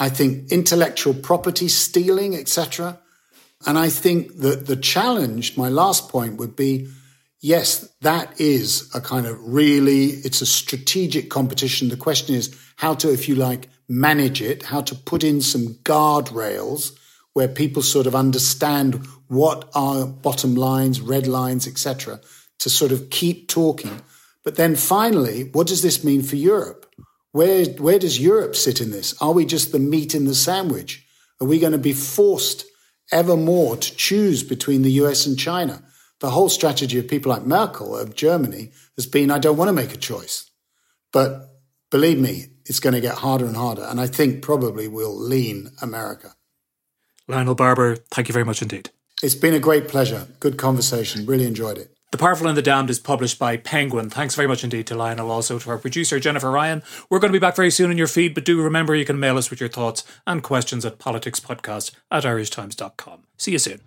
I 0.00 0.08
think 0.08 0.50
intellectual 0.50 1.12
property 1.12 1.68
stealing, 1.68 2.34
etc. 2.34 2.98
And 3.66 3.76
I 3.76 3.90
think 3.90 4.38
that 4.38 4.66
the 4.66 4.76
challenge, 4.76 5.58
my 5.58 5.68
last 5.68 6.08
point 6.08 6.38
would 6.38 6.56
be, 6.56 6.88
yes, 7.42 7.86
that 8.00 8.40
is 8.40 8.90
a 8.94 9.02
kind 9.02 9.26
of 9.26 9.36
really, 9.42 10.06
it's 10.24 10.40
a 10.40 10.46
strategic 10.46 11.28
competition. 11.28 11.90
The 11.90 11.98
question 11.98 12.34
is 12.34 12.58
how 12.76 12.94
to, 12.94 13.12
if 13.12 13.28
you 13.28 13.34
like, 13.34 13.68
manage 13.86 14.40
it, 14.40 14.62
how 14.62 14.80
to 14.80 14.94
put 14.94 15.22
in 15.22 15.42
some 15.42 15.74
guardrails 15.82 16.96
where 17.36 17.48
people 17.48 17.82
sort 17.82 18.06
of 18.06 18.14
understand 18.14 18.94
what 19.28 19.68
are 19.74 20.06
bottom 20.06 20.54
lines, 20.54 21.02
red 21.02 21.26
lines, 21.26 21.68
etc., 21.68 22.18
to 22.58 22.70
sort 22.70 22.92
of 22.92 23.10
keep 23.10 23.46
talking. 23.46 24.00
But 24.42 24.56
then 24.56 24.74
finally, 24.74 25.50
what 25.52 25.66
does 25.66 25.82
this 25.82 26.02
mean 26.02 26.22
for 26.22 26.36
Europe? 26.36 26.90
Where, 27.32 27.66
where 27.66 27.98
does 27.98 28.18
Europe 28.18 28.56
sit 28.56 28.80
in 28.80 28.90
this? 28.90 29.14
Are 29.20 29.34
we 29.34 29.44
just 29.44 29.70
the 29.70 29.78
meat 29.78 30.14
in 30.14 30.24
the 30.24 30.34
sandwich? 30.34 31.06
Are 31.38 31.46
we 31.46 31.58
going 31.58 31.72
to 31.72 31.78
be 31.78 31.92
forced 31.92 32.64
ever 33.12 33.36
more 33.36 33.76
to 33.76 33.96
choose 33.96 34.42
between 34.42 34.80
the 34.80 34.92
US 34.92 35.26
and 35.26 35.38
China? 35.38 35.82
The 36.20 36.30
whole 36.30 36.48
strategy 36.48 36.98
of 36.98 37.06
people 37.06 37.32
like 37.32 37.44
Merkel 37.44 37.98
of 37.98 38.14
Germany 38.14 38.70
has 38.96 39.06
been, 39.06 39.30
I 39.30 39.40
don't 39.40 39.58
want 39.58 39.68
to 39.68 39.74
make 39.74 39.92
a 39.92 39.98
choice. 39.98 40.50
But 41.12 41.50
believe 41.90 42.18
me, 42.18 42.46
it's 42.64 42.80
going 42.80 42.94
to 42.94 43.02
get 43.02 43.16
harder 43.16 43.44
and 43.44 43.56
harder. 43.56 43.82
And 43.82 44.00
I 44.00 44.06
think 44.06 44.40
probably 44.40 44.88
we'll 44.88 45.14
lean 45.14 45.72
America. 45.82 46.35
Lionel 47.28 47.54
Barber, 47.54 47.96
thank 47.96 48.28
you 48.28 48.32
very 48.32 48.44
much 48.44 48.62
indeed. 48.62 48.90
It's 49.22 49.34
been 49.34 49.54
a 49.54 49.58
great 49.58 49.88
pleasure. 49.88 50.28
Good 50.40 50.56
conversation. 50.58 51.26
Really 51.26 51.46
enjoyed 51.46 51.78
it. 51.78 51.90
The 52.12 52.18
Powerful 52.18 52.46
and 52.46 52.56
the 52.56 52.62
Damned 52.62 52.88
is 52.88 53.00
published 53.00 53.38
by 53.38 53.56
Penguin. 53.56 54.10
Thanks 54.10 54.36
very 54.36 54.46
much 54.46 54.62
indeed 54.62 54.86
to 54.86 54.94
Lionel, 54.94 55.30
also 55.30 55.58
to 55.58 55.70
our 55.70 55.78
producer, 55.78 56.20
Jennifer 56.20 56.50
Ryan. 56.50 56.82
We're 57.10 57.18
going 57.18 57.32
to 57.32 57.38
be 57.38 57.42
back 57.42 57.56
very 57.56 57.70
soon 57.70 57.90
in 57.90 57.98
your 57.98 58.06
feed, 58.06 58.34
but 58.34 58.44
do 58.44 58.62
remember 58.62 58.94
you 58.94 59.04
can 59.04 59.18
mail 59.18 59.36
us 59.36 59.50
with 59.50 59.58
your 59.58 59.68
thoughts 59.68 60.04
and 60.26 60.42
questions 60.42 60.84
at 60.84 60.98
politicspodcast 60.98 61.92
at 62.10 62.24
irishtimes.com. 62.24 63.24
See 63.36 63.52
you 63.52 63.58
soon. 63.58 63.80